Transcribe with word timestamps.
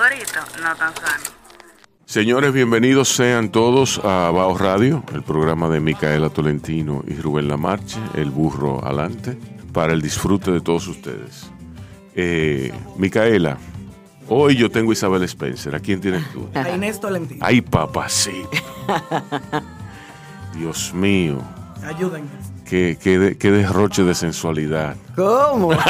no 0.00 0.74
tan 0.76 0.94
sano. 0.96 1.24
Señores, 2.06 2.54
bienvenidos 2.54 3.10
sean 3.10 3.50
todos 3.50 4.00
a 4.02 4.30
Bao 4.30 4.56
Radio, 4.56 5.04
el 5.12 5.22
programa 5.22 5.68
de 5.68 5.80
Micaela 5.80 6.30
Tolentino 6.30 7.04
y 7.06 7.12
Rubén 7.16 7.48
Lamarche, 7.48 7.98
el 8.14 8.30
burro 8.30 8.82
alante, 8.82 9.38
para 9.74 9.92
el 9.92 10.00
disfrute 10.00 10.52
de 10.52 10.62
todos 10.62 10.88
ustedes. 10.88 11.50
Eh, 12.14 12.72
Micaela, 12.96 13.58
hoy 14.26 14.56
yo 14.56 14.70
tengo 14.70 14.90
a 14.90 14.94
Isabel 14.94 15.22
Spencer. 15.24 15.74
¿A 15.74 15.80
quién 15.80 16.00
tienes 16.00 16.32
tú? 16.32 16.48
A 16.58 16.70
Inés 16.70 16.98
Tolentino. 16.98 17.44
Ay, 17.44 17.60
papacito. 17.60 18.48
Dios 20.54 20.94
mío. 20.94 21.42
Ayúdenme. 21.84 22.30
Qué, 22.64 22.96
qué, 22.98 23.36
qué 23.38 23.50
derroche 23.50 24.02
de 24.02 24.14
sensualidad. 24.14 24.96
¿Cómo? 25.14 25.72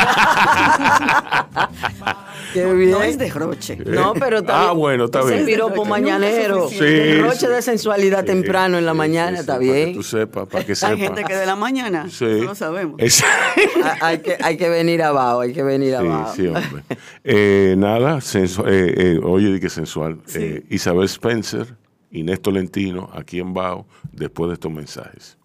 Qué 2.52 2.72
bien. 2.72 2.90
No 2.90 3.02
es 3.02 3.18
derroche. 3.18 3.76
No, 3.76 4.14
pero 4.14 4.38
está 4.38 4.60
Ah, 4.62 4.64
bien. 4.68 4.78
bueno, 4.78 5.04
está 5.06 5.22
bien. 5.24 5.44
piropo 5.46 5.76
Nunca 5.76 5.82
es 5.82 5.88
mañanero. 5.90 6.68
Sí, 6.68 6.78
Derroche 6.80 7.38
sí. 7.40 7.46
de 7.46 7.62
sensualidad 7.62 8.24
temprano 8.24 8.78
en 8.78 8.86
la 8.86 8.92
Sí, 8.92 8.98
mañana, 8.98 9.36
sí, 9.36 9.40
está 9.40 9.58
sí, 9.58 9.66
Para 9.66 9.72
que 9.78 9.84
bien. 9.84 9.94
tú 9.96 10.02
sepas, 10.02 10.46
para 10.48 10.64
que 10.64 10.72
Hay 10.72 10.76
sepas. 10.76 10.98
gente 10.98 11.24
que 11.24 11.36
de 11.36 11.46
la 11.46 11.56
mañana, 11.56 12.08
Sí. 12.10 12.24
no 12.24 12.44
lo 12.44 12.54
sabemos. 12.54 12.96
Es- 12.98 13.22
Ah, 13.82 13.96
hay, 14.02 14.18
que, 14.18 14.36
hay 14.42 14.56
que 14.56 14.68
venir 14.68 15.02
abajo, 15.02 15.40
hay 15.40 15.52
que 15.52 15.62
venir 15.62 15.94
abajo. 15.96 16.32
Sí, 16.34 16.42
sí, 16.42 16.48
hombre. 16.48 16.82
Eh, 17.24 17.74
nada, 17.78 18.16
sensu- 18.18 18.66
eh, 18.68 18.94
eh, 18.96 19.20
oye, 19.22 19.52
di 19.52 19.60
que 19.60 19.70
sensual. 19.70 20.20
Eh, 20.34 20.64
Isabel 20.70 21.04
Spencer, 21.06 21.76
Inés 22.10 22.40
Tolentino, 22.42 23.08
aquí 23.14 23.38
en 23.40 23.54
Bao, 23.54 23.86
después 24.12 24.48
de 24.48 24.54
estos 24.54 24.70
mensajes. 24.72 25.38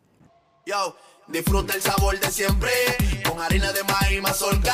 Yo, 0.66 0.96
disfruta 1.28 1.74
el 1.76 1.82
sabor 1.82 2.20
de 2.20 2.30
siempre 2.32 2.70
con 3.28 3.40
harina 3.42 3.72
de 3.72 3.84
maíz 3.84 4.22
mazorca 4.22 4.74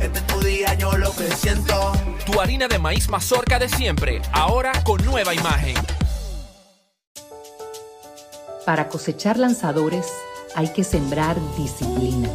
Este 0.00 0.18
es 0.18 0.26
tu 0.26 0.40
día, 0.40 0.74
yo 0.74 0.92
lo 0.96 1.12
que 1.12 1.30
siento. 1.32 1.92
Tu 2.24 2.40
harina 2.40 2.68
de 2.68 2.78
maíz 2.78 3.08
mazorca 3.08 3.58
de 3.58 3.68
siempre, 3.68 4.22
ahora 4.32 4.72
con 4.84 5.04
nueva 5.04 5.34
imagen. 5.34 5.74
Para 8.64 8.88
cosechar 8.88 9.38
lanzadores 9.38 10.06
hay 10.54 10.68
que 10.68 10.84
sembrar 10.84 11.36
disciplina. 11.56 12.28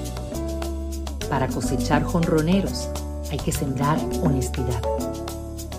Para 1.30 1.48
cosechar 1.48 2.04
jonroneros 2.04 2.90
hay 3.32 3.40
que 3.40 3.52
sembrar 3.52 3.98
honestidad. 4.22 4.82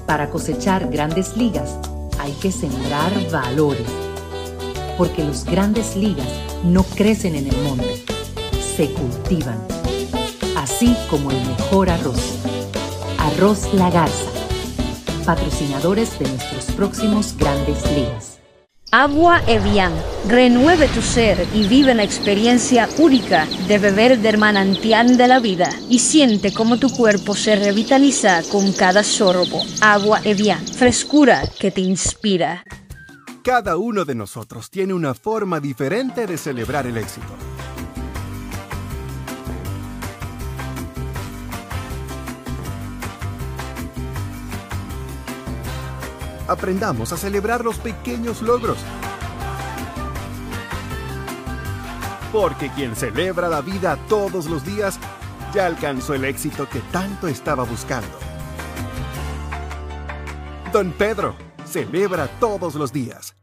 Para 0.07 0.31
cosechar 0.31 0.89
grandes 0.89 1.37
ligas 1.37 1.77
hay 2.19 2.33
que 2.33 2.51
sembrar 2.51 3.13
valores. 3.31 3.87
Porque 4.97 5.25
los 5.25 5.45
grandes 5.45 5.97
ligas 5.97 6.29
no 6.65 6.83
crecen 6.85 7.35
en 7.35 7.49
el 7.49 7.57
monte, 7.63 8.05
se 8.77 8.91
cultivan. 8.93 9.84
Así 10.65 10.97
como 11.11 11.31
el 11.31 11.37
mejor 11.47 11.91
arroz. 11.91 12.39
Arroz 13.19 13.75
La 13.75 13.91
Garza. 13.91 14.31
Patrocinadores 15.27 16.19
de 16.19 16.27
nuestros 16.27 16.65
próximos 16.75 17.37
grandes 17.37 17.85
ligas. 17.95 18.39
Agua 18.91 19.43
Evian. 19.47 19.93
Renueve 20.27 20.89
tu 20.89 21.03
ser 21.03 21.47
y 21.53 21.69
vive 21.69 21.95
la 21.95 22.03
experiencia 22.03 22.89
única 22.97 23.47
de 23.69 23.79
beber 23.79 24.21
del 24.21 24.39
manantial 24.39 25.19
de 25.19 25.29
la 25.29 25.39
vida 25.39 25.69
y 25.91 25.99
siente 25.99 26.55
cómo 26.55 26.79
tu 26.79 26.89
cuerpo 26.89 27.35
se 27.35 27.57
revitaliza 27.57 28.41
con 28.51 28.73
cada 28.73 29.03
sorbo. 29.03 29.61
Agua 29.83 30.23
Evian. 30.25 30.67
Frescura 30.67 31.43
que 31.61 31.73
te 31.73 31.83
inspira. 31.83 32.65
Cada 33.43 33.77
uno 33.77 34.07
de 34.07 34.15
nosotros 34.15 34.71
tiene 34.71 34.95
una 34.95 35.13
forma 35.13 35.61
diferente 35.61 36.27
de 36.27 36.39
celebrar 36.39 36.87
el 36.87 36.97
éxito. 36.97 37.54
Aprendamos 46.47 47.13
a 47.13 47.17
celebrar 47.17 47.65
los 47.65 47.79
pequeños 47.79 48.43
logros. 48.43 48.79
Porque 52.33 52.71
quien 52.71 52.97
celebra 52.97 53.49
la 53.49 53.61
vida 53.61 53.97
todos 54.09 54.47
los 54.47 54.65
días 54.65 54.99
ya 55.55 55.67
alcanzó 55.67 56.15
el 56.15 56.25
éxito 56.25 56.69
que 56.69 56.81
tanto 56.93 57.29
estaba 57.29 57.65
buscando. 57.65 58.19
Don 60.73 60.91
Pedro, 60.93 61.37
celebra 61.65 62.27
todos 62.41 62.75
los 62.75 62.93
días. 62.93 63.37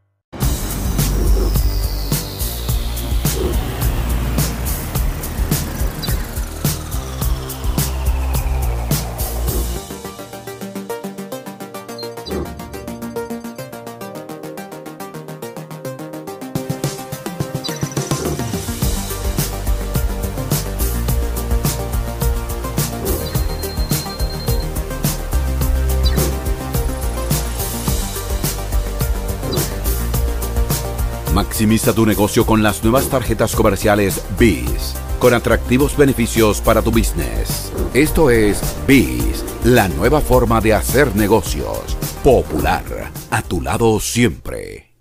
Maximiza 31.62 31.94
tu 31.94 32.08
negocio 32.08 32.44
con 32.44 32.64
las 32.64 32.82
nuevas 32.84 33.08
tarjetas 33.08 33.56
comerciales 33.56 34.24
BIS, 34.40 34.96
con 35.20 35.36
atractivos 35.36 35.96
beneficios 35.96 36.60
para 36.60 36.82
tu 36.82 36.90
business. 36.90 37.72
Esto 37.94 38.32
es 38.32 38.60
BIS, 38.88 39.46
la 39.66 39.88
nueva 39.88 40.22
forma 40.22 40.60
de 40.60 40.74
hacer 40.74 41.16
negocios. 41.16 41.96
Popular, 42.24 43.12
a 43.30 43.44
tu 43.44 43.62
lado 43.62 44.00
siempre. 44.00 44.92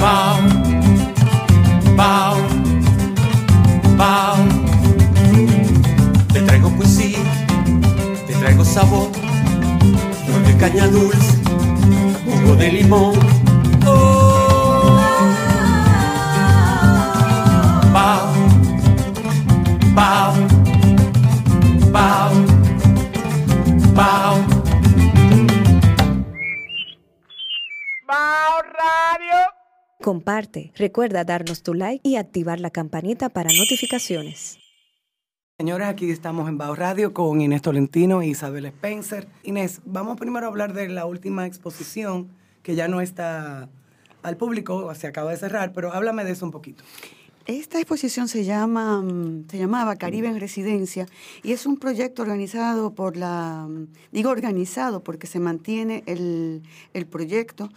Bao, 0.00 0.38
bao, 1.94 2.36
bao. 3.96 4.36
Te 6.32 6.40
traigo 6.40 6.70
poesía, 6.70 7.20
te 8.26 8.34
traigo 8.34 8.64
sabor, 8.64 9.12
de 10.44 10.56
caña 10.56 10.88
dulce, 10.88 11.38
jugo 12.24 12.56
de 12.56 12.72
limón. 12.72 13.47
Comparte, 30.08 30.72
recuerda 30.74 31.22
darnos 31.24 31.62
tu 31.62 31.74
like 31.74 32.00
y 32.02 32.16
activar 32.16 32.60
la 32.60 32.70
campanita 32.70 33.28
para 33.28 33.50
notificaciones. 33.52 34.58
Señores, 35.58 35.86
aquí 35.86 36.10
estamos 36.10 36.48
en 36.48 36.56
Bao 36.56 36.74
Radio 36.74 37.12
con 37.12 37.42
Inés 37.42 37.60
Tolentino 37.60 38.22
y 38.22 38.28
Isabel 38.30 38.64
Spencer. 38.64 39.28
Inés, 39.42 39.82
vamos 39.84 40.16
primero 40.16 40.46
a 40.46 40.48
hablar 40.48 40.72
de 40.72 40.88
la 40.88 41.04
última 41.04 41.44
exposición 41.44 42.30
que 42.62 42.74
ya 42.74 42.88
no 42.88 43.02
está 43.02 43.68
al 44.22 44.38
público, 44.38 44.94
se 44.94 45.08
acaba 45.08 45.30
de 45.30 45.36
cerrar, 45.36 45.74
pero 45.74 45.92
háblame 45.92 46.24
de 46.24 46.30
eso 46.30 46.46
un 46.46 46.52
poquito. 46.52 46.84
Esta 47.44 47.78
exposición 47.78 48.28
se 48.28 48.44
llama, 48.44 49.02
mm, 49.02 49.48
se 49.50 49.58
llamaba 49.58 49.96
Caribe 49.96 50.28
en 50.28 50.40
Residencia 50.40 51.06
y 51.42 51.52
es 51.52 51.64
un 51.64 51.78
proyecto 51.78 52.22
organizado 52.22 52.94
por 52.94 53.16
la, 53.18 53.66
mm, 53.68 53.88
digo 54.12 54.30
organizado 54.30 55.02
porque 55.02 55.26
se 55.26 55.40
mantiene 55.40 56.02
el, 56.06 56.62
el 56.94 57.06
proyecto, 57.06 57.70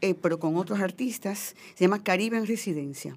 eh, 0.00 0.14
pero 0.14 0.38
con 0.38 0.56
otros 0.56 0.80
artistas, 0.80 1.54
se 1.74 1.84
llama 1.84 2.02
Caribe 2.02 2.36
en 2.36 2.46
Residencia. 2.46 3.16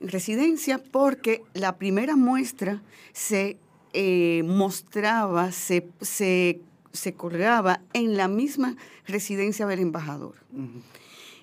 En 0.00 0.08
residencia 0.08 0.82
porque 0.90 1.42
la 1.54 1.76
primera 1.76 2.16
muestra 2.16 2.82
se 3.12 3.58
eh, 3.92 4.42
mostraba, 4.44 5.52
se, 5.52 5.88
se, 6.00 6.60
se 6.92 7.12
colgaba 7.14 7.82
en 7.92 8.16
la 8.16 8.28
misma 8.28 8.76
residencia 9.06 9.66
del 9.66 9.80
embajador. 9.80 10.36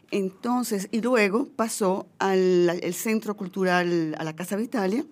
Entonces, 0.09 0.87
y 0.91 1.01
luego 1.01 1.47
pasó 1.55 2.07
al, 2.17 2.69
al 2.69 2.93
Centro 2.93 3.35
Cultural, 3.35 4.15
a 4.17 4.23
la 4.23 4.35
Casa 4.35 4.55
Vitalia, 4.55 5.05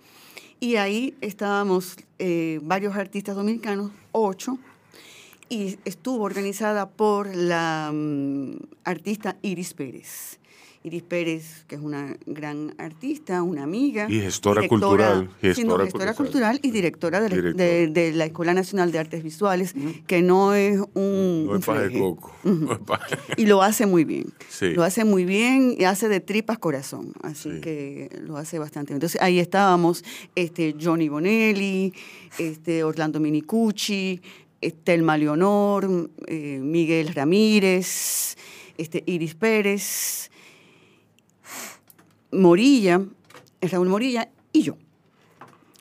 y 0.60 0.78
ahí 0.78 1.16
estábamos 1.22 1.98
eh, 2.18 2.60
varios 2.64 2.96
artistas 2.96 3.36
dominicanos, 3.36 3.92
ocho, 4.14 4.58
y 5.50 5.78
estuvo 5.86 6.24
organizada 6.24 6.90
por 6.90 7.36
la 7.36 7.92
mm, 7.94 8.56
artista 8.84 9.38
Iris 9.42 9.74
Pérez. 9.74 10.40
Iris 10.84 11.02
Pérez, 11.02 11.66
que 11.68 11.74
es 11.74 11.82
una 11.82 12.16
gran 12.28 12.76
artista, 12.78 13.42
una 13.42 13.64
amiga. 13.64 14.06
Y 14.08 14.20
gestora 14.22 14.62
directora- 14.62 14.68
cultural, 15.16 15.30
gestora 15.42 15.84
cultural. 15.88 16.16
cultural 16.16 16.60
y 16.62 16.70
directora 16.70 17.22
de, 17.22 17.30
la- 17.30 17.36
Directora. 17.38 17.66
de- 17.66 17.88
de 17.88 18.12
la 18.12 18.26
Escuela 18.26 18.54
Nacional 18.54 18.92
de 18.92 19.00
Artes 19.00 19.24
Visuales, 19.24 19.74
que 20.06 20.22
no 20.22 20.54
es 20.54 20.80
un... 20.94 21.48
No 21.48 21.56
es 21.56 21.92
de 21.92 22.00
coco. 22.00 22.32
No 22.44 22.74
es 22.74 22.80
Y 23.38 23.48
lo 23.48 23.64
hace 23.64 23.88
muy 23.88 24.04
bien. 24.04 24.26
Sí. 24.48 24.74
Lo 24.74 24.84
hace 24.84 25.06
muy 25.06 25.26
bien 25.26 25.76
y 25.76 25.86
hace 25.86 26.08
de 26.08 26.20
tripas 26.20 26.60
corazón. 26.60 27.14
Así 27.24 27.50
Sí. 27.52 27.62
que 27.62 28.10
lo 28.22 28.38
hace 28.38 28.60
bastante 28.60 28.90
bien. 28.94 28.98
Entonces 28.98 29.20
ahí 29.24 29.40
estábamos 29.40 30.04
este, 30.36 30.76
Johnny 30.80 31.10
Bonelli, 31.10 31.94
este, 32.38 32.84
Orlando 32.84 33.20
Minicucci, 33.20 34.22
Telma 34.84 35.18
Leonor, 35.18 36.10
eh, 36.28 36.60
Miguel 36.62 37.14
Ramírez, 37.14 38.38
este, 38.78 39.04
Iris 39.06 39.36
Pérez, 39.36 40.32
Morilla, 42.32 43.02
Raúl 43.62 43.90
Morilla 43.90 44.30
y 44.52 44.64
yo. 44.64 44.78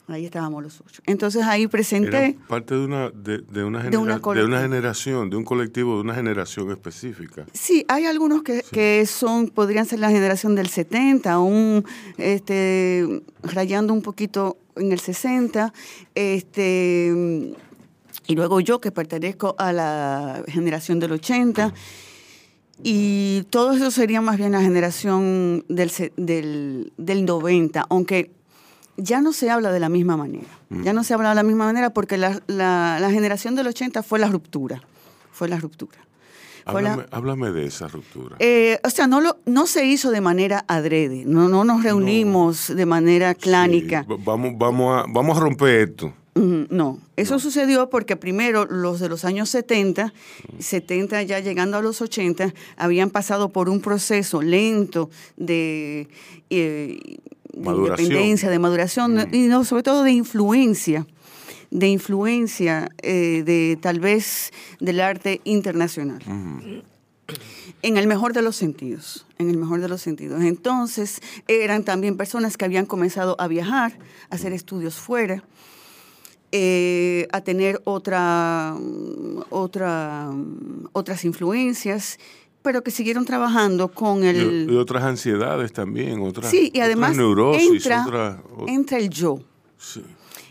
Ahí 0.07 0.27
estábamos 0.27 0.63
los 0.63 0.83
ocho. 0.83 1.01
Entonces 1.07 1.43
ahí 1.45 1.67
presenté. 1.67 2.37
Parte 2.47 2.75
de 2.75 2.85
una, 2.85 3.09
de, 3.11 3.39
de 3.39 3.65
una, 3.65 3.83
De 3.83 3.97
una 3.97 4.19
de 4.19 4.45
una 4.45 4.61
generación, 4.61 5.31
de 5.31 5.37
un 5.37 5.45
colectivo, 5.45 5.95
de 5.95 6.03
una 6.03 6.15
generación 6.15 6.71
específica. 6.71 7.47
Sí, 7.55 7.87
hay 7.89 8.05
algunos 8.05 8.43
que, 8.43 8.63
que 8.71 9.07
son, 9.07 9.49
podrían 9.49 9.87
ser 9.87 10.01
la 10.01 10.11
generación 10.11 10.55
del 10.57 10.69
70, 10.69 11.33
aún 11.33 11.87
este, 12.19 13.23
rayando 13.43 13.95
un 13.95 14.03
poquito 14.03 14.59
en 14.77 14.93
el 14.93 15.01
60, 15.01 15.73
este, 16.15 17.55
y 18.27 18.35
luego 18.35 18.61
yo 18.61 18.81
que 18.81 18.91
pertenezco 18.93 19.55
a 19.59 19.73
la 19.73 20.43
generación 20.49 21.01
del 21.01 21.13
80, 21.13 21.73
y 22.83 23.43
todo 23.51 23.73
eso 23.73 23.91
sería 23.91 24.21
más 24.21 24.37
bien 24.37 24.53
la 24.53 24.61
generación 24.61 25.65
del, 25.69 25.91
del, 26.17 26.93
del 26.97 27.25
90, 27.25 27.87
aunque 27.89 28.31
ya 28.97 29.21
no 29.21 29.33
se 29.33 29.51
habla 29.51 29.73
de 29.73 29.81
la 29.81 29.89
misma 29.89 30.17
manera. 30.17 30.47
Ya 30.83 30.93
no 30.93 31.05
se 31.05 31.15
habla 31.15 31.29
de 31.31 31.35
la 31.37 31.43
misma 31.45 31.67
manera 31.67 31.91
porque 31.91 32.17
la, 32.17 32.41
la- 32.49 32.99
la 33.01 33.11
generación 33.11 33.55
del 33.55 33.69
80 33.69 34.03
fue 34.03 34.19
la 34.19 34.27
ruptura, 34.29 34.83
fue 35.33 35.49
la 35.49 35.59
ruptura. 35.59 35.99
Fue 36.67 36.83
la- 36.83 36.95
Háblame, 36.95 37.09
háblame 37.13 37.53
de 37.53 37.67
esa 37.67 37.87
ruptura. 37.89 38.37
eh, 38.41 38.81
o 38.83 38.91
sea, 38.91 39.07
no, 39.07 39.21
lo, 39.21 39.37
no 39.47 39.67
se 39.67 39.85
hizo 39.87 40.11
de 40.11 40.21
manera 40.21 40.65
adrede, 40.67 41.25
no, 41.27 41.49
no 41.49 41.63
nos 41.65 41.83
reunimos 41.85 42.75
de 42.75 42.87
manera 42.87 43.35
clánica. 43.35 44.05
Va- 44.11 44.17
Vamos, 44.25 44.55
vamos, 44.57 45.05
a, 45.05 45.07
vamos 45.13 45.37
a 45.37 45.41
romper 45.41 45.89
esto. 45.91 46.13
No, 46.71 46.99
eso 47.17 47.39
sucedió 47.39 47.91
porque 47.91 48.17
primero 48.17 48.65
los 48.65 49.01
de 49.01 49.09
los 49.09 49.25
años 49.25 49.49
70, 49.51 50.13
70 50.59 51.23
ya 51.23 51.41
llegando 51.41 51.77
a 51.77 51.83
los 51.83 52.01
80, 52.01 52.55
habían 52.77 53.11
pasado 53.11 53.51
por 53.51 53.69
un 53.69 53.81
proceso 53.81 54.43
lento 54.43 55.11
de, 55.37 56.09
eh, 56.51 57.19
de 57.53 57.61
Maduración. 57.61 58.07
independencia, 58.07 58.51
de 58.51 58.59
maduración 58.59 59.29
y 59.33 59.47
no, 59.47 59.65
sobre 59.65 59.83
todo 59.83 60.03
de 60.03 60.13
influencia, 60.13 61.07
de 61.71 61.89
influencia 61.89 62.89
eh, 63.03 63.43
de 63.45 63.79
tal 63.81 64.01
vez 64.01 64.53
del 64.81 65.01
arte 65.01 65.41
internacional. 65.45 66.23
En 67.83 67.97
el 67.97 68.07
mejor 68.07 68.33
de 68.33 68.43
los 68.43 68.57
sentidos, 68.57 69.27
en 69.39 69.51
el 69.51 69.57
mejor 69.57 69.81
de 69.81 69.89
los 69.89 70.01
sentidos. 70.01 70.43
Entonces, 70.43 71.21
eran 71.49 71.85
también 71.85 72.17
personas 72.17 72.57
que 72.57 72.65
habían 72.65 72.87
comenzado 72.87 73.37
a 73.39 73.49
viajar, 73.49 73.99
a 74.31 74.35
hacer 74.37 74.53
estudios 74.53 74.95
fuera, 74.95 75.45
eh, 76.57 77.27
a 77.33 77.41
tener 77.41 77.81
otra, 77.83 78.77
mm, 78.79 79.41
otra, 79.51 80.31
mm, 80.33 80.87
otras 80.93 81.25
influencias, 81.25 82.17
pero 82.63 82.83
que 82.85 82.93
siguieron 82.93 83.25
trabajando 83.25 83.89
con 83.89 84.23
el... 84.23 84.69
y 84.71 84.77
otras 84.77 85.03
ansiedades 85.03 85.73
también, 85.73 86.21
otras, 86.23 86.49
sí, 86.53 86.67
y 86.73 86.79
otras 86.79 86.85
además 86.87 87.17
neurosis, 87.17 87.71
entra, 87.85 88.05
otra- 88.07 88.43
o- 88.57 88.69
entra 88.69 88.99
el 88.99 89.11
yo. 89.11 89.41
sí. 89.79 90.03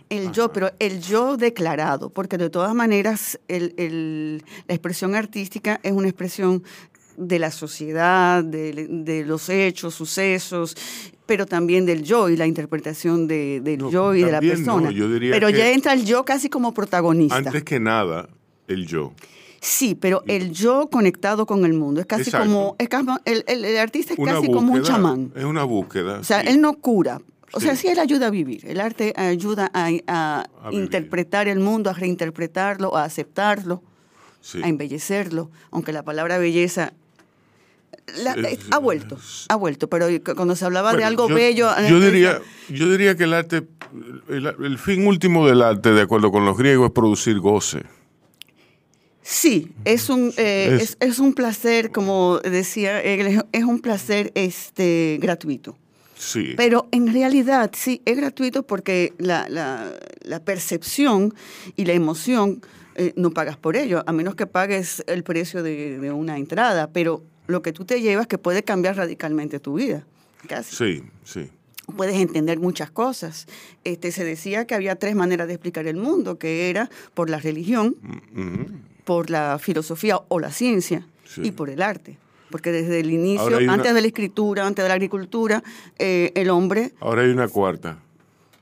El 0.10 0.32
yo, 0.32 0.52
pero 0.54 0.70
el 0.78 1.02
yo 1.02 1.38
declarado, 1.38 2.10
porque 2.12 2.38
de 2.38 2.52
todas 2.52 2.76
maneras 2.76 3.40
el- 3.48 3.74
el- 3.78 4.44
la 4.68 4.76
expresión 4.76 5.16
artística 5.16 5.80
es 5.82 5.92
una 5.94 6.08
expresión 6.08 6.62
de 7.18 7.39
la 7.39 7.51
sociedad, 7.51 8.44
de, 8.44 8.88
de 8.89 9.25
los 9.25 9.50
hechos, 9.50 9.94
sucesos, 9.95 10.75
pero 11.25 11.45
también 11.45 11.86
del 11.86 12.04
yo 12.04 12.30
y 12.30 12.36
la 12.38 12.48
interpretación 12.48 13.27
de- 13.27 13.62
del 13.62 13.77
No, 13.80 13.89
yo 13.92 14.13
y 14.15 14.24
de 14.24 14.31
la 14.31 14.42
no, 14.42 14.48
persona. 14.50 14.92
yo 14.92 15.07
pero 15.31 15.50
ya 15.50 15.71
entra 15.71 15.94
el 15.94 16.06
yo 16.06 16.25
casi 16.25 16.50
como 16.50 16.74
protagonista. 16.74 17.36
Antes 17.38 17.63
que 17.63 17.80
nada, 17.80 18.27
el 18.68 18.86
yo. 18.88 19.13
Sí, 19.62 19.95
pero 19.95 20.24
el 20.27 20.51
yo 20.51 20.89
conectado 20.89 21.45
con 21.45 21.63
el 21.63 21.74
mundo. 21.74 22.01
Es 22.01 22.06
casi 22.07 22.24
Exacto. 22.24 22.48
como, 22.48 22.75
es 22.80 22.89
casi- 22.89 23.07
el, 23.25 23.45
el- 23.48 23.63
el 23.63 23.77
artista 23.77 24.13
es 24.13 24.19
Una 24.19 24.33
casi 24.33 24.51
como 24.51 24.74
un 24.74 24.81
chamán. 24.81 25.31
Es 25.36 25.45
una 25.45 25.63
búsqueda. 25.63 26.19
O 26.19 26.24
sea, 26.25 26.42
sí. 26.42 26.48
él 26.50 26.59
no 26.59 26.74
cura. 26.74 27.21
O 27.54 27.59
sea, 27.62 27.75
Sí. 27.75 27.88
él 27.88 28.00
ayuda 28.00 28.27
a 28.27 28.30
vivir. 28.31 28.66
El 28.66 28.81
arte 28.81 29.13
ayuda 29.16 29.69
a, 29.74 29.89
a 30.07 30.45
A 30.63 30.69
vivir. 30.69 30.83
interpretar 30.86 31.48
el 31.48 31.59
mundo, 31.59 31.89
a 31.89 31.94
reinterpretarlo, 31.94 32.98
a 32.98 33.04
aceptarlo, 33.06 33.81
Sí. 34.42 34.59
a 34.62 34.68
embellecerlo. 34.68 35.50
Aunque 35.71 35.94
la 35.94 36.04
palabra 36.04 36.38
belleza 36.39 36.92
la- 38.24 38.34
Es- 38.50 38.60
ha 38.72 38.78
vuelto, 38.78 39.18
ha 39.50 39.56
vuelto. 39.56 39.88
Pero 39.90 40.08
cuando 40.36 40.56
se 40.56 40.66
hablaba 40.66 40.94
de 40.94 41.04
algo 41.04 41.28
yo- 41.30 41.36
bello... 41.36 41.70
Yo 41.90 41.98
eh, 42.02 42.06
diría, 42.06 42.42
yo 42.70 42.90
diría 42.92 43.16
que 43.16 43.24
el 43.26 43.34
arte, 43.34 43.64
el, 44.30 44.48
el 44.48 44.78
fin 44.78 45.06
último 45.08 45.48
del 45.48 45.62
arte, 45.62 45.92
de 45.92 46.02
acuerdo 46.02 46.32
con 46.32 46.46
los 46.46 46.58
griegos, 46.58 46.88
es 46.88 46.94
producir 46.94 47.40
goce. 47.40 47.84
Sí, 49.22 49.72
es 49.86 50.10
un, 50.10 50.34
eh, 50.38 50.78
Es- 50.82 50.98
es, 51.00 51.12
es 51.12 51.20
un 51.20 51.34
placer, 51.34 51.92
como 51.92 52.40
decía, 52.40 53.02
él, 53.02 53.42
es 53.52 53.64
un 53.64 53.80
placer 53.80 54.32
este, 54.36 55.18
gratuito. 55.22 55.78
Sí. 56.16 56.54
Pero 56.58 56.88
en 56.92 57.12
realidad 57.12 57.72
sí, 57.74 58.02
es 58.06 58.18
gratuito 58.18 58.64
porque 58.64 59.14
la, 59.18 59.48
la- 59.50 59.92
la 60.24 60.40
percepción 60.44 61.34
y 61.76 61.86
la 61.86 61.94
emoción 61.94 62.62
eh, 62.96 63.14
no 63.16 63.32
pagas 63.32 63.58
por 63.58 63.76
ello, 63.76 64.04
a 64.06 64.12
menos 64.14 64.36
que 64.36 64.46
pagues 64.46 65.04
el 65.08 65.24
precio 65.24 65.64
de, 65.64 66.00
de 66.00 66.12
una 66.12 66.38
entrada, 66.38 66.92
pero 66.92 67.24
lo 67.48 67.62
que 67.62 67.74
tú 67.74 67.86
te 67.86 68.01
llevas 68.01 68.28
que 68.28 68.38
puede 68.38 68.63
cambiar 68.63 68.95
radicalmente 68.98 69.60
tu 69.60 69.74
vida, 69.75 70.06
casi. 70.48 70.75
Sí, 70.75 71.04
sí. 71.24 71.50
Puedes 71.98 72.16
entender 72.16 72.60
muchas 72.60 72.90
cosas. 72.92 73.45
Este, 73.84 74.12
se 74.13 74.24
decía 74.24 74.66
que 74.66 74.74
había 74.75 74.95
tres 74.95 75.16
maneras 75.16 75.48
de 75.48 75.54
explicar 75.56 75.86
el 75.88 75.98
mundo, 75.98 76.38
que 76.40 76.69
era 76.69 76.90
por 77.13 77.30
la 77.30 77.40
religión, 77.40 77.98
Ujú. 78.34 78.66
por 79.04 79.30
la 79.30 79.60
filosofía 79.60 80.19
o 80.30 80.40
la 80.40 80.51
ciencia 80.51 81.06
Sí. 81.25 81.42
y 81.44 81.51
por 81.51 81.69
el 81.69 81.81
arte. 81.81 82.18
Porque 82.50 82.71
desde 82.71 83.00
el 83.02 83.12
inicio, 83.12 83.47
una- 83.57 83.73
antes 83.73 83.94
de 83.94 84.00
la 84.02 84.07
escritura, 84.07 84.66
antes 84.66 84.83
de 84.83 84.88
la 84.90 84.94
agricultura, 84.95 85.62
eh, 86.00 86.31
el 86.35 86.50
hombre, 86.52 86.94
Ahora 87.02 87.23
hay 87.23 87.30
una 87.31 87.47
cuarta 87.50 87.97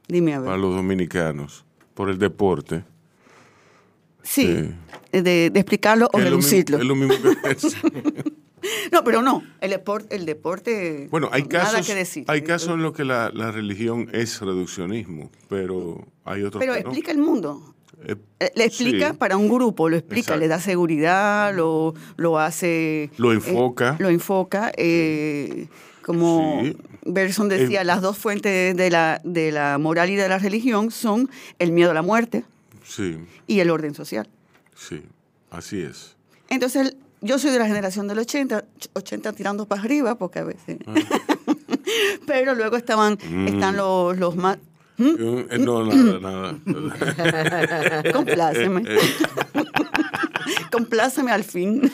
dime 0.08 0.34
a 0.34 0.40
ver. 0.40 0.46
para 0.48 0.58
los 0.58 0.74
dominicanos, 0.76 1.64
por 1.94 2.10
el 2.10 2.18
deporte. 2.18 2.84
Sí, 4.24 4.72
de, 5.12 5.22
de 5.50 5.60
explicarlo 5.60 6.08
o 6.08 6.12
Que 6.12 6.18
es 6.20 6.24
lo 6.24 6.30
reducirlo. 6.38 6.78
mismo- 6.80 7.04
es 7.04 7.10
lo 7.10 7.16
mismo 7.26 7.42
que- 7.42 8.32
No, 8.92 9.04
pero 9.04 9.22
no, 9.22 9.44
el 9.60 9.72
deporte, 9.72 10.16
el 10.16 10.26
deporte 10.26 11.08
Bueno, 11.12 11.30
hay 11.32 11.44
nada 11.44 11.66
casos, 11.72 11.88
que 11.88 11.96
decir. 11.96 12.26
hay 12.28 12.42
casos 12.44 12.70
en 12.70 12.84
los 12.84 12.94
que 12.94 13.04
la, 13.04 13.30
la 13.34 13.52
religión 13.52 14.10
es 14.14 14.40
reduccionismo, 14.42 15.32
pero 15.50 16.08
hay 16.26 16.44
otros 16.44 16.60
Pero 16.62 16.74
que 16.74 16.82
no. 16.84 16.90
explica 16.90 17.12
el 17.12 17.18
mundo. 17.18 17.76
Eh, 18.06 18.16
Eh, 18.40 18.52
Le 18.56 18.66
explica 18.66 19.12
sí. 19.12 19.18
para 19.18 19.38
un 19.38 19.48
grupo, 19.50 19.88
lo 19.90 19.96
explica, 19.98 20.20
Exacto. 20.34 20.40
le 20.40 20.48
da 20.48 20.60
seguridad, 20.60 21.54
lo, 21.56 21.94
lo 22.18 22.40
hace... 22.40 23.10
Lo 23.18 23.32
eh, 23.32 23.36
enfoca. 23.36 23.96
lo 24.00 24.10
enfoca, 24.10 24.72
eh, 24.78 25.68
como 26.02 26.62
Sí. 26.64 26.78
Bergson 27.06 27.48
decía, 27.50 27.82
Eh, 27.82 27.86
las 27.86 28.02
dos 28.02 28.18
fuentes 28.18 28.76
de 28.76 28.90
la, 28.90 29.22
de 29.24 29.52
la 29.52 29.78
moral 29.78 30.10
y 30.10 30.16
de 30.16 30.28
la 30.30 30.38
religión 30.40 30.90
son 30.92 31.30
el 31.60 31.72
miedo 31.72 31.92
a 31.92 31.94
la 31.94 32.02
muerte 32.02 32.44
Sí, 32.84 33.18
y 33.48 33.60
el 33.60 33.70
orden 33.70 33.94
social. 33.96 34.28
sí, 34.76 35.02
así 35.52 35.82
es. 35.82 36.16
Entonces, 36.50 36.96
yo 37.22 37.38
soy 37.40 37.52
de 37.52 37.60
la 37.60 37.68
generación 37.68 38.08
del 38.08 38.20
80, 38.20 38.66
80 38.94 39.34
tirando 39.34 39.66
para 39.68 39.82
arriba, 39.82 40.16
porque 40.16 40.40
a 40.40 40.44
veces... 40.44 40.78
Pero 42.28 42.56
luego 42.56 42.78
estaban, 42.78 43.18
Mm. 43.30 43.48
están 43.48 43.76
los, 43.78 44.18
los 44.18 44.36
más... 44.36 44.58
Eh, 44.98 45.58
No, 45.60 45.84
nada, 45.84 46.56
nada. 46.66 48.04
Compláceme. 48.14 48.84
Eh, 48.88 48.98
Compláceme 50.72 51.32
al 51.32 51.44
fin. 51.44 51.92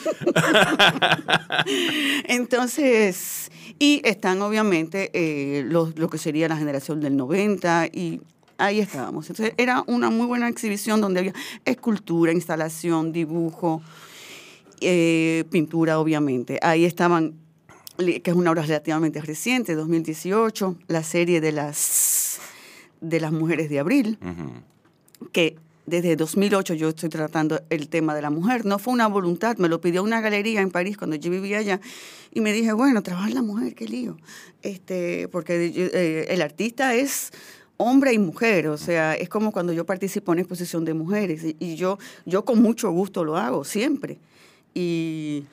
Entonces, 2.25 3.51
y 3.79 4.01
están 4.03 4.41
obviamente 4.41 5.09
eh, 5.13 5.63
los- 5.65 5.97
lo 5.97 6.09
que 6.09 6.17
sería 6.17 6.47
la 6.47 6.57
generación 6.57 6.99
del 6.99 7.15
90 7.17 7.87
y 7.87 8.21
ahí 8.57 8.79
estábamos. 8.79 9.29
Entonces, 9.29 9.53
era 9.57 9.83
una 9.87 10.09
muy 10.09 10.25
buena 10.27 10.47
exhibición 10.47 11.01
donde 11.01 11.19
había 11.21 11.33
escultura, 11.65 12.31
instalación, 12.31 13.11
dibujo, 13.11 13.81
eh, 14.81 15.43
pintura, 15.49 15.99
obviamente. 15.99 16.59
Ahí 16.61 16.85
estaban, 16.85 17.35
que 17.97 18.21
es 18.23 18.35
una 18.35 18.51
obra 18.51 18.63
relativamente 18.63 19.21
reciente, 19.21 19.75
2018, 19.75 20.75
la 20.87 21.03
serie 21.03 21.41
de 21.41 21.51
las, 21.51 22.39
de 23.01 23.19
las 23.19 23.31
mujeres 23.31 23.69
de 23.69 23.79
abril 23.79 24.17
que 25.31 25.57
desde 25.85 26.15
2008 26.17 26.73
yo 26.73 26.89
estoy 26.89 27.09
tratando 27.09 27.61
el 27.69 27.87
tema 27.87 28.13
de 28.13 28.21
la 28.21 28.29
mujer. 28.29 28.65
No 28.65 28.77
fue 28.77 28.93
una 28.93 29.07
voluntad, 29.07 29.57
me 29.57 29.69
lo 29.69 29.79
pidió 29.81 30.03
una 30.03 30.19
galería 30.21 30.61
en 30.61 30.69
París 30.69 30.97
cuando 30.97 31.15
yo 31.15 31.31
vivía 31.31 31.59
allá 31.59 31.79
y 32.33 32.41
me 32.41 32.51
dije, 32.51 32.73
bueno, 32.73 33.01
trabajar 33.01 33.31
la 33.31 33.41
mujer, 33.41 33.73
qué 33.73 33.87
lío. 33.87 34.17
Este, 34.61 35.27
porque 35.29 35.71
eh, 35.75 36.25
el 36.29 36.41
artista 36.41 36.93
es 36.93 37.31
hombre 37.77 38.11
y 38.11 38.19
mujer, 38.19 38.67
o 38.67 38.77
sea, 38.77 39.13
es 39.13 39.29
como 39.29 39.51
cuando 39.51 39.71
yo 39.71 39.85
participo 39.85 40.33
en 40.33 40.39
exposición 40.39 40.83
de 40.83 40.93
mujeres 40.93 41.43
y, 41.43 41.55
y 41.59 41.75
yo, 41.75 41.99
yo 42.25 42.43
con 42.43 42.61
mucho 42.61 42.91
gusto 42.91 43.23
lo 43.23 43.37
hago, 43.37 43.63
siempre. 43.63 44.19
Y, 44.79 45.45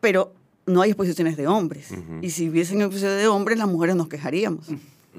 pero 0.00 0.32
no 0.66 0.82
hay 0.82 0.90
exposiciones 0.90 1.36
de 1.36 1.46
hombres. 1.48 1.88
Y 2.20 2.30
si 2.30 2.48
hubiesen 2.48 2.80
exposiciones 2.80 3.18
de 3.18 3.26
hombres, 3.26 3.58
las 3.58 3.66
mujeres 3.68 3.96
nos 3.96 4.08
quejaríamos. 4.08 4.66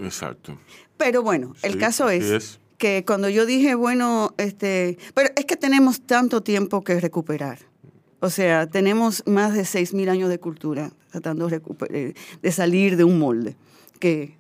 Exacto. 0.02 0.58
Pero 0.98 1.22
bueno, 1.24 1.54
el 1.62 1.74
Sí, 1.74 1.78
caso 1.78 2.06
así 2.08 2.18
es, 2.20 2.24
es. 2.32 2.60
que 2.78 3.04
cuando 3.06 3.28
yo 3.28 3.46
dije, 3.46 3.76
bueno, 3.76 4.34
este, 4.38 4.98
pero 5.14 5.30
es 5.36 5.44
que 5.46 5.58
tenemos 5.58 6.02
tanto 6.02 6.42
tiempo 6.42 6.84
que 6.84 7.00
recuperar. 7.00 7.60
O 8.22 8.30
sea, 8.30 8.68
tenemos 8.68 9.22
más 9.28 9.54
de 9.54 9.64
6.000 9.64 10.10
años 10.10 10.30
de 10.30 10.40
cultura 10.40 10.92
tratando 11.12 11.50
de, 11.50 11.62
eh, 11.90 12.14
de 12.42 12.52
salir 12.54 12.96
de 12.96 13.04
un 13.04 13.20
molde. 13.20 13.58
Que 14.00 14.38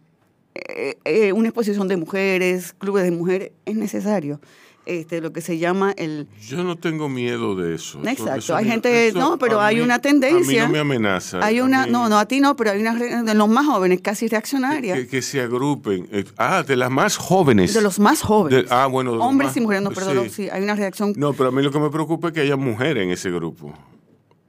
eh, 0.55 0.95
eh, 1.03 1.33
una 1.33 1.49
exposición 1.49 1.89
de 1.89 1.97
mujeres, 1.97 2.73
clubes 2.77 3.03
de 3.03 3.11
mujeres, 3.11 3.51
es 3.65 3.75
necesario. 3.75 4.39
Este, 4.85 5.21
lo 5.21 5.31
que 5.31 5.39
se 5.39 5.57
llama 5.57 5.93
el... 5.95 6.27
Yo 6.45 6.61
no 6.63 6.75
tengo 6.77 7.07
miedo 7.07 7.55
de 7.55 7.75
eso. 7.75 7.99
Exacto, 8.03 8.35
eso 8.35 8.55
hay 8.55 8.65
me- 8.65 8.71
gente, 8.71 9.07
eso 9.07 9.17
no, 9.17 9.37
pero 9.39 9.61
hay 9.61 9.77
mí- 9.77 9.81
una 9.81 9.95
A 9.95 9.97
mí 9.97 10.01
tendencia. 10.01 10.65
no 10.65 10.73
me 10.73 10.79
amenaza. 10.79 11.39
Hay 11.41 11.61
una, 11.61 11.85
mí- 11.85 11.91
no, 11.93 12.09
no, 12.09 12.19
a 12.19 12.25
ti 12.25 12.41
no, 12.41 12.57
pero 12.57 12.71
hay 12.71 12.81
una 12.81 13.23
de 13.23 13.33
los 13.33 13.47
más 13.47 13.65
jóvenes, 13.65 14.01
casi 14.01 14.27
reaccionaria. 14.27 14.95
Que, 14.95 15.07
que 15.07 15.21
se 15.21 15.39
agrupen. 15.39 16.09
Eh, 16.11 16.25
Ah, 16.37 16.63
de 16.67 16.75
las 16.75 16.91
más 16.91 17.15
jóvenes. 17.15 17.73
De 17.73 17.81
los 17.81 17.97
más 17.99 18.21
jóvenes. 18.21 18.63
De- 18.67 18.75
ah, 18.75 18.87
bueno. 18.87 19.13
Hombres 19.13 19.51
más- 19.51 19.57
y 19.57 19.61
mujeres, 19.61 19.83
no, 19.83 19.91
perdón, 19.91 20.25
sí. 20.25 20.29
sí, 20.43 20.49
hay 20.51 20.61
una 20.61 20.75
reacción. 20.75 21.13
No, 21.15 21.31
pero 21.31 21.47
a 21.47 21.51
mí 21.53 21.61
lo 21.63 21.71
que 21.71 21.79
me 21.79 21.89
preocupa 21.89 22.27
es 22.27 22.33
que 22.33 22.41
haya 22.41 22.57
mujeres 22.57 23.03
en 23.05 23.11
ese 23.11 23.31
grupo. 23.31 23.73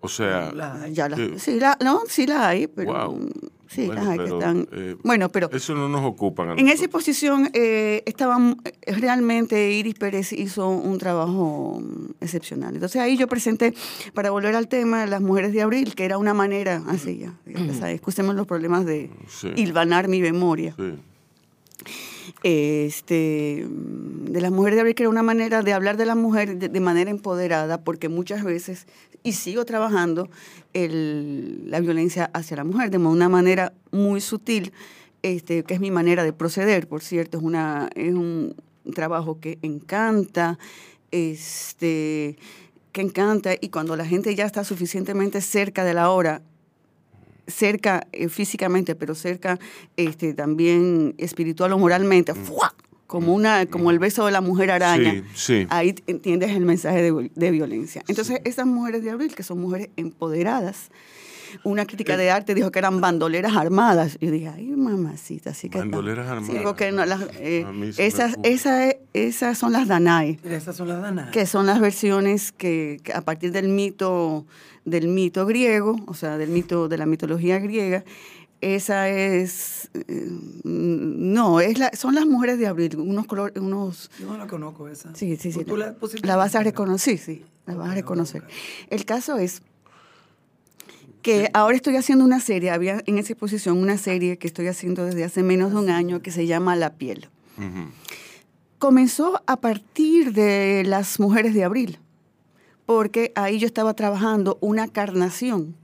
O 0.01 0.09
sea, 0.09 0.51
La- 0.53 0.89
ya 0.89 1.09
la- 1.09 1.39
sí, 1.39 1.61
la, 1.61 1.79
no, 1.83 2.03
sí 2.09 2.27
la 2.27 2.49
hay, 2.49 2.67
pero 2.67 2.93
Wow. 2.93 3.31
Sí, 3.75 3.87
bueno, 3.87 4.03
hay 4.11 4.19
que 4.19 4.25
pero, 4.25 4.39
están. 4.39 4.69
eh, 4.73 4.97
bueno, 5.03 5.29
pero 5.29 5.51
eso 5.53 5.75
no 5.75 5.89
nos 5.89 6.05
ocupa. 6.05 6.45
en 6.57 6.69
esa 6.69 6.85
exposición 6.85 7.51
eh, 7.53 8.03
estaban 8.07 8.57
eh, 8.65 8.93
realmente 8.93 9.73
Iris 9.73 9.95
Pérez 9.95 10.33
hizo 10.33 10.69
un 10.69 10.99
trabajo 10.99 11.81
mm, 11.81 12.23
excepcional. 12.25 12.75
Entonces 12.75 13.01
ahí 13.01 13.17
yo 13.17 13.27
presenté, 13.29 13.75
para 14.15 14.31
volver 14.31 14.55
al 14.55 14.69
tema, 14.69 15.07
las 15.07 15.21
mujeres 15.21 15.53
de 15.53 15.63
abril, 15.63 15.95
que 15.95 16.05
era 16.05 16.19
una 16.19 16.35
manera, 16.35 16.83
así 16.89 17.19
ya, 17.19 17.35
ya 17.47 17.75
sabes, 17.75 18.01
los 18.35 18.47
problemas 18.47 18.85
de 18.87 19.11
Sí. 19.29 19.49
hilvanar 19.57 20.09
mi 20.09 20.21
memoria. 20.21 20.75
Sí. 20.77 20.95
Este, 22.43 23.67
de 23.69 24.41
las 24.41 24.51
mujeres 24.51 24.77
de 24.77 24.81
abril, 24.81 24.95
que 24.95 25.03
era 25.05 25.11
una 25.11 25.23
manera 25.23 25.63
de 25.63 25.73
hablar 25.73 25.97
de 25.97 26.07
la 26.07 26.15
mujer 26.15 26.59
de, 26.59 26.81
manera 26.81 27.11
empoderada, 27.11 27.83
porque 27.83 28.09
muchas 28.09 28.45
veces, 28.45 28.87
y 29.23 29.33
sigo 29.33 29.65
trabajando, 29.65 30.29
la 30.73 31.81
violencia 31.81 32.31
hacia 32.35 32.57
la 32.57 32.65
mujer 32.65 32.91
de 32.91 32.99
una 32.99 33.29
manera 33.29 33.73
muy 33.91 34.21
sutil, 34.21 34.73
este, 35.23 35.63
que 35.65 35.75
es 35.75 35.81
mi 35.81 35.91
manera 35.91 36.25
de 36.25 36.33
proceder, 36.33 36.87
por 36.87 37.03
cierto, 37.03 37.39
es, 37.39 37.45
una, 37.45 37.89
un 37.97 38.55
trabajo 38.95 39.41
que 39.41 39.59
encanta, 39.63 40.59
este, 41.11 42.37
que 42.93 43.01
encanta, 43.01 43.55
y 43.61 43.69
cuando 43.71 43.97
la 43.97 44.05
gente 44.05 44.35
ya 44.35 44.45
está 44.45 44.65
suficientemente 44.65 45.41
cerca 45.41 45.85
de 45.85 45.95
la 45.95 46.11
hora, 46.11 46.43
cerca 47.47 48.07
eh, 48.13 48.29
físicamente, 48.29 48.95
pero 48.95 49.15
cerca 49.15 49.59
este, 49.97 50.35
también 50.35 51.15
espiritual 51.19 51.73
o 51.73 51.79
moralmente, 51.79 52.35
¡fua! 52.35 52.75
como 53.07 53.35
una 53.35 53.67
como 53.67 53.91
el 53.91 53.99
beso 53.99 54.27
de 54.27 54.33
la 54.33 54.41
mujer 54.41 54.71
araña. 54.73 55.13
Sí, 55.13 55.23
sí. 55.35 55.67
Ahí 55.71 55.95
entiendes 56.07 56.51
el 56.51 56.65
mensaje 56.65 57.03
de, 57.03 57.31
de 57.35 57.51
violencia. 57.51 58.03
Entonces, 58.09 58.41
esas 58.45 58.67
mujeres 58.67 59.05
de 59.05 59.11
abril, 59.11 59.35
que 59.35 59.43
son 59.43 59.61
mujeres 59.61 59.91
empoderadas, 59.97 60.91
una 61.63 61.87
crítica 61.87 62.17
de 62.17 62.33
arte 62.33 62.53
dijo 62.55 62.73
que 62.73 62.81
eran 62.81 63.01
bandoleras 63.01 63.55
armadas. 63.57 64.17
Y 64.21 64.27
yo 64.27 64.33
dije, 64.33 64.49
ay, 64.49 64.67
mamacita, 64.67 65.51
así 65.51 65.69
que... 65.69 65.79
tal". 65.79 65.91
Bandoleras 65.91 66.27
Sí, 66.27 66.33
armadas. 66.33 66.63
porque 66.65 66.91
no, 66.91 67.05
las, 67.07 67.21
eh, 67.39 67.65
esas, 67.99 68.33
ocurre. 68.33 68.53
esa- 68.53 68.95
esas 69.13 69.59
son 69.59 69.73
las 69.73 69.87
Danae 69.87 70.41
Esas 70.43 70.75
son 70.75 70.89
las 70.89 71.01
danas. 71.01 71.31
que 71.31 71.47
son 71.47 71.67
las 71.67 71.79
versiones 71.81 72.51
que, 72.51 72.99
que 73.05 73.13
a 73.13 73.21
partir 73.21 73.53
del 73.53 73.69
mito 73.69 74.45
del 74.85 75.09
mito 75.09 75.47
griego, 75.47 75.97
o 76.07 76.15
sea, 76.15 76.37
del 76.39 76.51
mito 76.51 76.89
de 76.89 76.99
la 76.99 77.07
mitología 77.07 77.59
griega, 77.59 78.05
esa 78.61 79.09
es 79.09 79.91
eh, 79.95 80.29
no, 80.65 81.61
es 81.61 81.79
la, 81.79 81.91
son 81.93 82.15
las 82.15 82.27
mujeres 82.27 82.59
de 82.59 82.67
abril, 82.67 82.97
unos 82.97 83.27
colores, 83.27 83.61
unos 83.61 84.11
Yo 84.19 84.27
no 84.27 84.39
la 84.39 84.47
conozco 84.47 84.89
esa. 84.89 85.15
sí, 85.15 85.37
sí, 85.37 85.53
sí. 85.53 85.65
¿Tú 85.65 85.77
la? 85.77 85.95
La 86.23 86.37
vas 86.37 86.55
a 86.55 86.63
reconocer, 86.63 87.19
sí, 87.19 87.37
sí, 87.37 87.45
la 87.67 87.75
vas 87.75 87.91
a 87.91 87.95
reconocer. 87.95 88.43
El 88.91 89.05
caso 89.05 89.37
es 89.37 89.63
que 91.23 91.49
ahora 91.55 91.77
estoy 91.77 91.97
haciendo 91.97 92.25
una 92.25 92.41
serie, 92.41 92.71
había 92.71 93.03
en 93.07 93.19
esa 93.19 93.33
exposición 93.33 93.79
una 93.79 93.97
serie 93.97 94.37
que 94.39 94.47
estoy 94.47 94.67
haciendo 94.67 95.05
desde 95.05 95.25
hace 95.25 95.43
menos 95.43 95.71
de 95.73 95.79
un 95.79 95.91
año 95.91 96.21
que 96.21 96.31
se 96.31 96.47
llama 96.47 96.77
La 96.77 96.95
piel 96.95 97.29
Ujú. 97.57 97.89
comenzó 98.79 99.43
a 99.47 99.57
partir 99.57 100.33
de 100.35 100.83
las 100.87 101.19
mujeres 101.21 101.55
de 101.55 101.65
abril, 101.65 101.99
porque 102.87 103.33
ahí 103.35 103.59
yo 103.59 103.67
estaba 103.67 103.95
trabajando 103.95 104.59
una 104.61 104.89
carnación 104.89 105.75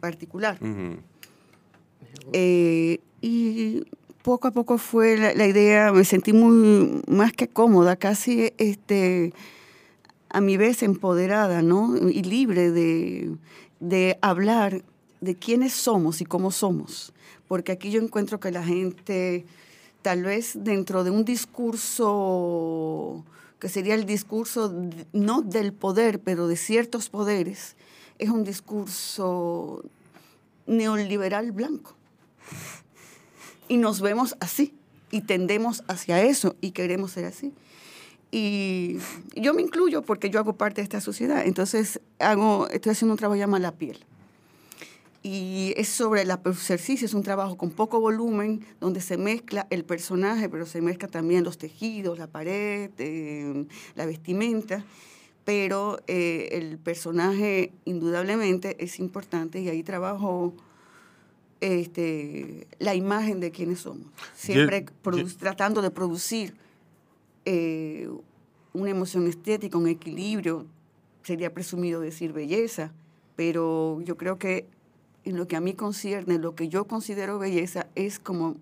particular. 0.00 0.58
Eh, 2.32 3.00
y 3.20 3.84
poco 4.22 4.48
a 4.48 4.50
poco 4.52 4.78
fue 4.78 5.16
la, 5.16 5.34
la 5.34 5.46
idea, 5.46 5.92
me 5.92 6.04
sentí 6.04 6.32
muy 6.32 7.02
más 7.06 7.32
que 7.32 7.48
cómoda, 7.48 7.96
casi 7.96 8.52
este, 8.58 9.32
a 10.30 10.40
mi 10.40 10.56
vez 10.56 10.82
empoderada, 10.82 11.62
¿no? 11.62 11.96
Y 12.08 12.22
libre 12.22 12.70
de, 12.70 13.36
de 13.80 14.18
hablar 14.22 14.82
de 15.20 15.34
quiénes 15.36 15.72
somos 15.72 16.20
y 16.20 16.24
cómo 16.24 16.50
somos. 16.50 17.12
Porque 17.48 17.72
aquí 17.72 17.90
yo 17.90 18.00
encuentro 18.00 18.40
que 18.40 18.50
la 18.50 18.64
gente, 18.64 19.44
tal 20.00 20.22
vez 20.22 20.52
dentro 20.56 21.04
de 21.04 21.10
un 21.10 21.24
discurso 21.24 21.94
que 23.62 23.68
sería 23.68 23.94
el 23.94 24.06
discurso 24.06 24.74
no 25.12 25.40
del 25.40 25.72
poder, 25.72 26.18
pero 26.18 26.48
de 26.48 26.56
ciertos 26.56 27.08
poderes, 27.08 27.76
es 28.18 28.28
un 28.28 28.42
discurso 28.42 29.84
neoliberal 30.66 31.52
blanco. 31.52 31.94
Y 33.68 33.76
nos 33.76 34.00
vemos 34.00 34.34
así, 34.40 34.74
y 35.12 35.20
tendemos 35.20 35.84
hacia 35.86 36.22
eso, 36.22 36.56
y 36.60 36.72
queremos 36.72 37.12
ser 37.12 37.26
así. 37.26 37.52
Y 38.32 38.96
yo 39.36 39.54
me 39.54 39.62
incluyo 39.62 40.02
porque 40.02 40.28
yo 40.28 40.40
hago 40.40 40.54
parte 40.54 40.80
de 40.80 40.82
esta 40.82 41.00
sociedad. 41.00 41.46
Entonces, 41.46 42.00
hago, 42.18 42.66
estoy 42.68 42.90
haciendo 42.90 43.12
un 43.12 43.18
trabajo 43.18 43.38
llamado 43.38 43.62
La 43.62 43.70
piel. 43.70 44.04
Y 45.22 45.72
es 45.76 45.88
sobre 45.88 46.24
la 46.24 46.40
ejercicio, 46.44 47.06
es 47.06 47.14
un 47.14 47.22
trabajo 47.22 47.56
con 47.56 47.70
poco 47.70 48.00
volumen, 48.00 48.66
donde 48.80 49.00
se 49.00 49.16
mezcla 49.16 49.68
el 49.70 49.84
personaje, 49.84 50.48
pero 50.48 50.66
se 50.66 50.80
mezcla 50.80 51.06
también 51.06 51.44
los 51.44 51.58
tejidos, 51.58 52.18
la 52.18 52.26
pared, 52.26 52.90
eh, 52.98 53.66
la 53.94 54.06
vestimenta. 54.06 54.84
Pero 55.44 56.00
eh, 56.08 56.48
el 56.52 56.78
personaje 56.78 57.72
indudablemente 57.84 58.76
es 58.82 58.98
importante 58.98 59.60
y 59.60 59.68
ahí 59.68 59.82
trabajo 59.82 60.54
este, 61.60 62.66
la 62.80 62.94
imagen 62.94 63.38
de 63.38 63.52
quienes 63.52 63.80
somos. 63.80 64.06
Siempre 64.34 64.86
tratando 65.38 65.82
de 65.82 65.90
producir 65.90 66.54
eh, 67.44 68.08
una 68.72 68.90
emoción 68.90 69.28
estética, 69.28 69.78
un 69.78 69.86
equilibrio, 69.86 70.66
sería 71.22 71.54
presumido 71.54 72.00
decir 72.00 72.32
belleza, 72.32 72.92
pero 73.36 74.00
yo 74.02 74.16
creo 74.16 74.38
que 74.38 74.66
en 75.24 75.36
lo 75.36 75.46
que 75.46 75.56
a 75.56 75.60
mí 75.60 75.74
concierne, 75.74 76.38
lo 76.38 76.54
que 76.54 76.68
yo 76.68 76.86
considero 76.86 77.38
belleza 77.38 77.86
es 77.94 78.18
como 78.18 78.56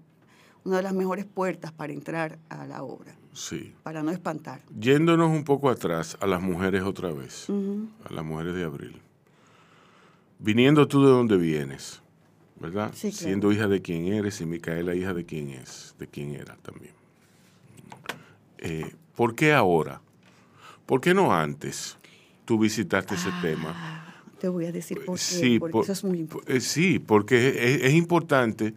una 0.64 0.76
de 0.78 0.82
las 0.82 0.92
mejores 0.94 1.24
puertas 1.24 1.72
para 1.72 1.92
entrar 1.92 2.38
a 2.50 2.66
la 2.66 2.82
obra, 2.82 3.14
Sí. 3.32 3.74
para 3.82 4.02
no 4.02 4.10
espantar. 4.10 4.60
Yéndonos 4.78 5.30
un 5.30 5.44
poco 5.44 5.70
atrás 5.70 6.18
a 6.20 6.26
las 6.26 6.42
mujeres 6.42 6.82
otra 6.82 7.10
vez, 7.12 7.46
a 8.04 8.12
las 8.12 8.24
mujeres 8.24 8.54
de 8.54 8.64
abril. 8.64 9.00
Viniendo 10.38 10.86
tú 10.88 11.02
de 11.04 11.10
donde 11.10 11.36
vienes, 11.36 12.00
¿verdad? 12.58 12.92
Sí, 12.94 13.10
claro. 13.10 13.24
Siendo 13.24 13.52
hija 13.52 13.68
de 13.68 13.80
quien 13.82 14.06
eres 14.08 14.40
y 14.40 14.46
Micaela 14.46 14.94
hija 14.94 15.14
de 15.14 15.24
quién 15.24 15.48
es, 15.50 15.94
de 15.98 16.06
quién 16.06 16.34
era 16.34 16.56
también. 16.56 16.94
Eh, 18.58 18.94
¿Por 19.16 19.34
qué 19.34 19.52
ahora? 19.54 20.00
¿Por 20.86 21.00
qué 21.00 21.14
no 21.14 21.32
antes 21.32 21.96
tú 22.44 22.58
visitaste 22.58 23.14
ese 23.14 23.30
tema? 23.42 23.99
Te 24.40 24.48
voy 24.48 24.66
a 24.66 24.72
decir 24.72 25.04
por 25.04 25.16
qué, 25.16 25.22
Sí, 25.22 25.58
porque 25.58 25.72
por- 25.72 25.84
eso 25.84 25.92
es 25.92 26.04
muy 26.04 26.18
importante. 26.20 26.60
Sí, 26.60 26.98
porque 26.98 27.48
es, 27.48 27.82
es 27.84 27.94
importante, 27.94 28.74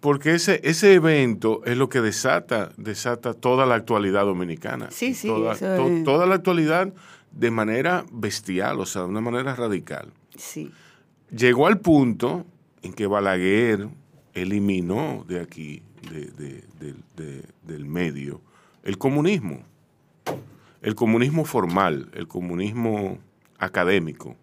porque 0.00 0.34
ese, 0.34 0.60
ese 0.64 0.94
evento 0.94 1.60
es 1.64 1.76
lo 1.76 1.88
que 1.88 2.00
desata, 2.00 2.70
desata 2.76 3.34
toda 3.34 3.66
la 3.66 3.74
actualidad 3.74 4.24
dominicana. 4.24 4.88
Sí, 4.90 5.14
sí, 5.14 5.28
Toda, 5.28 5.54
eso 5.54 5.66
to- 5.76 5.88
es. 5.88 6.04
toda 6.04 6.26
la 6.26 6.36
actualidad 6.36 6.92
de 7.32 7.50
manera 7.50 8.04
bestial, 8.12 8.78
o 8.80 8.86
sea, 8.86 9.02
de 9.02 9.08
una 9.08 9.20
manera 9.20 9.54
radical. 9.56 10.12
Sí. 10.36 10.70
Llegó 11.30 11.66
al 11.66 11.80
punto 11.80 12.44
en 12.82 12.92
que 12.92 13.06
Balaguer 13.06 13.88
eliminó 14.34 15.24
de 15.28 15.40
aquí, 15.40 15.82
de- 16.10 16.26
de- 16.32 16.64
del- 16.80 17.04
de- 17.16 17.44
del 17.62 17.84
medio, 17.86 18.40
el 18.82 18.98
comunismo. 18.98 19.62
el 20.82 20.96
comunismo 20.96 21.44
formal, 21.44 22.10
el 22.12 22.26
comunismo 22.26 23.18
académico, 23.58 24.36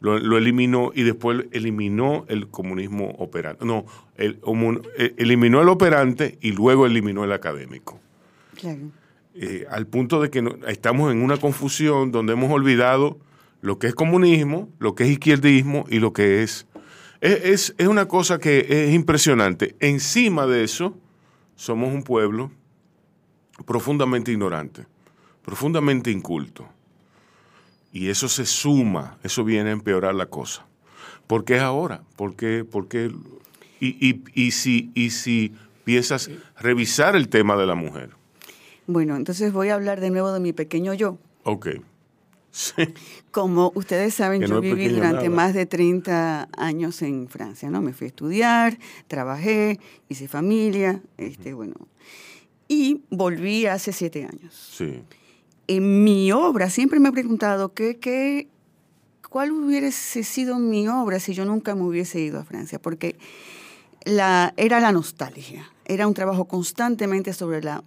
lo, 0.00 0.18
lo 0.18 0.38
eliminó 0.38 0.92
y 0.94 1.02
después 1.02 1.46
eliminó 1.52 2.24
el 2.28 2.48
comunismo 2.48 3.10
operante. 3.18 3.64
No, 3.64 3.84
el, 4.16 4.40
eh, 4.96 5.14
eliminó 5.18 5.60
el 5.62 5.68
operante 5.68 6.38
y 6.40 6.52
luego 6.52 6.86
eliminó 6.86 7.24
el 7.24 7.32
académico. 7.32 8.00
Claro. 8.58 8.90
Eh, 9.34 9.66
al 9.70 9.86
punto 9.86 10.20
de 10.20 10.30
que 10.30 10.42
no- 10.42 10.56
estamos 10.66 11.12
en 11.12 11.22
una 11.22 11.36
confusión 11.36 12.10
donde 12.12 12.32
hemos 12.32 12.50
olvidado 12.50 13.18
lo 13.60 13.78
que 13.78 13.86
es 13.88 13.94
comunismo, 13.94 14.68
lo 14.78 14.94
que 14.94 15.04
es 15.04 15.10
izquierdismo 15.10 15.84
y 15.88 15.98
lo 16.00 16.12
que 16.12 16.42
es... 16.42 16.66
Es, 17.20 17.44
es- 17.44 17.74
es 17.76 17.86
una 17.86 18.08
cosa 18.08 18.38
que 18.38 18.66
es 18.68 18.94
impresionante. 18.94 19.76
Encima 19.80 20.46
de 20.46 20.64
eso, 20.64 20.96
somos 21.54 21.92
un 21.94 22.02
pueblo 22.02 22.50
profundamente 23.66 24.32
ignorante, 24.32 24.86
profundamente 25.42 26.10
inculto. 26.10 26.66
Y 27.92 28.08
eso 28.08 28.28
se 28.28 28.46
suma, 28.46 29.18
eso 29.22 29.42
viene 29.44 29.70
a 29.70 29.72
empeorar 29.72 30.14
la 30.14 30.26
cosa. 30.26 30.64
¿Por 31.26 31.44
qué 31.44 31.56
es 31.56 31.62
ahora? 31.62 32.02
¿Por 32.16 32.36
qué? 32.36 32.64
por 32.64 32.88
qué? 32.88 33.10
Y, 33.80 34.08
y- 34.08 34.22
y 34.34 34.50
si, 34.52 34.90
y 34.94 35.10
si 35.10 35.52
piensas 35.84 36.30
revisar 36.58 37.16
el 37.16 37.28
tema 37.28 37.56
de 37.56 37.66
la 37.66 37.74
mujer. 37.74 38.10
Bueno, 38.86 39.16
entonces 39.16 39.52
voy 39.52 39.68
a 39.70 39.74
hablar 39.74 40.00
de 40.00 40.10
nuevo 40.10 40.32
de 40.32 40.40
mi 40.40 40.52
pequeño 40.52 40.94
yo. 40.94 41.18
Ok. 41.44 41.68
Sí. 42.52 42.72
Como 43.30 43.70
ustedes 43.76 44.12
saben, 44.14 44.42
yo 44.42 44.60
viví 44.60 44.88
durante 44.88 45.24
nada. 45.28 45.30
más 45.36 45.54
de 45.54 45.66
30 45.66 46.48
años 46.56 47.00
en 47.02 47.28
Francia, 47.28 47.70
¿no? 47.70 47.80
Me 47.80 47.92
fui 47.92 48.06
a 48.06 48.08
estudiar, 48.08 48.76
trabajé, 49.06 49.78
hice 50.08 50.26
familia, 50.26 51.00
este, 51.16 51.54
bueno. 51.54 51.74
Y 52.66 53.02
volví 53.10 53.66
hace 53.66 53.92
siete 53.92 54.24
años. 54.24 54.52
Sí. 54.76 55.00
En 55.72 56.02
mi 56.02 56.32
obra, 56.32 56.68
siempre 56.68 56.98
me 56.98 57.10
he 57.10 57.12
preguntado 57.12 57.74
qué, 57.74 58.00
qué, 58.00 58.48
cuál 59.28 59.52
hubiese 59.52 60.24
sido 60.24 60.58
mi 60.58 60.88
obra 60.88 61.20
si 61.20 61.32
yo 61.32 61.44
nunca 61.44 61.76
me 61.76 61.82
hubiese 61.82 62.18
ido 62.18 62.40
a 62.40 62.44
Francia, 62.44 62.82
porque 62.82 63.16
la, 64.04 64.52
era 64.56 64.80
la 64.80 64.90
nostalgia, 64.90 65.70
era 65.84 66.08
un 66.08 66.14
trabajo 66.14 66.46
constantemente 66.46 67.32
sobre 67.32 67.62
la, 67.62 67.84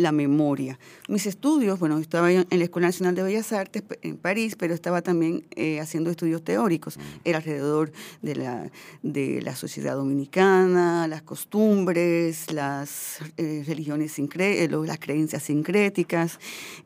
la 0.00 0.12
memoria. 0.12 0.78
Mis 1.08 1.26
estudios, 1.26 1.78
bueno, 1.78 1.98
estaba 1.98 2.32
en 2.32 2.46
la 2.50 2.64
Escuela 2.64 2.88
Nacional 2.88 3.14
de 3.14 3.22
Bellas 3.22 3.52
Artes 3.52 3.82
en 4.02 4.16
París, 4.16 4.56
pero 4.58 4.74
estaba 4.74 5.02
también 5.02 5.46
eh, 5.56 5.80
haciendo 5.80 6.10
estudios 6.10 6.42
teóricos. 6.42 6.98
Era 7.24 7.38
alrededor 7.38 7.92
de 8.22 8.36
la, 8.36 8.70
de 9.02 9.40
la 9.42 9.54
sociedad 9.56 9.94
dominicana, 9.94 11.06
las 11.08 11.22
costumbres, 11.22 12.52
las 12.52 13.18
eh, 13.36 13.62
religiones, 13.66 14.18
sincre- 14.18 14.62
eh, 14.62 14.68
las 14.68 14.98
creencias 14.98 15.42
sincréticas, 15.42 16.38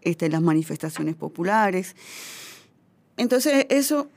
este, 0.02 0.28
las 0.28 0.42
manifestaciones 0.42 1.14
populares. 1.14 1.96
Entonces, 3.16 3.66
eso, 3.68 4.08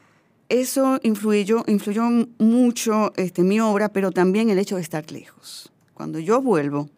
eso 0.50 1.00
influyó, 1.04 1.64
influyó 1.68 2.04
mucho 2.40 3.14
este, 3.16 3.44
mi 3.44 3.60
obra, 3.60 3.90
pero 3.90 4.12
también 4.12 4.50
el 4.50 4.58
hecho 4.60 4.76
de 4.76 4.82
estar 4.82 5.12
lejos. 5.12 5.72
Cuando 5.94 6.20
yo 6.20 6.42
vuelvo, 6.42 6.90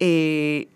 eh, 0.00 0.68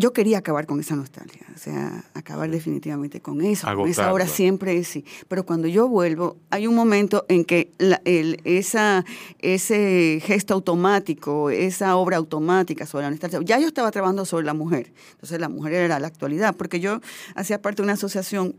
yo 0.00 0.12
quería 0.12 0.38
acabar 0.38 0.64
con 0.66 0.78
esa 0.78 0.94
nostalgia, 0.94 1.44
o 1.52 1.58
sea, 1.58 2.04
acabar 2.14 2.48
definitivamente 2.48 3.20
con 3.20 3.40
eso. 3.40 3.66
con 3.74 3.88
esa 3.88 4.02
obra 4.02 4.22
Agotarla. 4.22 4.26
siempre 4.28 4.84
sí. 4.84 5.04
Pero 5.26 5.44
cuando 5.44 5.66
yo 5.66 5.88
vuelvo, 5.88 6.36
hay 6.50 6.68
un 6.68 6.76
momento 6.76 7.24
en 7.28 7.44
que 7.44 7.72
la- 7.78 8.00
el- 8.04 8.40
esa, 8.44 9.04
ese 9.40 10.20
gesto 10.22 10.54
automático, 10.54 11.50
esa 11.50 11.96
obra 11.96 12.16
automática 12.18 12.86
sobre 12.86 13.04
la 13.06 13.10
nostalgia, 13.10 13.40
ya 13.42 13.58
yo 13.58 13.66
estaba 13.66 13.90
trabajando 13.90 14.24
sobre 14.24 14.46
la 14.46 14.54
mujer. 14.54 14.92
Entonces 15.14 15.40
la 15.40 15.48
mujer 15.48 15.72
era 15.72 15.98
la 15.98 16.06
actualidad, 16.06 16.54
porque 16.54 16.78
yo 16.78 17.00
hacía 17.34 17.60
parte 17.60 17.82
de 17.82 17.86
una 17.86 17.94
asociación 17.94 18.54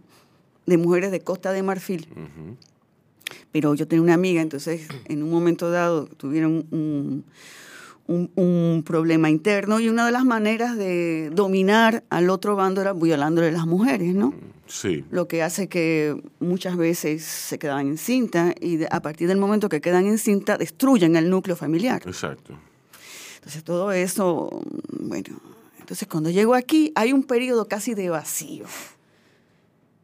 de 0.66 0.78
mujeres 0.78 1.10
de 1.12 1.22
Costa 1.22 1.54
de 1.54 1.64
Marfil 1.64 2.08
pero 3.52 3.74
yo 3.76 3.88
tenía 3.88 4.02
una 4.04 4.14
amiga, 4.16 4.42
entonces 4.42 4.88
en 5.06 5.24
un 5.24 5.30
momento 5.32 5.70
dado 5.72 6.06
tuvieron 6.06 6.66
un, 6.72 7.24
un- 8.10 8.32
un 8.36 8.84
problema 8.84 9.30
interno 9.30 9.80
y 9.80 9.88
una 9.88 10.06
de 10.06 10.12
las 10.12 10.26
maneras 10.26 10.76
de 10.76 11.30
dominar 11.32 12.04
al 12.10 12.30
otro 12.30 12.56
bando 12.56 12.82
era 12.82 12.94
violándole 12.94 13.50
a 13.50 13.52
las 13.52 13.68
mujeres, 13.68 14.16
¿no? 14.16 14.34
Sí. 14.66 15.04
Lo 15.12 15.28
que 15.28 15.42
hace 15.44 15.68
que 15.70 16.20
muchas 16.40 16.76
veces 16.76 17.24
se 17.24 17.58
quedaban 17.60 17.88
en 17.88 17.98
cinta 17.98 18.54
y 18.60 18.80
a 18.90 19.00
partir 19.02 19.28
del 19.28 19.38
momento 19.38 19.70
que 19.70 19.80
quedan 19.82 20.06
en 20.08 20.18
cinta 20.18 20.58
destruyen 20.58 21.16
el 21.16 21.30
núcleo 21.30 21.56
familiar. 21.56 22.02
Exacto. 22.06 22.54
Entonces 23.36 23.64
todo 23.64 23.92
eso, 23.92 24.50
bueno, 25.00 25.40
entonces 25.80 26.08
cuando 26.08 26.30
llego 26.30 26.56
aquí 26.56 26.92
hay 26.96 27.14
un 27.14 27.24
periodo 27.24 27.68
casi 27.68 27.94
de 27.94 28.10
vacío 28.10 28.66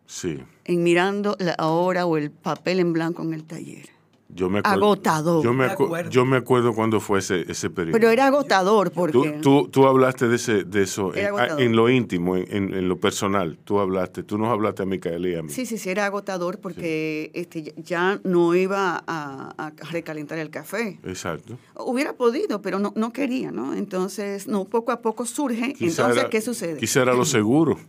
Sí. 0.08 0.38
en 0.66 0.84
mirando 0.84 1.36
la 1.40 1.56
hora 1.68 2.06
o 2.06 2.18
el 2.18 2.30
papel 2.32 2.80
en 2.80 2.94
blanco 2.94 3.24
en 3.24 3.34
el 3.34 3.44
taller. 3.44 3.90
Yo 4.36 4.50
me 4.50 4.60
acuerdo, 4.60 4.86
Agotador. 4.86 5.44
Yo 5.44 5.54
me, 5.54 5.66
acu- 5.66 5.86
acuerdo. 5.86 6.10
yo 6.12 6.26
me 6.26 6.36
acuerdo 6.38 6.74
cuando 6.74 7.00
fue 7.00 7.20
ese, 7.20 7.50
ese 7.50 7.70
periodo. 7.70 7.94
Pero 7.98 8.10
era 8.10 8.26
agotador 8.28 8.92
porque... 8.92 9.40
tú, 9.42 9.70
tú 9.70 9.88
hablaste 9.88 10.28
de, 10.28 10.36
ese, 10.36 10.64
de 10.66 10.84
eso 10.84 11.14
Era 11.14 11.56
en, 11.58 11.76
lo 11.76 11.90
íntimo, 11.90 12.36
en, 12.36 12.46
en- 12.50 12.74
en 12.74 12.90
lo 12.90 13.00
personal. 13.00 13.58
Tú 13.64 13.80
hablaste, 13.80 14.24
tú 14.24 14.38
nos 14.38 14.50
hablaste 14.50 14.84
a 14.84 14.86
Micaela 14.86 15.30
y 15.30 15.36
a 15.36 15.42
mí. 15.42 15.50
Sí, 15.50 15.66
sí, 15.66 15.78
sí, 15.78 15.90
era 15.90 16.06
agotador 16.06 16.60
porque 16.60 17.32
este, 17.34 17.64
ya- 17.64 17.74
ya 17.78 18.20
no 18.26 18.54
iba 18.56 19.02
a, 19.08 19.54
a 19.58 19.72
recalentar 19.92 20.38
el 20.38 20.50
café. 20.50 21.00
Exacto. 21.06 21.58
Hubiera 21.78 22.12
podido, 22.14 22.62
pero 22.62 22.78
no, 22.78 22.92
no 22.98 23.14
quería, 23.14 23.52
¿no? 23.52 23.74
Entonces, 23.74 24.48
no, 24.48 24.66
poco 24.66 24.92
a 24.92 25.02
poco 25.02 25.26
surge. 25.26 25.74
Quizá 25.74 26.02
Entonces, 26.04 26.18
era- 26.24 26.30
¿qué 26.30 26.42
sucede? 26.42 26.78
Quizá 26.80 27.02
era 27.04 27.14
lo 27.14 27.24
seguro. 27.24 27.80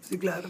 Sí, 0.00 0.16
claro. 0.18 0.48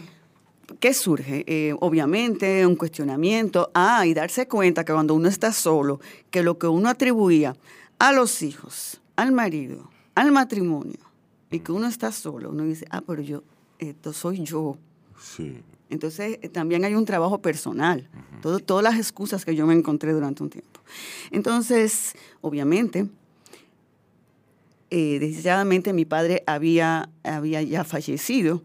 ¿Qué 0.79 0.93
surge? 0.93 1.43
Eh, 1.47 1.75
obviamente 1.79 2.65
un 2.65 2.75
cuestionamiento. 2.75 3.71
Ah, 3.73 4.05
y 4.05 4.13
darse 4.13 4.47
cuenta 4.47 4.83
que 4.83 4.93
cuando 4.93 5.13
uno 5.15 5.27
está 5.27 5.51
solo, 5.51 5.99
que 6.29 6.43
lo 6.43 6.57
que 6.57 6.67
uno 6.67 6.89
atribuía 6.89 7.55
a 7.99 8.11
los 8.11 8.41
hijos, 8.41 9.01
al 9.15 9.31
marido, 9.31 9.89
al 10.15 10.31
matrimonio, 10.31 10.99
y 11.49 11.59
que 11.59 11.71
uno 11.71 11.87
está 11.87 12.11
solo, 12.11 12.49
uno 12.49 12.63
dice, 12.63 12.85
ah, 12.89 13.01
pero 13.05 13.21
yo, 13.21 13.43
esto 13.79 14.13
soy 14.13 14.43
yo. 14.43 14.77
Sí. 15.19 15.61
Entonces, 15.89 16.39
eh, 16.41 16.49
también 16.49 16.85
hay 16.85 16.95
un 16.95 17.05
trabajo 17.05 17.41
personal, 17.41 18.09
todo, 18.41 18.59
todas 18.59 18.83
las 18.83 18.95
excusas 18.95 19.43
que 19.43 19.55
yo 19.55 19.67
me 19.67 19.73
encontré 19.73 20.13
durante 20.13 20.41
un 20.41 20.49
tiempo. 20.49 20.79
Entonces, 21.31 22.13
obviamente, 22.39 23.07
eh, 24.93 25.19
desgraciadamente 25.19 25.93
mi 25.93 26.03
padre 26.03 26.43
había, 26.45 27.09
había 27.23 27.61
ya 27.61 27.85
fallecido 27.85 28.61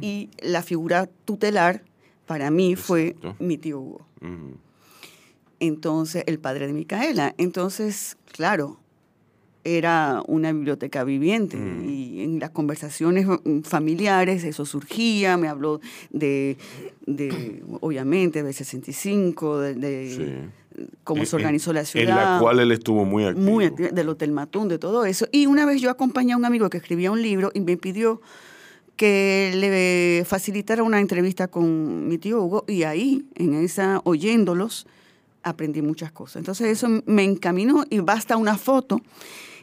y 0.00 0.30
la 0.40 0.62
figura 0.62 1.06
tutelar 1.26 1.82
para 2.24 2.50
mí 2.50 2.76
fue 2.76 3.14
mi 3.38 3.58
tío 3.58 3.80
Hugo. 3.80 4.06
Entonces, 5.60 6.24
el 6.26 6.38
padre 6.38 6.66
de 6.66 6.72
Micaela. 6.72 7.34
Entonces, 7.36 8.16
claro, 8.32 8.78
era 9.66 10.22
una 10.28 10.52
biblioteca 10.52 11.02
viviente 11.04 11.56
y 11.56 12.22
en 12.22 12.38
las 12.38 12.50
conversaciones 12.50 13.26
mm, 13.26 13.60
familiares 13.62 14.44
eso 14.44 14.64
surgía, 14.64 15.36
me 15.36 15.48
habló 15.48 15.80
de, 16.10 16.56
de 17.06 17.62
obviamente, 17.80 18.42
del 18.42 18.54
65, 18.54 19.58
de, 19.58 19.74
de 19.74 20.48
cómo 21.04 21.22
En- 21.22 21.26
se 21.26 21.36
organizó 21.36 21.72
la 21.72 21.84
ciudad. 21.84 22.08
En 22.08 22.14
la 22.14 22.38
cual 22.40 22.60
él 22.60 22.70
estuvo 22.72 23.04
muy 23.04 23.24
activo. 23.24 23.44
Muy 23.50 23.64
activa, 23.64 23.88
del 23.90 24.08
Hotel 24.08 24.30
Matún, 24.32 24.68
de 24.68 24.78
todo 24.78 25.04
eso. 25.04 25.26
Y 25.32 25.46
una 25.46 25.66
vez 25.66 25.80
yo 25.80 25.90
acompañé 25.90 26.34
a 26.34 26.36
un 26.36 26.44
amigo 26.44 26.68
que 26.70 26.76
escribía 26.78 27.10
un 27.10 27.22
libro 27.22 27.50
y 27.54 27.60
me 27.60 27.76
pidió 27.76 28.20
que 28.96 29.52
le 29.56 30.24
facilitara 30.24 30.82
una 30.82 31.00
entrevista 31.00 31.48
con 31.48 32.08
mi 32.08 32.16
tío 32.18 32.42
Hugo 32.42 32.64
y 32.66 32.84
ahí, 32.84 33.26
en 33.34 33.54
esa, 33.54 34.00
oyéndolos, 34.04 34.86
aprendí 35.42 35.82
muchas 35.82 36.12
cosas. 36.12 36.36
Entonces 36.36 36.68
eso 36.68 36.88
me 37.06 37.22
encaminó 37.24 37.84
y 37.90 37.98
basta 38.00 38.36
una 38.36 38.56
foto. 38.56 39.00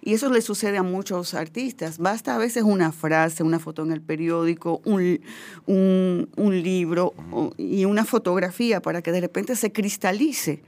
Y 0.05 0.13
eso 0.15 0.29
le 0.29 0.41
sucede 0.41 0.77
a 0.77 0.83
muchos 0.83 1.33
artistas. 1.33 1.97
Basta 1.97 2.35
a 2.35 2.37
veces 2.37 2.63
una 2.63 2.91
frase, 2.91 3.41
una 3.41 3.57
foto 3.59 3.83
en 3.83 3.91
el 3.93 4.01
periódico, 4.01 4.81
un, 4.83 5.21
un- 5.65 6.29
un 6.35 6.61
libro 6.61 7.13
y 7.57 7.85
una 7.85 8.03
fotografía 8.03 8.81
para 8.81 9.01
que 9.01 9.13
de 9.13 9.21
repente 9.21 9.55
se 9.55 9.71
cristalice 9.71 10.61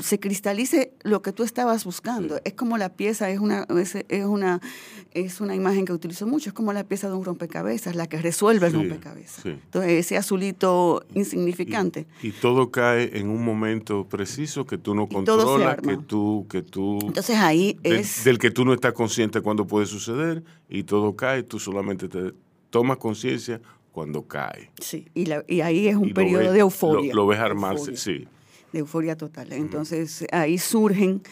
se 0.00 0.18
cristalice 0.18 0.92
lo 1.02 1.22
que 1.22 1.32
tú 1.32 1.42
estabas 1.42 1.84
buscando. 1.84 2.40
Es 2.44 2.54
como 2.54 2.78
la 2.78 2.90
pieza, 2.94 3.30
es 3.30 3.40
una, 3.40 3.66
es, 3.78 3.94
es 4.08 4.24
una, 4.24 4.60
es 5.12 5.40
una 5.40 5.54
imagen 5.54 5.84
que 5.84 5.92
utilizo 5.92 6.26
mucho, 6.26 6.50
es 6.50 6.54
como 6.54 6.72
la 6.72 6.84
pieza 6.84 7.08
de 7.08 7.14
un 7.14 7.24
rompecabezas, 7.24 7.94
la 7.94 8.06
que 8.06 8.20
resuelve 8.22 8.66
el 8.66 8.72
Sí, 8.72 8.78
rompecabezas. 8.78 9.42
sí. 9.42 9.48
Entonces, 9.50 9.92
ese 9.92 10.16
azulito 10.16 11.04
insignificante. 11.14 12.06
Y 12.22 12.32
todo 12.32 12.70
cae 12.70 13.18
en 13.18 13.28
un 13.28 13.44
momento 13.44 14.06
preciso 14.08 14.64
que 14.66 14.78
tú 14.78 14.94
no 14.94 15.08
controlas, 15.08 15.76
que 15.80 15.96
tú, 15.96 16.46
que 16.48 16.62
tú 16.62 16.98
Entonces 17.06 17.36
ahí 17.36 17.76
del, 17.82 17.92
es... 18.00 18.24
del 18.24 18.38
que 18.38 18.50
tú 18.50 18.64
no 18.64 18.72
estás 18.72 18.92
consciente 18.92 19.40
cuando 19.40 19.66
puede 19.66 19.86
suceder 19.86 20.42
y 20.68 20.84
todo 20.84 21.16
cae, 21.16 21.42
tú 21.42 21.58
solamente 21.58 22.08
te 22.08 22.32
tomas 22.70 22.96
conciencia 22.98 23.60
cuando 23.92 24.22
cae. 24.22 24.70
Sí, 24.80 25.08
y, 25.14 25.26
la- 25.26 25.44
y 25.48 25.60
ahí 25.62 25.88
es 25.88 25.96
un 25.96 26.08
Y 26.08 26.12
periodo 26.14 26.44
ves- 26.44 26.52
de 26.52 26.58
euforia. 26.60 27.12
Lo, 27.14 27.22
lo 27.22 27.26
ves 27.26 27.40
armarse, 27.40 27.90
Euforia. 27.90 27.98
sí. 27.98 28.28
De 28.72 28.80
euforia 28.80 29.16
total. 29.16 29.52
Entonces 29.52 30.24
ahí 30.32 30.58
surgen 30.58 31.22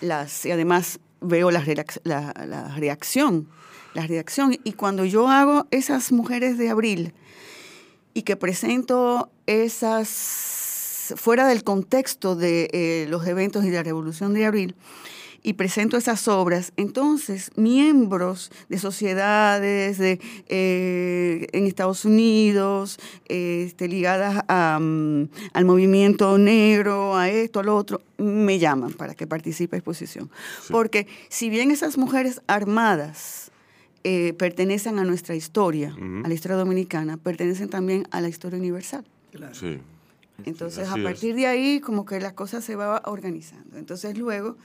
las, 0.00 0.44
y 0.46 0.50
además 0.50 1.00
veo 1.20 1.50
la, 1.50 1.64
la, 2.04 2.34
la 2.46 2.74
reacción 2.76 3.48
la 3.94 4.06
redacción. 4.06 4.56
Y 4.64 4.72
cuando 4.72 5.04
yo 5.04 5.28
hago 5.28 5.66
esas 5.70 6.12
mujeres 6.12 6.58
de 6.58 6.70
abril 6.70 7.14
y 8.14 8.22
que 8.22 8.36
presento 8.36 9.30
esas 9.46 11.14
fuera 11.16 11.46
del 11.46 11.64
contexto 11.64 12.36
de 12.36 12.68
eh, 12.72 13.06
los 13.08 13.26
eventos 13.26 13.64
y 13.64 13.70
de 13.70 13.76
la 13.76 13.82
Revolución 13.82 14.32
de 14.32 14.46
Abril, 14.46 14.76
y 15.42 15.54
presento 15.54 15.96
esas 15.96 16.28
obras, 16.28 16.72
entonces 16.76 17.50
miembros 17.56 18.50
de 18.68 18.78
sociedades 18.78 19.98
de, 19.98 20.20
eh, 20.48 21.46
en 21.52 21.66
Estados 21.66 22.04
Unidos, 22.04 22.98
este, 23.26 23.88
ligadas 23.88 24.44
a, 24.48 24.78
mm, 24.80 25.28
al 25.52 25.64
movimiento 25.64 26.36
negro, 26.38 27.16
a 27.16 27.28
esto, 27.28 27.60
a 27.60 27.62
lo 27.62 27.76
otro, 27.76 28.02
me 28.18 28.58
llaman 28.58 28.92
para 28.92 29.14
que 29.14 29.26
participe 29.26 29.76
en 29.76 29.78
exposición. 29.78 30.30
Porque 30.70 31.06
si 31.28 31.48
bien 31.48 31.70
esas 31.70 31.96
mujeres 31.96 32.42
armadas 32.46 33.50
eh, 34.04 34.34
pertenecen 34.34 34.98
a 34.98 35.04
nuestra 35.04 35.34
historia, 35.34 35.94
a 36.24 36.28
la 36.28 36.34
historia 36.34 36.56
dominicana, 36.56 37.16
pertenecen 37.16 37.68
también 37.68 38.06
a 38.10 38.20
la 38.20 38.28
historia 38.28 38.58
universal. 38.58 39.04
Sí. 39.52 39.78
Entonces, 40.46 40.88
Así 40.88 41.00
a 41.00 41.02
partir 41.02 41.34
de 41.34 41.46
ahí, 41.46 41.80
como 41.80 42.06
que 42.06 42.18
la 42.18 42.34
cosa 42.34 42.60
se 42.60 42.76
va 42.76 43.02
organizando. 43.04 43.76
Entonces, 43.76 44.16
luego, 44.16 44.56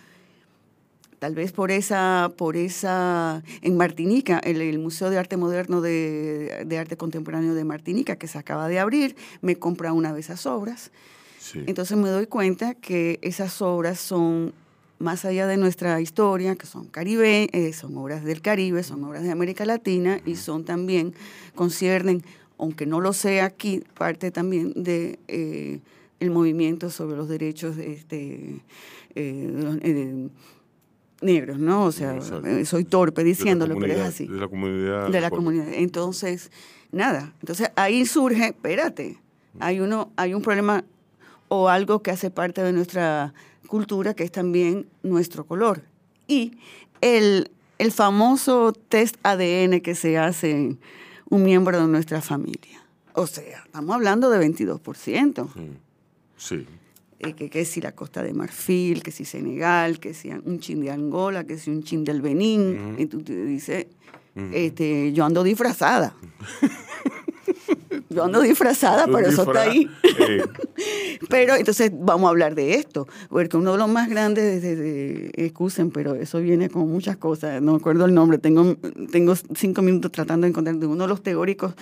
tal 1.19 1.35
vez 1.35 1.51
por 1.51 1.71
esa, 1.71 2.31
por 2.37 2.57
esa, 2.57 3.43
en 3.61 3.77
Martinica, 3.77 4.39
el, 4.39 4.61
el 4.61 4.79
Museo 4.79 5.09
de 5.09 5.17
Arte 5.17 5.37
Moderno 5.37 5.81
de, 5.81 6.63
de 6.65 6.77
Arte 6.77 6.97
Contemporáneo 6.97 7.53
de 7.53 7.63
Martinica, 7.63 8.15
que 8.15 8.27
se 8.27 8.37
acaba 8.37 8.67
de 8.67 8.79
abrir, 8.79 9.15
me 9.41 9.55
compra 9.55 9.93
una 9.93 10.13
de 10.13 10.19
esas 10.19 10.45
obras. 10.45 10.91
Sí. 11.39 11.63
Entonces 11.67 11.97
me 11.97 12.09
doy 12.09 12.27
cuenta 12.27 12.73
que 12.73 13.19
esas 13.21 13.61
obras 13.61 13.99
son 13.99 14.53
más 14.97 15.25
allá 15.25 15.45
de 15.47 15.57
nuestra 15.57 15.99
historia, 16.01 16.55
que 16.55 16.65
son 16.65 16.87
caribe, 16.87 17.49
eh, 17.51 17.73
son 17.73 17.97
obras 17.97 18.23
del 18.23 18.41
Caribe, 18.41 18.81
son 18.83 19.03
obras 19.03 19.23
de 19.23 19.31
América 19.31 19.65
Latina 19.65 20.19
y 20.25 20.35
son 20.35 20.63
también, 20.63 21.13
conciernen, 21.53 22.23
aunque 22.57 22.85
no 22.85 23.01
lo 23.01 23.13
sea 23.13 23.45
aquí, 23.45 23.83
parte 23.97 24.31
también 24.31 24.71
de 24.75 25.19
eh, 25.27 25.79
el 26.19 26.31
movimiento 26.31 26.89
sobre 26.89 27.17
los 27.17 27.27
derechos 27.27 27.75
de 27.75 27.93
este, 27.93 28.61
eh, 29.15 29.79
eh, 29.81 30.29
negros, 31.25 31.59
¿no? 31.59 31.83
O 31.85 31.91
sea, 31.91 32.15
Exacto. 32.15 32.47
eh, 32.47 32.65
soy 32.65 32.85
torpe 32.85 33.23
diciéndolo, 33.23 33.77
pero 33.79 33.93
es 33.93 33.99
así 33.99 34.27
De 34.27 34.37
la 34.39 34.47
comunidad. 34.47 35.09
de 35.09 35.19
la 35.21 35.29
por- 35.29 35.39
comunidad. 35.39 35.67
Entonces, 35.73 36.51
nada. 36.91 37.33
Entonces 37.41 37.71
ahí 37.75 38.05
surge, 38.05 38.45
espérate, 38.47 39.17
hay 39.59 39.79
uno, 39.81 40.11
hay 40.15 40.33
un 40.33 40.41
problema 40.41 40.83
o 41.47 41.69
algo 41.69 42.01
que 42.01 42.11
hace 42.11 42.29
parte 42.31 42.61
de 42.63 42.71
nuestra 42.73 43.33
cultura 43.67 44.13
que 44.13 44.23
es 44.23 44.31
también 44.31 44.87
nuestro 45.03 45.45
color. 45.45 45.81
Y 46.27 46.53
el, 47.01 47.51
el 47.77 47.91
famoso 47.91 48.71
test 48.73 49.15
ADN 49.23 49.81
que 49.81 49.95
se 49.95 50.17
hace 50.17 50.51
en 50.51 50.79
un 51.29 51.43
miembro 51.43 51.79
de 51.81 51.87
nuestra 51.87 52.21
familia. 52.21 52.83
O 53.13 53.27
sea, 53.27 53.63
estamos 53.65 53.95
hablando 53.95 54.29
de 54.29 54.39
22%. 54.39 55.47
Sí. 56.37 56.65
Eh, 57.19 57.33
que, 57.33 57.49
que 57.49 57.63
si 57.63 57.79
la 57.81 57.93
Costa 57.93 58.23
de 58.23 58.33
Marfil, 58.33 59.01
que 59.01 59.11
si 59.11 59.23
Senegal, 59.25 59.99
que 59.99 60.13
si 60.13 60.29
un 60.31 60.59
chin 60.59 60.81
de 60.81 60.91
Angola, 60.91 61.45
que 61.45 61.57
si 61.57 61.69
un 61.69 61.83
chin 61.83 62.03
del 62.03 62.21
Benín. 62.21 62.95
Y 62.97 63.05
tú 63.05 63.21
te 63.21 63.45
dices, 63.45 63.87
este, 64.35 65.13
yo 65.13 65.23
ando 65.25 65.43
disfrazada. 65.43 66.15
yo 68.09 68.23
ando 68.23 68.41
disfrazada, 68.41 69.05
pero 69.05 69.27
eso 69.29 69.43
está 69.43 69.61
ahí. 69.63 69.89
Eh, 70.19 70.41
Pero 71.29 71.55
entonces 71.55 71.91
vamos 71.93 72.27
a 72.27 72.29
hablar 72.29 72.53
de 72.55 72.75
esto, 72.75 73.07
porque 73.29 73.57
uno 73.57 73.71
de 73.71 73.77
los 73.77 73.89
más 73.89 74.09
grandes, 74.09 74.61
de, 74.61 75.31
excusen, 75.35 75.89
pero 75.89 76.13
eso 76.13 76.39
viene 76.39 76.69
con 76.69 76.89
muchas 76.91 77.17
cosas, 77.17 77.61
no 77.61 77.71
me 77.71 77.77
acuerdo 77.77 78.05
el 78.05 78.13
nombre, 78.13 78.37
tengo, 78.37 78.75
tengo 79.11 79.33
cinco 79.55 79.81
minutos 79.81 80.11
tratando 80.11 80.45
de 80.45 80.49
encontrar 80.49 80.75
de 80.75 80.85
uno 80.85 81.05
de 81.05 81.07
los 81.07 81.23
teóricos 81.23 81.73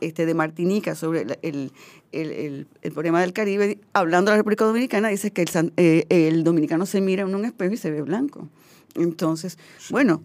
este, 0.00 0.26
de 0.26 0.34
Martinica 0.34 0.94
sobre 0.94 1.22
el, 1.42 1.72
el, 2.12 2.66
el- 2.82 2.92
problema 2.92 3.20
del 3.22 3.32
Caribe, 3.32 3.78
hablando 3.92 4.30
de 4.30 4.34
la 4.34 4.40
República 4.40 4.64
Dominicana, 4.66 5.08
dice 5.08 5.30
que 5.32 5.42
el, 5.42 5.72
eh, 5.78 6.04
el 6.10 6.44
dominicano 6.44 6.86
se 6.86 7.00
mira 7.00 7.22
en 7.22 7.34
un 7.34 7.44
espejo 7.44 7.72
y 7.74 7.78
se 7.78 7.90
ve 7.90 8.02
blanco. 8.02 8.48
Entonces, 8.94 9.58
bueno, 9.90 10.22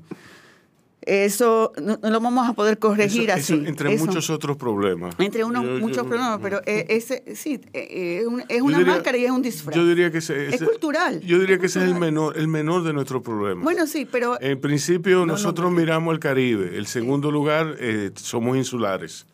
eso 1.07 1.71
no, 1.81 1.97
no 2.01 2.09
lo 2.09 2.19
vamos 2.19 2.47
a 2.49 2.53
poder 2.53 2.77
corregir 2.79 3.29
eso- 3.29 3.39
eso 3.39 3.53
así. 3.55 3.63
entre 3.67 3.93
eso. 3.93 4.05
muchos 4.05 4.29
otros 4.29 4.57
problemas. 4.57 5.15
Entre 5.19 5.43
unos, 5.43 5.63
Yo- 5.63 5.79
muchos 5.79 5.97
yo- 6.03 6.05
problemas, 6.05 6.39
pero 6.41 6.61
eh, 6.65 6.85
ese, 6.89 7.23
sí, 7.35 7.59
eh, 7.73 8.23
es, 8.49 8.57
yo 8.59 8.63
una 8.65 8.77
diría- 8.79 8.93
máscara 8.93 9.17
y 9.17 9.25
es 9.25 9.31
un 9.31 9.41
disfraz. 9.41 9.75
Yo 9.75 9.87
diría 9.87 10.11
que 10.11 10.17
ese, 10.19 10.47
Es 10.53 10.61
cultural, 10.61 11.21
Yo 11.21 11.39
diría 11.39 11.55
es 11.55 11.61
que 11.61 11.67
ese 11.67 11.79
es 11.83 11.85
el 11.85 11.95
menor, 11.95 12.37
el 12.37 12.47
menor 12.47 12.83
de 12.83 12.93
nuestros 12.93 13.21
problemas. 13.23 13.63
Bueno, 13.63 13.87
sí, 13.87 14.07
pero 14.11 14.39
En 14.41 14.59
principio, 14.61 15.25
nosotros 15.25 15.71
miramos 15.71 16.13
el 16.13 16.19
Caribe. 16.19 16.77
El 16.77 16.87
segundo 16.87 17.31
lugar, 17.31 17.75
eh, 17.79 18.11
somos 18.15 18.57
insulares. 18.57 19.25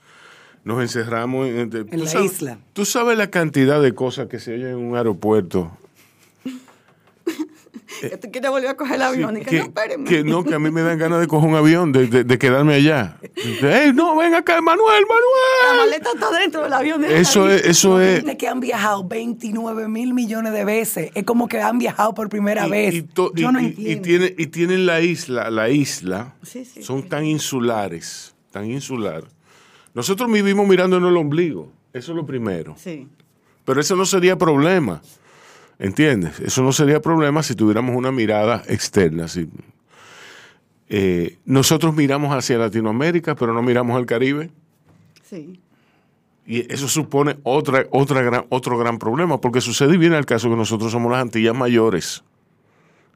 Nos 0.63 0.81
encerramos 0.81 1.47
en, 1.47 1.69
de- 1.69 1.79
En 1.79 1.89
tú 1.89 1.97
la 1.97 2.07
sabes- 2.07 2.31
isla. 2.33 2.57
Tú 2.73 2.85
sabes 2.85 3.17
la 3.17 3.27
cantidad 3.29 3.81
de 3.81 3.93
cosas 3.93 4.27
que 4.27 4.39
se 4.39 4.53
oyen 4.53 4.67
en 4.67 4.75
un 4.77 4.95
aeropuerto. 4.95 5.71
Que 8.01 8.17
tú 8.17 8.31
quieres 8.31 8.49
volver 8.51 8.69
a 8.69 8.75
coger 8.77 8.95
el 8.95 9.01
avión. 9.01 9.37
y 9.37 9.41
que, 9.41 9.45
que, 9.49 9.57
no, 9.59 9.63
espérenme. 9.65 10.09
que 10.09 10.23
no, 10.23 10.43
que 10.43 10.53
a 10.55 10.59
mí 10.59 10.71
me 10.71 10.81
dan 10.81 10.97
ganas 10.97 11.19
de 11.19 11.27
coger 11.27 11.49
un 11.49 11.55
avión, 11.55 11.91
de, 11.91 12.07
de- 12.07 12.23
de 12.23 12.37
quedarme 12.37 12.75
allá. 12.75 13.17
¡Ey, 13.35 13.93
no, 13.93 14.15
ven 14.17 14.33
acá, 14.33 14.61
Manuel, 14.61 15.03
La 15.03 15.07
Manuel! 15.07 15.89
maleta 15.89 16.09
está 16.13 16.31
dentro 16.39 16.63
del 16.63 16.73
avión. 16.73 17.01
déjala 17.01 17.19
Eso 17.19 17.49
es, 17.49 17.65
eso 17.65 18.01
es. 18.01 18.23
Que 18.37 18.47
han 18.47 18.59
viajado 18.59 19.03
29 19.07 19.87
mil 19.87 20.13
millones 20.13 20.53
de 20.53 20.65
veces. 20.65 21.11
Es 21.13 21.23
como 21.23 21.47
que 21.47 21.61
han 21.61 21.77
viajado 21.77 22.13
por 22.13 22.29
primera 22.29 22.67
y, 22.67 22.71
vez. 22.71 22.93
y 22.95 23.01
to- 23.03 23.31
y- 23.35 23.41
Yo 23.41 23.51
no 23.51 23.59
y- 23.59 23.65
y 23.65 23.67
entiendo. 23.67 24.01
tiene- 24.03 24.35
y 24.37 24.47
tienen 24.47 24.85
la 24.85 25.01
isla, 25.01 25.49
la 25.51 25.69
isla, 25.69 26.35
Sí, 26.43 26.65
sí, 26.65 26.83
son 26.83 27.03
sí. 27.03 27.09
tan 27.09 27.25
insulares, 27.25 28.35
tan 28.51 28.69
insular. 28.69 29.23
Nosotros 29.93 30.31
vivimos 30.31 30.67
mirándonos 30.67 31.11
el 31.11 31.17
ombligo, 31.17 31.71
eso 31.93 32.11
es 32.11 32.15
lo 32.15 32.25
primero. 32.25 32.75
Sí. 32.77 33.07
Pero 33.65 33.79
eso 33.79 33.95
no 33.95 34.05
sería 34.05 34.37
problema, 34.37 35.01
¿entiendes? 35.79 36.39
Eso 36.39 36.61
no 36.63 36.71
sería 36.71 37.01
problema 37.01 37.43
si 37.43 37.55
tuviéramos 37.55 37.95
una 37.95 38.11
mirada 38.11 38.63
externa. 38.67 39.27
si- 39.27 39.49
eh, 40.89 41.37
nosotros 41.45 41.95
miramos 41.95 42.35
hacia 42.35 42.57
Latinoamérica, 42.57 43.35
pero 43.35 43.53
no 43.53 43.61
miramos 43.63 43.97
al 43.97 44.05
Caribe. 44.05 44.51
Sí. 45.23 45.59
Y 46.45 46.71
eso 46.71 46.87
supone 46.87 47.37
otra, 47.43 47.85
otra 47.89 48.21
gran, 48.21 48.45
otro 48.49 48.77
gran 48.77 48.99
problema, 48.99 49.39
porque 49.39 49.61
sucede 49.61 49.95
y 49.95 49.97
viene 49.97 50.17
el 50.17 50.25
caso 50.25 50.49
que 50.49 50.55
nosotros 50.57 50.91
somos 50.91 51.11
las 51.11 51.21
Antillas 51.21 51.55
mayores, 51.55 52.23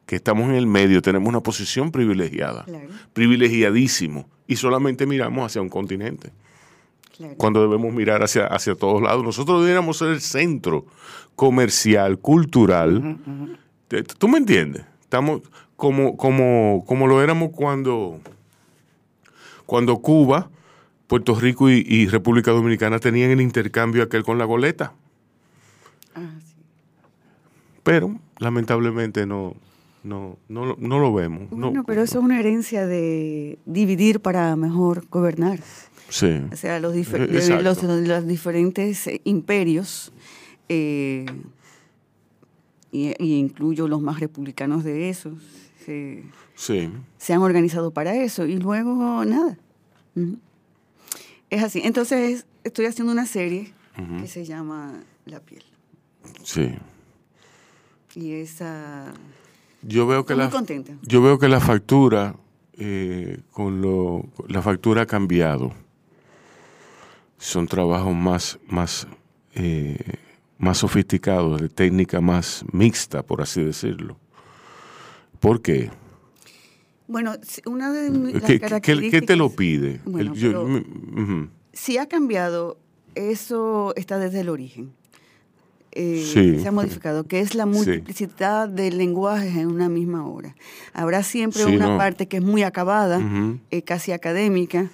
que 0.05 0.15
estamos 0.15 0.45
en 0.49 0.55
el 0.55 0.65
medio, 0.65 1.01
tenemos 1.01 1.27
una 1.27 1.41
posición 1.41 1.91
privilegiada, 1.91 2.63
Claro. 2.63 2.87
privilegiadísimo, 3.13 4.29
y 4.47 4.55
solamente 4.55 5.05
miramos 5.05 5.45
hacia 5.45 5.61
un 5.61 5.67
continente, 5.69 6.31
Claro. 7.17 7.33
cuando 7.37 7.61
debemos 7.61 7.91
mirar 7.93 8.21
hacia, 8.23 8.45
hacia 8.47 8.75
todos 8.75 9.01
lados. 9.01 9.23
Nosotros 9.23 9.61
deberíamos 9.61 9.97
ser 9.97 10.09
el 10.09 10.21
centro 10.21 10.85
comercial, 11.35 12.19
cultural. 12.19 13.17
Te- 13.87 14.03
¿Tú 14.03 14.27
me 14.27 14.37
entiendes? 14.37 14.83
Estamos 15.01 15.41
como, 15.75 16.15
como, 16.17 16.83
como 16.85 17.07
lo 17.07 17.21
éramos 17.23 17.49
cuando, 17.51 18.19
cuando 19.65 19.97
Cuba, 19.99 20.49
Puerto 21.07 21.33
Rico 21.35 21.69
y, 21.69 21.83
y 21.87 22.07
República 22.07 22.51
Dominicana 22.51 22.99
tenían 22.99 23.31
el 23.31 23.41
intercambio 23.41 24.03
aquel 24.03 24.23
con 24.23 24.37
la 24.37 24.45
goleta. 24.45 24.93
Ah, 26.15 26.31
sí. 26.45 26.53
Pero 27.83 28.19
lamentablemente 28.39 29.25
no, 29.25 29.55
no, 30.03 30.37
no, 30.49 30.65
lo- 30.65 30.77
no 30.79 30.99
lo 30.99 31.13
vemos. 31.13 31.51
no. 31.51 31.67
Bueno, 31.67 31.83
pero 31.85 32.01
eso 32.03 32.19
es 32.19 32.25
una 32.25 32.39
herencia 32.39 32.85
de 32.85 33.57
dividir 33.65 34.19
para 34.19 34.55
mejor 34.55 35.05
gobernar. 35.09 35.59
Sí. 36.09 36.41
O 36.51 36.55
sea, 36.55 36.79
los, 36.79 36.95
difer- 36.95 37.29
exacto. 37.33 37.63
los, 37.63 37.83
los 37.83 38.27
diferentes 38.27 39.07
eh, 39.07 39.21
imperios, 39.25 40.11
eh, 40.69 41.25
y, 42.91 43.13
y 43.23 43.35
incluyo 43.39 43.87
los 43.87 44.01
más 44.01 44.19
republicanos 44.19 44.83
de 44.83 45.09
esos, 45.09 45.33
se, 45.85 46.23
Sí. 46.55 46.89
se 47.17 47.33
han 47.33 47.41
organizado 47.41 47.91
para 47.91 48.15
eso 48.15 48.45
y 48.45 48.57
luego 48.57 49.23
nada. 49.25 49.57
Es 51.49 51.63
así. 51.63 51.81
Entonces, 51.83 52.45
estoy 52.63 52.85
haciendo 52.85 53.11
una 53.13 53.25
serie 53.25 53.73
que 54.21 54.27
se 54.27 54.45
llama 54.45 54.93
La 55.25 55.39
piel. 55.39 55.63
Sí. 56.43 56.73
Y 58.15 58.31
esa... 58.33 59.13
Yo 59.83 60.07
veo 60.07 60.25
que 60.25 60.33
Estoy 60.33 60.45
muy 60.45 60.51
la, 60.51 60.57
contenta. 60.57 60.93
yo 61.03 61.21
veo 61.21 61.37
que 61.37 61.47
la 61.47 61.59
factura 61.59 62.35
eh, 62.79 63.39
con 63.51 63.81
lo 63.81 64.25
la 64.47 64.61
factura 64.63 65.03
ha 65.03 65.05
cambiado. 65.05 65.71
Son 67.37 67.67
trabajos 67.67 68.15
más 68.15 68.59
más 68.67 69.07
eh, 69.55 69.97
más 70.57 70.79
sofisticados, 70.79 71.61
de 71.61 71.69
técnica 71.69 72.19
más 72.21 72.65
mixta, 72.71 73.23
por 73.23 73.41
así 73.41 73.63
decirlo. 73.63 74.17
¿Por 75.39 75.61
qué? 75.61 75.91
Bueno, 77.07 77.33
una 77.65 77.91
de 77.91 78.09
las 78.09 78.41
¿Qué, 78.43 78.53
qué- 78.53 78.59
características... 78.59 79.21
qué 79.21 79.25
te 79.25 79.35
lo 79.35 79.49
pide? 79.51 80.01
Bueno, 80.03 80.33
El- 80.33 80.37
yo- 80.39 80.49
pero- 80.49 80.67
mi- 80.67 81.21
ujú. 81.21 81.49
si 81.73 81.97
ha 81.97 82.07
cambiado, 82.07 82.77
eso 83.15 83.93
está 83.95 84.17
desde 84.19 84.41
el 84.41 84.49
origen. 84.49 84.91
eh, 85.99 86.21
Sí. 86.31 86.59
se 86.59 86.67
ha 86.67 86.71
modificado, 86.71 87.23
que 87.25 87.39
es 87.39 87.55
la 87.55 87.63
Sí. 87.63 87.69
multiplicidad 87.71 88.69
de 88.69 88.91
lenguajes 88.91 89.55
en 89.55 89.65
una 89.67 89.89
misma 89.89 90.27
obra. 90.27 90.55
Habrá 90.93 91.23
siempre 91.23 91.63
Sí, 91.63 91.75
una 91.75 91.87
no. 91.87 91.97
parte 91.97 92.27
que 92.27 92.37
es 92.37 92.43
muy 92.43 92.61
acabada, 92.61 93.19
eh, 93.71 93.81
casi 93.81 94.11
académica, 94.11 94.91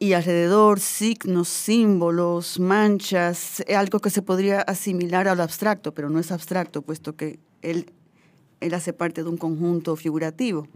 y 0.00 0.12
alrededor 0.12 0.78
signos, 0.80 1.48
símbolos, 1.48 2.60
manchas, 2.60 3.64
eh, 3.66 3.74
algo 3.74 3.98
que 3.98 4.10
se 4.10 4.22
podría 4.22 4.60
asimilar 4.60 5.26
a 5.28 5.34
lo 5.34 5.42
abstracto, 5.42 5.92
pero 5.92 6.08
no 6.08 6.18
es 6.20 6.30
abstracto, 6.30 6.82
puesto 6.82 7.16
que 7.16 7.40
él, 7.62 7.90
él 8.60 8.74
hace 8.74 8.92
parte 8.92 9.24
de 9.24 9.28
un 9.28 9.36
conjunto 9.36 9.96
figurativo. 9.96 10.68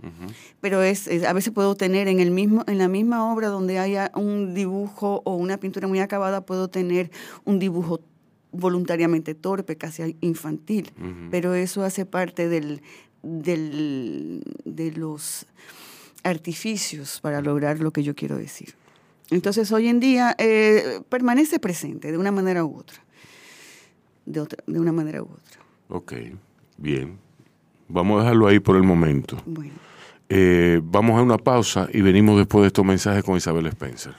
Pero 0.61 0.83
es, 0.83 1.07
es- 1.07 1.25
a 1.25 1.33
veces 1.33 1.53
puedo 1.53 1.77
tener 1.77 2.09
en, 2.09 2.19
el 2.19 2.33
mismo, 2.33 2.65
en 2.67 2.79
la 2.79 2.89
misma 2.89 3.33
obra 3.33 3.47
donde 3.49 3.79
haya 3.79 4.11
un 4.17 4.55
dibujo 4.55 5.23
o 5.25 5.37
una 5.37 5.57
pintura 5.59 5.87
muy 5.87 6.01
acabada, 6.01 6.41
puedo 6.45 6.67
tener 6.69 7.11
un 7.45 7.59
dibujo 7.61 8.01
voluntariamente 8.51 9.35
torpe, 9.37 9.77
casi 9.77 10.17
infantil. 10.21 10.91
Pero 11.31 11.55
eso 11.55 11.85
hace 11.85 12.05
parte 12.07 12.49
del, 12.49 12.83
del- 13.23 14.43
de 14.65 14.91
los 14.93 15.47
artificios 16.25 17.21
para 17.21 17.41
lograr 17.41 17.79
lo 17.81 17.93
que 17.93 18.03
yo 18.03 18.15
quiero 18.15 18.37
decir. 18.37 18.75
Entonces, 19.31 19.71
hoy 19.73 19.89
en 19.89 20.01
día 20.01 20.35
eh, 20.39 21.01
permanece 21.09 21.59
presente 21.59 22.13
de 22.13 22.19
una 22.19 22.33
manera 22.33 22.65
u 22.65 22.77
otra. 22.77 22.99
De, 24.27 24.41
otra, 24.41 24.63
de 24.67 24.79
una 24.79 24.93
manera 24.93 25.23
u 25.23 25.27
otra. 25.27 25.61
Ok, 25.89 26.13
bien. 26.77 27.19
Vamos 27.89 28.21
a 28.21 28.23
dejarlo 28.25 28.47
ahí 28.47 28.59
por 28.61 28.77
el 28.77 28.83
momento. 28.83 29.37
Bueno. 29.47 29.75
Eh, 30.29 30.81
vamos 30.83 31.19
a 31.19 31.23
una 31.23 31.37
pausa 31.37 31.89
y 31.93 32.01
venimos 32.01 32.39
después 32.39 32.63
de 32.63 32.69
estos 32.69 32.85
mensajes 32.85 33.23
con 33.23 33.37
Isabel 33.37 33.67
Spencer. 33.67 34.15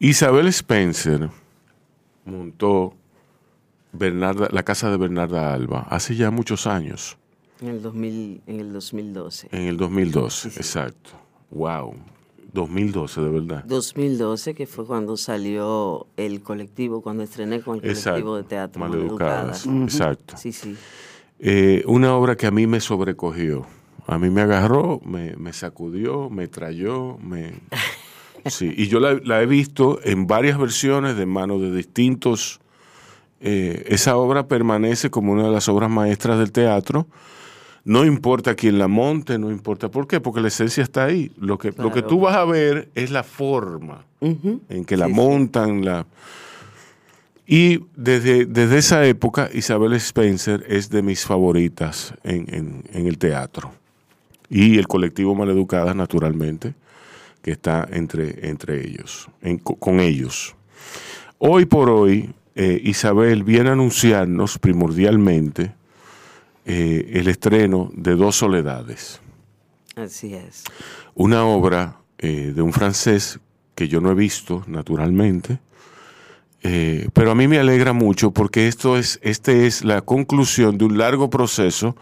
Isabel 0.00 0.46
Spencer 0.48 1.30
montó 2.24 2.94
Bernarda, 3.92 4.48
la 4.52 4.62
casa 4.62 4.90
de 4.90 4.96
Bernarda 4.96 5.52
Alba 5.52 5.86
hace 5.90 6.14
ya 6.14 6.30
muchos 6.30 6.66
años, 6.66 7.16
En 7.60 7.68
el, 7.68 7.82
2000, 7.82 8.42
en 8.46 8.60
el 8.60 8.72
2012. 8.72 9.48
en 9.50 9.62
el 9.62 9.76
2012, 9.76 10.48
exacto. 10.50 11.10
Wow, 11.50 11.94
2012 12.52 13.20
de 13.22 13.28
verdad. 13.30 13.64
2012, 13.64 14.54
que 14.54 14.66
fue 14.66 14.86
cuando 14.86 15.16
salió 15.16 16.06
el 16.16 16.42
colectivo, 16.42 17.00
cuando 17.00 17.22
estrené 17.24 17.60
con 17.60 17.76
el 17.76 17.80
colectivo 17.80 17.90
Exacto, 17.98 18.36
de 18.36 18.42
teatro 18.44 18.80
Maleducadas, 18.80 19.66
Maleducadas. 19.66 19.94
exacto. 19.94 20.36
Sí, 20.36 20.52
sí. 20.52 20.76
Eh, 21.40 21.82
una 21.86 22.14
obra 22.14 22.36
que 22.36 22.46
a 22.46 22.50
mí 22.50 22.66
me 22.66 22.80
sobrecogió. 22.80 23.66
A 24.06 24.18
mí 24.18 24.30
me 24.30 24.40
agarró, 24.42 25.00
me, 25.04 25.36
me 25.36 25.52
sacudió, 25.52 26.30
me 26.30 26.46
trayó, 26.48 27.18
me... 27.18 27.54
Sí, 28.50 28.72
y 28.76 28.88
yo 28.88 29.00
la, 29.00 29.18
la 29.24 29.42
he 29.42 29.46
visto 29.46 29.98
en 30.04 30.26
varias 30.26 30.58
versiones 30.58 31.16
de 31.16 31.26
manos 31.26 31.60
de 31.60 31.72
distintos... 31.74 32.60
eh, 33.40 33.84
esa 33.88 34.16
obra 34.16 34.46
permanece 34.48 35.10
como 35.10 35.32
una 35.32 35.44
de 35.44 35.52
las 35.52 35.68
obras 35.68 35.90
maestras 35.90 36.38
del 36.38 36.50
teatro. 36.52 37.06
No 37.84 38.04
importa 38.04 38.54
quién 38.54 38.78
la 38.78 38.88
monte, 38.88 39.38
no 39.38 39.50
importa 39.50 39.90
por 39.90 40.06
qué, 40.06 40.20
porque 40.20 40.40
la 40.40 40.48
esencia 40.48 40.82
está 40.82 41.04
ahí. 41.04 41.30
Lo 41.38 41.56
que, 41.56 41.72
lo 41.78 41.90
que 41.92 42.02
tú 42.02 42.20
vas 42.20 42.34
a 42.36 42.44
ver 42.44 42.88
es 42.94 43.10
la 43.10 43.22
forma 43.22 44.04
en 44.68 44.84
que 44.84 44.96
la 44.96 45.06
montan, 45.08 45.84
la... 45.84 46.06
Y 47.46 47.80
desde, 47.96 48.44
desde 48.44 48.76
esa 48.78 49.06
época, 49.06 49.48
Isabel 49.54 49.94
Spencer 49.94 50.66
es 50.68 50.90
de 50.90 51.00
mis 51.02 51.24
favoritas 51.24 52.12
en, 52.24 52.46
en- 52.54 52.84
en 52.92 53.06
el 53.06 53.16
teatro. 53.16 53.72
Y 54.50 54.76
el 54.78 54.86
colectivo 54.86 55.34
Maleducadas, 55.34 55.96
naturalmente, 55.96 56.74
que 57.42 57.52
está 57.52 57.86
entre, 57.92 58.48
entre 58.48 58.86
ellos, 58.86 59.28
en- 59.42 59.58
co- 59.58 59.76
con 59.76 60.00
ellos. 60.00 60.54
Hoy 61.38 61.66
por 61.66 61.88
hoy, 61.90 62.34
eh, 62.54 62.80
Isabel 62.84 63.44
viene 63.44 63.70
a 63.70 63.72
anunciarnos 63.72 64.58
primordialmente 64.58 65.72
eh, 66.66 67.12
el 67.14 67.28
estreno 67.28 67.90
de 67.94 68.14
Dos 68.16 68.36
Soledades 68.36 69.20
Así 69.96 70.34
es. 70.34 70.64
una 71.14 71.44
obra 71.44 71.96
eh, 72.18 72.52
de 72.54 72.62
un 72.62 72.72
francés 72.72 73.38
que 73.74 73.86
yo 73.88 74.00
no 74.00 74.10
he 74.10 74.14
visto, 74.14 74.64
naturalmente, 74.66 75.60
eh, 76.64 77.08
pero 77.12 77.30
a 77.30 77.34
mí 77.36 77.46
me 77.46 77.58
alegra 77.60 77.92
mucho 77.92 78.32
porque 78.32 78.66
esto 78.66 78.96
es, 78.98 79.20
este 79.22 79.66
es 79.68 79.84
la 79.84 80.00
conclusión 80.00 80.76
de 80.76 80.84
un 80.86 80.98
largo 80.98 81.30
proceso 81.30 81.94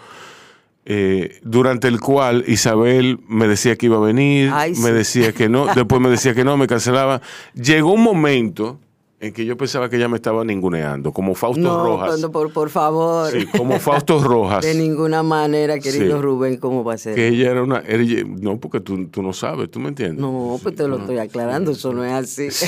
eh, 0.89 1.41
durante 1.43 1.89
el 1.89 2.01
cual 2.01 2.45
Isabel 2.47 3.19
me 3.29 3.49
decía 3.49 3.75
que 3.77 3.87
iba 3.87 3.97
a 3.97 4.01
venir, 4.01 4.51
Ay, 4.53 4.73
me 4.77 4.93
decía 4.93 5.33
que 5.33 5.49
no, 5.49 5.67
después 5.75 6.01
me 6.01 6.09
decía 6.09 6.33
que 6.35 6.45
no, 6.45 6.57
me 6.57 6.67
cancelaba. 6.69 7.21
Llegó 7.55 7.93
un 7.93 8.03
momento 8.03 8.79
en 9.19 9.33
que 9.33 9.45
yo 9.47 9.57
pensaba 9.57 9.89
que 9.89 9.97
ella 9.97 10.09
me 10.09 10.17
estaba 10.17 10.45
ninguneando, 10.45 11.11
como 11.11 11.35
Fausto 11.35 11.61
No, 11.61 11.83
Rojas. 11.85 12.21
por, 12.27 12.53
por 12.53 12.69
favor. 12.71 13.31
Sí, 13.33 13.47
como 13.47 13.81
Fausto 13.81 14.23
Rojas. 14.23 14.63
De 14.65 14.75
ninguna 14.75 15.23
manera, 15.23 15.79
querido 15.81 16.17
Sí. 16.19 16.23
Rubén, 16.23 16.59
¿cómo 16.59 16.85
va 16.85 16.95
a 16.95 16.99
ser? 16.99 17.15
Que 17.15 17.29
ella 17.29 17.51
era 17.51 17.63
una... 17.63 17.83
ella- 17.89 18.25
no, 18.27 18.59
porque 18.61 18.81
tú, 18.81 19.07
tú 19.09 19.23
no 19.23 19.33
sabes, 19.33 19.71
¿tú 19.71 19.81
me 19.81 19.89
entiendes? 19.89 20.21
No, 20.21 20.61
pues 20.63 20.77
te 20.77 20.87
lo 20.87 20.99
estoy 20.99 21.19
aclarando, 21.19 21.71
eso 21.73 21.93
no 21.95 22.05
es 22.05 22.13
así. 22.13 22.49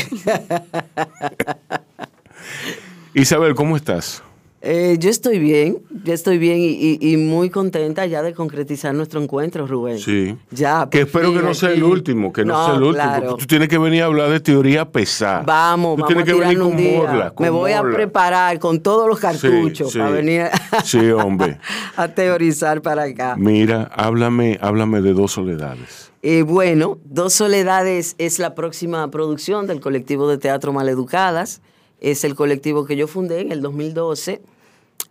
Isabel, 3.15 3.55
¿cómo 3.55 3.77
estás? 3.77 4.23
Eh, 4.71 4.97
yo 4.99 5.09
estoy 5.09 5.39
bien, 5.39 5.79
yo 6.05 6.13
estoy 6.13 6.37
bien 6.37 6.59
y, 6.59 6.67
y- 6.67 6.99
y 7.13 7.17
muy 7.17 7.49
contenta 7.49 8.05
ya 8.05 8.21
de 8.23 8.35
concretizar 8.35 8.95
nuestro 8.95 9.23
encuentro, 9.23 9.67
Rubén. 9.67 9.99
Sí. 9.99 10.37
Ya. 10.51 10.87
Que 10.91 11.07
por 11.07 11.23
espero 11.23 11.33
que 11.33 11.47
no 11.47 11.55
sea 11.55 11.71
el 11.71 11.83
último, 11.83 12.35
que 12.35 12.45
no, 12.45 12.53
No, 12.53 12.67
sea 12.67 12.75
el 12.75 12.83
último. 12.83 12.93
claro. 13.03 13.37
Tú 13.37 13.47
tienes 13.47 13.69
que 13.69 13.79
venir 13.79 14.03
a 14.03 14.07
hablar 14.07 14.29
de 14.29 14.41
teoría 14.41 14.91
pesada. 14.91 15.43
Vamos, 15.47 15.97
Tú 15.97 16.03
vamos 16.03 16.09
tienes 16.09 16.23
a 16.23 16.27
que 16.27 16.39
venir 16.39 16.59
con 16.59 16.67
un 16.73 16.77
día. 16.77 16.99
morla. 16.99 17.31
con 17.31 17.45
Me 17.45 17.49
voy 17.51 17.73
a 17.73 17.83
preparar 17.83 18.59
con 18.59 18.81
todos 18.81 19.09
los 19.09 19.19
cartuchos 19.19 19.91
sí. 19.91 19.99
para 19.99 20.11
venir 20.11 20.49
Sí, 20.85 20.99
hombre. 21.13 21.59
a 21.97 22.09
teorizar 22.09 22.83
para 22.83 23.05
acá. 23.05 23.37
Mira, 23.39 23.85
háblame, 23.95 24.59
háblame 24.61 25.01
de 25.01 25.15
dos 25.15 25.33
soledades. 25.33 26.11
Eh, 26.21 26.43
bueno, 26.43 26.99
Dos 27.07 27.33
Soledades 27.33 28.17
es 28.19 28.39
la 28.39 28.55
próxima 28.55 29.11
producción 29.11 29.67
del 29.67 29.81
colectivo 29.81 30.29
de 30.29 30.37
teatro 30.37 30.75
Maleducadas. 30.75 31.63
Es 32.03 32.23
el 32.25 32.35
colectivo 32.35 32.85
que 32.85 32.97
yo 32.97 33.07
fundé 33.07 33.41
en 33.41 33.51
el 33.51 33.63
2012 33.63 34.43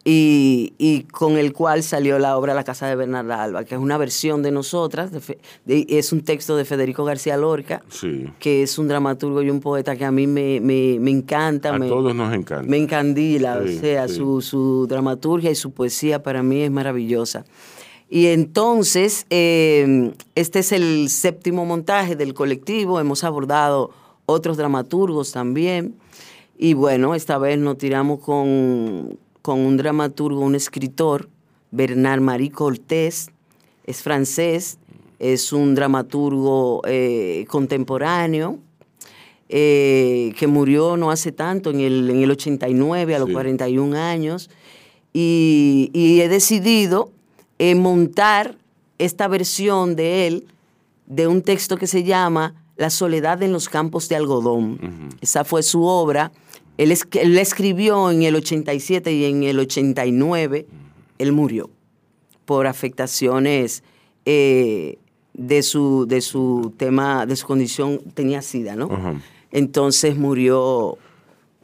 y, 0.10 0.74
y 0.78 1.02
con 1.04 1.36
el 1.38 1.52
cual 1.52 1.84
salió 1.84 2.18
la 2.18 2.38
obra 2.38 2.54
La 2.54 2.64
Casa 2.64 2.88
de 2.88 2.96
Bernarda 2.96 3.44
Alba, 3.44 3.66
que 3.66 3.76
es 3.76 3.82
una 3.82 3.98
versión 3.98 4.42
de 4.42 4.52
nosotras. 4.52 5.12
de 5.12 5.20
Fe- 5.20 5.38
de- 5.66 5.86
es 5.90 6.14
un 6.14 6.22
texto 6.22 6.56
de 6.56 6.64
Federico 6.64 7.04
García 7.04 7.36
Lorca, 7.36 7.84
Sí. 7.90 8.26
que 8.40 8.64
es 8.64 8.78
un 8.78 8.88
dramaturgo 8.88 9.42
y 9.42 9.50
un 9.50 9.60
poeta 9.60 9.98
que 9.98 10.06
a 10.06 10.12
mí 10.12 10.26
me, 10.26 10.62
me- 10.62 10.98
me 11.02 11.12
encanta. 11.12 11.76
A 11.76 11.78
me, 11.78 11.90
todos 11.90 12.16
nos 12.16 12.34
encanta. 12.34 12.64
me 12.70 12.78
encandila, 12.78 13.62
Sí, 13.66 13.76
o 13.76 13.80
sea, 13.82 14.08
sí. 14.08 14.16
su, 14.16 14.42
su 14.42 14.88
dramaturgia 14.88 15.52
y 15.52 15.56
su 15.56 15.72
poesía 15.72 16.24
para 16.24 16.42
mí 16.42 16.62
es 16.62 16.72
maravillosa. 16.72 17.44
Y 18.10 18.28
entonces, 18.28 19.26
eh, 19.30 20.14
este 20.36 20.60
es 20.60 20.72
el 20.72 21.10
séptimo 21.10 21.66
montaje 21.66 22.16
del 22.16 22.34
colectivo. 22.34 23.02
Hemos 23.02 23.26
abordado 23.26 23.90
otros 24.26 24.56
dramaturgos 24.56 25.34
también. 25.34 25.96
Y 26.58 26.74
bueno, 26.74 27.14
esta 27.14 27.38
vez 27.38 27.60
nos 27.60 27.78
tiramos 27.78 28.20
con, 28.20 29.20
con 29.48 29.60
un 29.62 29.78
dramaturgo, 29.78 30.42
un 30.42 30.56
escritor, 30.56 31.30
Bernard 31.72 32.20
Marie 32.20 32.52
Cortés. 32.52 33.30
Es 33.86 34.02
francés, 34.02 34.78
es 35.20 35.54
un 35.54 35.74
dramaturgo 35.74 36.82
eh, 36.86 37.46
contemporáneo. 37.48 38.60
eh, 39.48 40.34
que 40.38 40.48
murió 40.48 40.98
no 40.98 41.10
hace 41.12 41.32
tanto, 41.32 41.70
en 41.70 41.80
el, 41.80 42.10
en 42.10 42.22
el 42.24 42.32
89, 42.32 43.16
a 43.16 43.20
los 43.20 43.30
Sí. 43.30 43.34
41 43.34 43.96
años, 43.98 44.50
y, 45.14 45.90
y 45.94 46.20
he 46.20 46.28
decidido 46.28 47.12
eh, 47.58 47.74
montar 47.74 48.58
esta 48.98 49.30
versión 49.30 49.96
de 49.96 50.28
él 50.28 50.48
de 51.06 51.28
un 51.28 51.42
texto 51.42 51.78
que 51.78 51.88
se 51.88 52.04
llama 52.04 52.56
La 52.76 52.90
soledad 52.90 53.42
en 53.42 53.54
los 53.54 53.70
campos 53.70 54.10
de 54.10 54.18
algodón. 54.18 54.78
Esa 55.22 55.46
fue 55.46 55.64
su 55.64 55.84
obra. 55.86 56.34
Él, 56.78 56.92
es, 56.92 57.08
él 57.14 57.38
escribió 57.38 58.12
en 58.12 58.24
el 58.24 58.36
87 58.36 59.12
y 59.12 59.26
en 59.26 59.44
el 59.44 59.60
89 59.60 60.68
él 61.18 61.32
murió 61.32 61.70
por 62.46 62.68
afectaciones 62.68 63.84
eh, 64.26 64.98
de, 65.34 65.64
su, 65.64 66.06
de 66.08 66.22
su 66.22 66.74
tema, 66.78 67.26
de 67.26 67.36
su 67.36 67.46
condición, 67.46 68.00
tenía 68.14 68.42
sida, 68.42 68.76
¿no? 68.76 68.90
Entonces 69.52 70.18
murió, 70.18 70.98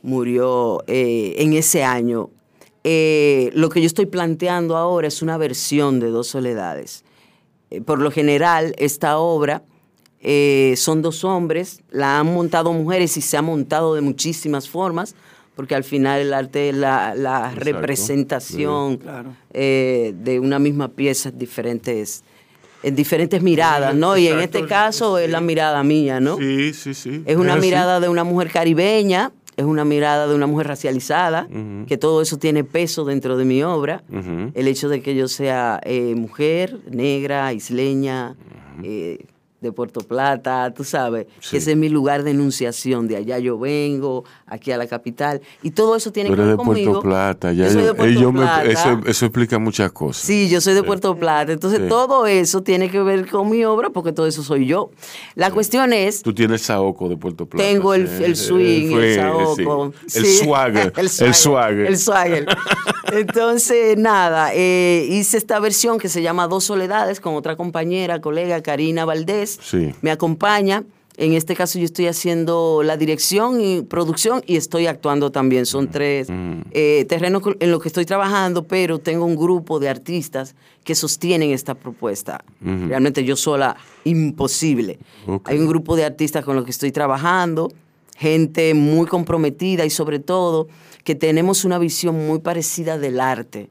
murió 0.01 0.83
eh, 0.87 1.35
en 1.37 1.53
ese 1.53 1.83
año. 1.83 2.29
Eh, 2.83 3.49
lo 3.53 3.69
que 3.69 3.79
yo 3.79 3.87
estoy 3.87 4.07
planteando 4.07 4.75
ahora 4.75 5.07
es 5.07 5.21
una 5.21 5.37
versión 5.37 5.99
de 5.99 6.09
Dos 6.09 6.27
Soledades. 6.27 7.05
Por 7.85 7.99
lo 7.99 8.11
general, 8.11 8.75
esta 8.77 9.17
obra 9.17 9.63
eh, 10.23 10.73
son 10.77 11.01
dos 11.01 11.23
hombres, 11.25 11.81
la 11.91 12.19
han 12.19 12.33
montado 12.33 12.71
mujeres 12.73 13.17
y 13.17 13.21
se 13.21 13.35
ha 13.37 13.41
montado 13.41 13.93
de 13.93 14.01
muchísimas 14.01 14.69
formas, 14.69 15.15
porque 15.55 15.75
al 15.75 15.83
final 15.83 16.21
el 16.21 16.33
arte 16.33 16.69
es 16.69 16.75
la, 16.75 17.51
representación 17.55 18.97
Claro. 18.97 19.35
eh, 19.53 20.13
de 20.17 20.39
una 20.39 20.59
misma 20.59 20.87
pieza 20.89 21.29
en 21.29 21.37
diferentes, 21.37 22.23
en 22.81 22.95
diferentes 22.95 23.41
miradas, 23.41 23.93
¿no? 23.95 24.17
Y 24.17 24.27
en 24.27 24.39
este 24.39 24.65
caso 24.65 25.17
es 25.17 25.29
la 25.29 25.41
mirada 25.41 25.83
mía, 25.83 26.19
¿no? 26.19 26.37
Sí, 26.37 26.73
sí, 26.73 26.93
sí. 26.93 27.23
Es 27.25 27.37
una 27.37 27.55
mirada 27.57 27.99
de 27.99 28.09
una 28.09 28.23
mujer 28.23 28.49
caribeña, 28.49 29.31
es 29.55 29.65
una 29.65 29.85
mirada 29.85 30.27
de 30.27 30.33
una 30.33 30.47
mujer 30.47 30.67
racializada, 30.67 31.47
que 31.87 31.97
todo 31.97 32.21
eso 32.21 32.37
tiene 32.37 32.63
peso 32.63 33.05
dentro 33.05 33.37
de 33.37 33.45
mi 33.45 33.61
obra. 33.61 34.03
El 34.55 34.67
hecho 34.67 34.89
de 34.89 35.01
que 35.01 35.15
yo 35.15 35.27
sea 35.27 35.79
eh, 35.83 36.15
mujer, 36.15 36.79
negra, 36.89 37.53
isleña, 37.53 38.35
eh, 38.81 39.25
de 39.63 39.71
Puerto 39.71 40.01
Plata, 40.01 40.71
tú 40.75 40.83
sabes, 40.83 41.25
Sí. 41.39 41.51
que 41.51 41.57
ese 41.57 41.71
es 41.71 41.77
mi 41.77 41.89
lugar 41.89 42.21
de 42.23 42.31
enunciación. 42.31 43.07
De 43.07 43.15
allá 43.15 43.39
yo 43.39 43.57
vengo, 43.57 44.23
aquí 44.45 44.71
a 44.71 44.77
la 44.77 44.85
capital. 44.85 45.41
Y 45.63 45.71
todo 45.71 45.95
eso 45.95 46.11
tiene 46.11 46.29
que 46.29 46.35
ver 46.35 46.55
conmigo. 46.57 46.91
Puerto 46.93 47.09
Plata. 47.09 47.51
Ya 47.53 47.65
Yo 47.65 47.71
soy 47.71 47.81
de 47.83 47.93
Puerto 47.95 48.19
eh, 48.19 48.25
me- 48.31 48.39
Plata. 48.41 48.65
eso, 48.65 48.99
eso 49.07 49.25
explica 49.25 49.57
muchas 49.57 49.91
cosas. 49.91 50.21
Sí, 50.23 50.49
yo 50.49 50.61
soy 50.61 50.75
de 50.75 50.83
Puerto 50.83 51.15
Plata. 51.15 51.51
Entonces 51.51 51.79
Sí. 51.81 51.87
todo 51.89 52.27
eso 52.27 52.61
tiene 52.61 52.91
que 52.91 53.01
ver 53.01 53.27
con 53.29 53.49
mi 53.49 53.63
obra 53.65 53.89
porque 53.89 54.11
todo 54.11 54.27
eso 54.27 54.43
soy 54.43 54.67
yo. 54.67 54.91
La 55.35 55.49
cuestión 55.49 55.93
es 55.93 56.21
Tú 56.21 56.33
tienes 56.33 56.61
el 56.61 56.65
saoco 56.65 57.09
de 57.09 57.17
Puerto 57.17 57.45
Plata. 57.47 57.63
tengo 57.67 57.93
el, 57.93 58.07
el 58.07 58.35
swing, 58.35 58.91
Fue- 58.91 59.13
el 59.15 59.19
saoco. 59.21 59.93
El 60.13 60.25
swagger. 60.25 60.93
el 60.97 61.05
El 61.05 61.33
swagger. 61.33 61.85
El 61.87 61.97
swagger. 61.97 62.45
Entonces, 63.11 63.97
nada, 63.97 64.51
eh, 64.53 65.05
hice 65.09 65.37
esta 65.37 65.59
versión 65.59 65.99
que 65.99 66.09
se 66.09 66.21
llama 66.21 66.47
Dos 66.47 66.63
Soledades 66.65 67.19
con 67.19 67.35
otra 67.35 67.55
compañera, 67.55 68.21
colega, 68.21 68.61
Karina 68.61 69.05
Valdés. 69.05 69.52
Sí. 69.61 69.93
Me 70.01 70.11
acompaña. 70.11 70.83
En 71.15 71.33
este 71.33 71.55
caso 71.55 71.77
yo 71.77 71.85
estoy 71.85 72.07
haciendo 72.07 72.81
la 72.83 72.97
dirección 72.97 73.61
y 73.61 73.83
producción 73.83 74.41
y 74.47 74.55
estoy 74.55 74.87
actuando 74.87 75.31
también. 75.31 75.67
Son 75.67 75.91
tres 75.91 76.27
eh, 76.71 77.05
terrenos 77.07 77.43
en 77.59 77.69
los 77.69 77.81
que 77.83 77.87
estoy 77.87 78.05
trabajando, 78.05 78.63
pero 78.63 78.97
tengo 78.97 79.25
un 79.25 79.35
grupo 79.35 79.79
de 79.79 79.89
artistas 79.89 80.55
que 80.83 80.95
sostienen 80.95 81.51
esta 81.51 81.75
propuesta. 81.75 82.43
Realmente 82.61 83.23
yo 83.23 83.35
sola, 83.35 83.77
imposible. 84.05 84.97
Hay 85.43 85.59
un 85.59 85.67
grupo 85.67 85.95
de 85.95 86.03
artistas 86.03 86.43
con 86.43 86.55
los 86.55 86.65
que 86.65 86.71
estoy 86.71 86.91
trabajando, 86.91 87.71
gente 88.17 88.73
muy 88.73 89.05
comprometida 89.05 89.85
y 89.85 89.91
sobre 89.91 90.17
todo 90.17 90.67
que 91.03 91.15
tenemos 91.15 91.65
una 91.65 91.77
visión 91.77 92.27
muy 92.27 92.39
parecida 92.39 92.97
del 92.97 93.19
arte, 93.19 93.69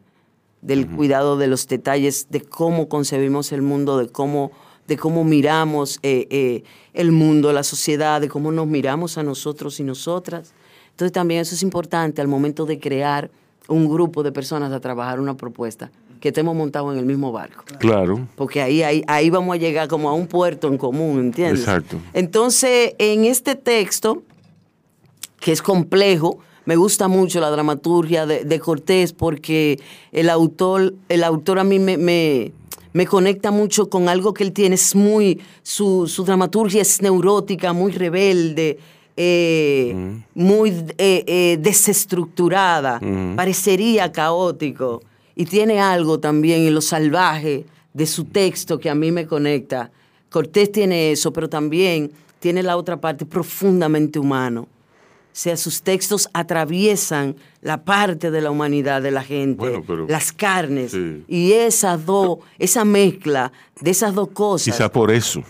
del 0.60 0.86
cuidado 0.86 1.36
de 1.36 1.46
los 1.46 1.66
detalles, 1.66 2.28
de 2.30 2.40
cómo 2.40 2.88
concebimos 2.88 3.52
el 3.52 3.62
mundo, 3.62 3.98
de 3.98 4.08
cómo, 4.08 4.52
de 4.92 4.98
cómo 4.98 5.24
miramos 5.24 5.98
eh, 6.02 6.26
eh, 6.28 6.64
el 6.92 7.12
mundo, 7.12 7.50
la 7.54 7.62
sociedad, 7.62 8.20
de 8.20 8.28
cómo 8.28 8.52
nos 8.52 8.66
miramos 8.66 9.16
a 9.16 9.22
nosotros 9.22 9.80
y 9.80 9.84
nosotras. 9.84 10.52
Entonces 10.90 11.12
también 11.12 11.40
eso 11.40 11.54
es 11.54 11.62
importante 11.62 12.20
al 12.20 12.28
momento 12.28 12.66
de 12.66 12.78
crear 12.78 13.30
un 13.68 13.88
grupo 13.88 14.22
de 14.22 14.32
personas 14.32 14.70
a 14.70 14.80
trabajar 14.80 15.18
una 15.18 15.34
propuesta, 15.34 15.90
que 16.20 16.28
estemos 16.28 16.54
montados 16.54 16.92
en 16.92 16.98
el 16.98 17.06
mismo 17.06 17.32
barco. 17.32 17.64
Claro. 17.78 18.28
Porque 18.36 18.60
ahí, 18.60 18.82
ahí, 18.82 19.02
ahí 19.06 19.30
vamos 19.30 19.54
a 19.54 19.56
llegar 19.56 19.88
como 19.88 20.10
a 20.10 20.12
un 20.12 20.26
puerto 20.26 20.68
en 20.68 20.76
común, 20.76 21.20
¿entiendes? 21.20 21.60
Exacto. 21.60 21.96
Entonces, 22.12 22.92
en 22.98 23.24
este 23.24 23.54
texto, 23.54 24.22
que 25.40 25.52
es 25.52 25.62
complejo, 25.62 26.38
me 26.66 26.76
gusta 26.76 27.08
mucho 27.08 27.40
la 27.40 27.48
dramaturgia 27.48 28.26
de, 28.26 28.44
de 28.44 28.60
Cortés 28.60 29.14
porque 29.14 29.80
el 30.12 30.28
autor, 30.28 30.92
el 31.08 31.24
autor 31.24 31.60
a 31.60 31.64
mí 31.64 31.78
me, 31.78 31.96
me, 31.96 32.52
me 32.92 33.06
conecta 33.06 33.50
mucho 33.50 33.88
con 33.88 34.08
algo 34.08 34.34
que 34.34 34.44
él 34.44 34.52
tiene, 34.52 34.74
es 34.74 34.94
muy, 34.94 35.40
su, 35.62 36.06
su 36.06 36.24
dramaturgia 36.24 36.82
es 36.82 37.00
neurótica, 37.02 37.72
muy 37.72 37.92
rebelde, 37.92 38.78
eh, 39.16 39.94
muy 40.34 40.70
eh, 40.98 41.24
eh, 41.26 41.58
desestructurada, 41.60 42.98
Ujú. 43.02 43.36
parecería 43.36 44.10
caótico 44.12 45.02
y 45.34 45.44
tiene 45.44 45.80
algo 45.80 46.18
también 46.18 46.62
en 46.62 46.74
lo 46.74 46.80
salvaje 46.80 47.64
de 47.92 48.06
su 48.06 48.24
texto 48.24 48.78
que 48.78 48.90
a 48.90 48.94
mí 48.94 49.10
me 49.12 49.26
conecta. 49.26 49.90
Cortés 50.30 50.72
tiene 50.72 51.12
eso, 51.12 51.32
pero 51.32 51.48
también 51.48 52.10
tiene 52.40 52.62
la 52.62 52.76
otra 52.76 53.00
parte 53.00 53.26
profundamente 53.26 54.18
humano. 54.18 54.66
O 55.32 55.34
sea, 55.34 55.56
sus 55.56 55.80
textos 55.82 56.28
atraviesan 56.34 57.36
la 57.62 57.84
parte 57.84 58.30
de 58.30 58.42
la 58.42 58.50
humanidad 58.50 59.00
de 59.00 59.10
la 59.10 59.22
gente, 59.22 59.56
Bueno, 59.58 59.82
pero- 59.86 60.06
las 60.06 60.30
carnes. 60.30 60.92
Sí. 60.92 61.24
Y 61.26 61.52
esas 61.52 62.04
dos, 62.04 62.40
esa 62.58 62.84
mezcla 62.84 63.50
de 63.80 63.90
esas 63.90 64.14
dos 64.14 64.28
cosas, 64.28 64.66
Quizá 64.74 64.92
por 64.92 65.10
eso. 65.10 65.42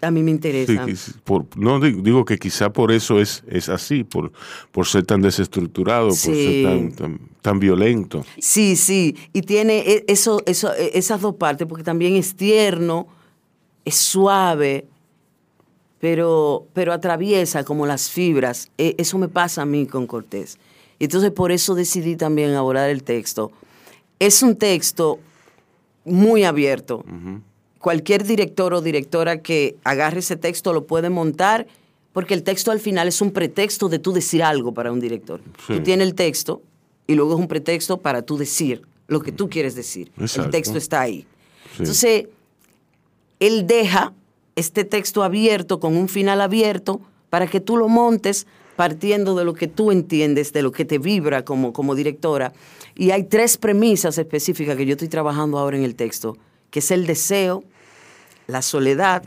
a 0.00 0.10
mí 0.10 0.22
me 0.22 0.30
interesa. 0.30 0.86
por- 1.24 1.44
no 1.58 1.78
digo, 1.80 2.24
que 2.24 2.38
quizá 2.38 2.72
por 2.72 2.90
eso 2.92 3.20
es, 3.20 3.44
es 3.46 3.68
así, 3.68 4.04
por, 4.04 4.32
por 4.72 4.86
ser 4.86 5.04
tan 5.04 5.20
desestructurado, 5.20 6.08
por 6.08 6.16
ser 6.16 6.64
tan, 6.64 6.92
tan, 6.92 7.20
tan 7.42 7.58
violento. 7.60 8.24
Sí, 8.38 8.74
sí, 8.76 9.14
y 9.34 9.42
tiene 9.42 9.80
e- 9.80 10.04
eso, 10.08 10.42
eso, 10.46 10.72
e- 10.74 10.92
esas 10.94 11.20
dos 11.20 11.34
partes, 11.34 11.66
porque 11.68 11.84
también 11.84 12.16
es 12.16 12.34
tierno, 12.34 13.06
es 13.84 13.96
suave, 13.96 14.86
pero, 16.00 16.66
pero 16.72 16.92
atraviesa 16.92 17.62
como 17.64 17.86
las 17.86 18.10
fibras. 18.10 18.70
E- 18.78 18.94
Eso 18.98 19.18
me 19.18 19.28
pasa 19.28 19.62
a 19.62 19.66
mí 19.66 19.86
con 19.86 20.06
Cortés. 20.06 20.58
Y 20.98 21.04
entonces 21.04 21.30
por 21.30 21.52
eso 21.52 21.74
decidí 21.74 22.16
también 22.16 22.52
abordar 22.54 22.90
el 22.90 23.02
texto. 23.04 23.52
Es 24.18 24.42
un 24.42 24.56
texto 24.56 25.18
muy 26.04 26.44
abierto. 26.44 27.04
Cualquier 27.78 28.24
director 28.24 28.74
o 28.74 28.80
directora 28.82 29.40
que 29.40 29.76
agarre 29.84 30.18
ese 30.20 30.36
texto 30.36 30.72
lo 30.72 30.86
puede 30.86 31.08
montar, 31.08 31.66
porque 32.12 32.34
el 32.34 32.42
texto 32.42 32.70
al 32.70 32.80
final 32.80 33.08
es 33.08 33.20
un 33.22 33.30
pretexto 33.30 33.88
de 33.88 33.98
tú 33.98 34.12
decir 34.12 34.42
algo 34.42 34.72
para 34.74 34.92
un 34.92 35.00
director. 35.00 35.40
Sí. 35.66 35.74
Tú 35.74 35.82
tienes 35.82 36.06
el 36.08 36.14
texto 36.14 36.60
y 37.06 37.14
luego 37.14 37.34
es 37.34 37.38
un 37.38 37.48
pretexto 37.48 37.98
para 37.98 38.22
tú 38.22 38.36
decir 38.36 38.82
lo 39.06 39.20
que 39.20 39.32
tú 39.32 39.48
quieres 39.48 39.74
decir. 39.74 40.10
Exacto. 40.18 40.44
El 40.46 40.50
texto 40.50 40.76
está 40.78 41.00
ahí. 41.00 41.20
Sí. 41.72 41.78
Entonces, 41.80 42.26
él 43.38 43.66
deja 43.66 44.12
este 44.56 44.84
texto 44.84 45.22
abierto 45.22 45.80
con 45.80 45.96
un 45.96 46.08
final 46.08 46.40
abierto 46.40 47.00
para 47.30 47.46
que 47.46 47.60
tú 47.60 47.76
lo 47.76 47.88
montes 47.88 48.46
partiendo 48.76 49.34
de 49.34 49.44
lo 49.44 49.52
que 49.52 49.68
tú 49.68 49.90
entiendes, 49.90 50.52
de 50.52 50.62
lo 50.62 50.72
que 50.72 50.84
te 50.84 50.98
vibra 50.98 51.44
como, 51.44 51.72
como 51.72 51.94
directora. 51.94 52.52
Y 52.94 53.10
hay 53.10 53.24
tres 53.24 53.58
premisas 53.58 54.16
específicas 54.16 54.76
que 54.76 54.86
yo 54.86 54.92
estoy 54.92 55.08
trabajando 55.08 55.58
ahora 55.58 55.76
en 55.76 55.84
el 55.84 55.94
texto, 55.94 56.38
que 56.70 56.78
es 56.78 56.90
el 56.90 57.06
deseo, 57.06 57.62
la 58.46 58.62
soledad 58.62 59.22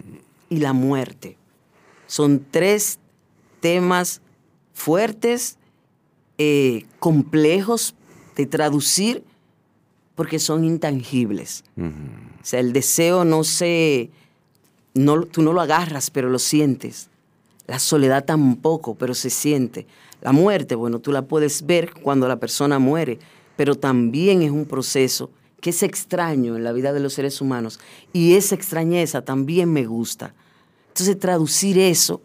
y 0.50 0.58
la 0.58 0.74
muerte. 0.74 1.38
Son 2.08 2.46
tres 2.50 3.00
temas 3.60 4.22
fuertes, 4.74 5.58
eh, 6.38 6.86
complejos 7.00 7.96
de 8.36 8.46
traducir, 8.46 9.24
porque 10.16 10.40
son 10.40 10.64
intangibles. 10.64 11.64
O 11.78 12.46
sea, 12.46 12.60
el 12.60 12.74
deseo 12.74 13.24
no 13.24 13.44
se... 13.44 14.10
No, 14.94 15.24
tú 15.24 15.42
no 15.42 15.54
lo 15.54 15.62
agarras, 15.62 16.10
pero 16.10 16.30
lo 16.30 16.40
sientes. 16.40 17.10
La 17.68 17.80
soledad 17.80 18.26
tampoco, 18.26 18.96
pero 18.96 19.14
se 19.14 19.30
siente. 19.30 19.88
La 20.22 20.32
muerte, 20.32 20.76
bueno, 20.76 21.00
tú 21.00 21.12
la 21.12 21.24
puedes 21.24 21.66
ver 21.66 21.94
cuando 21.94 22.28
la 22.28 22.40
persona 22.40 22.80
muere, 22.80 23.20
pero 23.56 23.76
también 23.76 24.42
es 24.42 24.52
un 24.52 24.66
proceso 24.66 25.30
que 25.62 25.70
es 25.70 25.82
extraño 25.82 26.58
en 26.58 26.64
la 26.64 26.74
vida 26.74 26.92
de 26.92 27.00
los 27.00 27.14
seres 27.14 27.40
humanos. 27.40 27.80
Y 28.12 28.34
esa 28.36 28.56
extrañeza 28.56 29.22
también 29.22 29.72
me 29.72 29.86
gusta. 29.86 30.34
Entonces 30.90 31.18
traducir 31.18 31.80
eso 31.80 32.22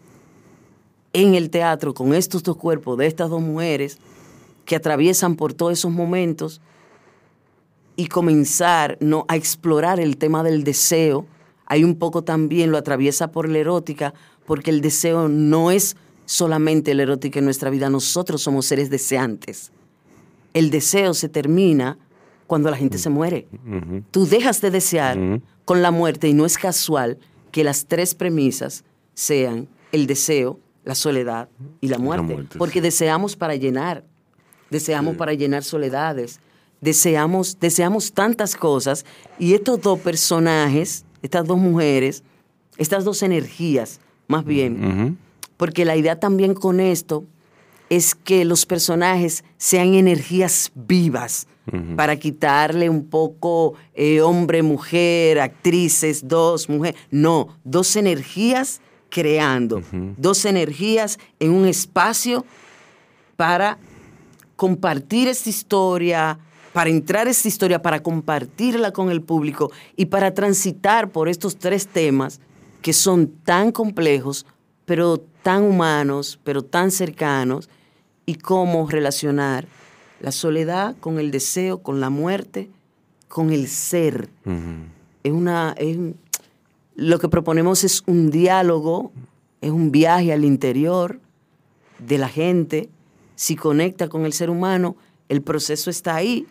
en 1.13 1.35
el 1.35 1.49
teatro 1.49 1.93
con 1.93 2.13
estos 2.13 2.43
dos 2.43 2.57
cuerpos 2.57 2.97
de 2.97 3.07
estas 3.07 3.29
dos 3.29 3.41
mujeres 3.41 3.97
que 4.65 4.75
atraviesan 4.75 5.35
por 5.35 5.53
todos 5.53 5.73
esos 5.73 5.91
momentos 5.91 6.61
y 7.95 8.07
comenzar 8.07 8.97
¿no? 8.99 9.25
a 9.27 9.35
explorar 9.35 9.99
el 9.99 10.17
tema 10.17 10.43
del 10.43 10.63
deseo. 10.63 11.25
Hay 11.69 11.83
un 11.83 11.95
poco 11.95 12.23
también, 12.23 12.71
lo 12.71 12.77
atraviesa 12.77 13.31
por 13.31 13.47
la 13.47 13.59
erótica, 13.59 14.13
porque 14.45 14.71
el 14.71 14.81
deseo 14.81 15.29
no 15.29 15.71
es 15.71 15.95
solamente 16.25 16.93
la 16.93 17.03
erótica 17.03 17.39
en 17.39 17.45
nuestra 17.45 17.69
vida, 17.69 17.89
nosotros 17.89 18.41
somos 18.41 18.65
seres 18.65 18.89
deseantes. 18.89 19.71
El 20.53 20.71
deseo 20.71 21.13
se 21.13 21.29
termina 21.29 21.97
cuando 22.47 22.71
la 22.71 22.77
gente 22.77 22.97
se 22.97 23.09
muere. 23.09 23.47
Tú 24.11 24.25
dejas 24.25 24.59
de 24.61 24.71
desear 24.71 25.41
con 25.65 25.81
la 25.81 25.91
muerte 25.91 26.27
y 26.27 26.33
no 26.33 26.45
es 26.45 26.57
casual 26.57 27.19
que 27.51 27.63
las 27.63 27.85
tres 27.85 28.15
premisas 28.15 28.83
sean 29.13 29.67
el 29.91 30.07
deseo, 30.07 30.59
la 30.83 30.95
soledad 30.95 31.49
y 31.81 31.87
la 31.87 31.99
muerte. 31.99 32.57
porque 32.57 32.81
deseamos 32.81 33.35
para 33.35 33.55
llenar, 33.55 34.03
deseamos 34.71 35.15
para 35.15 35.33
llenar 35.33 35.63
soledades, 35.63 36.39
deseamos, 36.81 37.59
deseamos 37.59 38.13
tantas 38.13 38.55
cosas 38.55 39.05
y 39.37 39.53
estos 39.53 39.81
dos 39.81 39.99
personajes, 39.99 41.05
estas 41.21 41.45
dos 41.45 41.57
mujeres, 41.57 42.23
estas 42.77 43.03
dos 43.03 43.23
energías, 43.23 43.99
más 44.27 44.45
bien, 44.45 45.17
porque 45.57 45.85
la 45.85 45.95
idea 45.95 46.19
también 46.19 46.53
con 46.53 46.79
esto 46.79 47.23
es 47.89 48.15
que 48.15 48.45
los 48.45 48.65
personajes 48.65 49.43
sean 49.57 49.95
energías 49.95 50.71
vivas 50.75 51.47
para 51.95 52.15
quitarle 52.15 52.89
un 52.89 53.05
poco 53.05 53.75
eh, 53.93 54.21
hombre, 54.21 54.63
mujer, 54.63 55.39
actrices, 55.39 56.27
dos 56.27 56.67
mujeres. 56.67 56.99
No, 57.11 57.55
dos 57.63 57.95
energías 57.95 58.81
creando, 59.09 59.81
dos 60.17 60.45
energías 60.45 61.19
en 61.39 61.51
un 61.51 61.67
espacio 61.67 62.45
para 63.35 63.77
compartir 64.55 65.27
esta 65.27 65.49
historia, 65.49 66.39
para 66.73 66.89
entrar 66.89 67.27
a 67.27 67.31
esta 67.31 67.47
historia, 67.47 67.81
para 67.81 68.01
compartirla 68.01 68.91
con 68.91 69.09
el 69.09 69.21
público 69.21 69.71
y 69.95 70.05
para 70.05 70.33
transitar 70.33 71.09
por 71.09 71.29
estos 71.29 71.57
tres 71.57 71.87
temas 71.87 72.39
que 72.81 72.93
son 72.93 73.27
tan 73.43 73.71
complejos, 73.71 74.45
pero 74.85 75.19
tan 75.43 75.63
humanos, 75.63 76.39
pero 76.43 76.63
tan 76.63 76.91
cercanos, 76.91 77.69
y 78.25 78.35
cómo 78.35 78.87
relacionar 78.87 79.67
la 80.19 80.31
soledad 80.31 80.95
con 80.99 81.17
el 81.19 81.31
deseo, 81.31 81.81
con 81.81 81.99
la 81.99 82.09
muerte, 82.09 82.69
con 83.27 83.51
el 83.51 83.67
ser. 83.67 84.29
Es 85.23 85.31
una. 85.31 85.75
lo 86.95 87.19
que 87.19 87.29
proponemos 87.29 87.83
es 87.83 88.03
un 88.05 88.29
diálogo, 88.29 89.11
es 89.61 89.71
un 89.71 89.91
viaje 89.91 90.31
al 90.31 90.45
interior 90.45 91.19
de 91.97 92.17
la 92.17 92.29
gente. 92.29 92.89
Si 93.35 93.55
conecta 93.55 94.09
con 94.09 94.25
el 94.25 94.33
ser 94.33 94.49
humano, 94.49 94.95
el 95.27 95.41
proceso 95.41 95.89
está 95.89 96.15
ahí. 96.15 96.45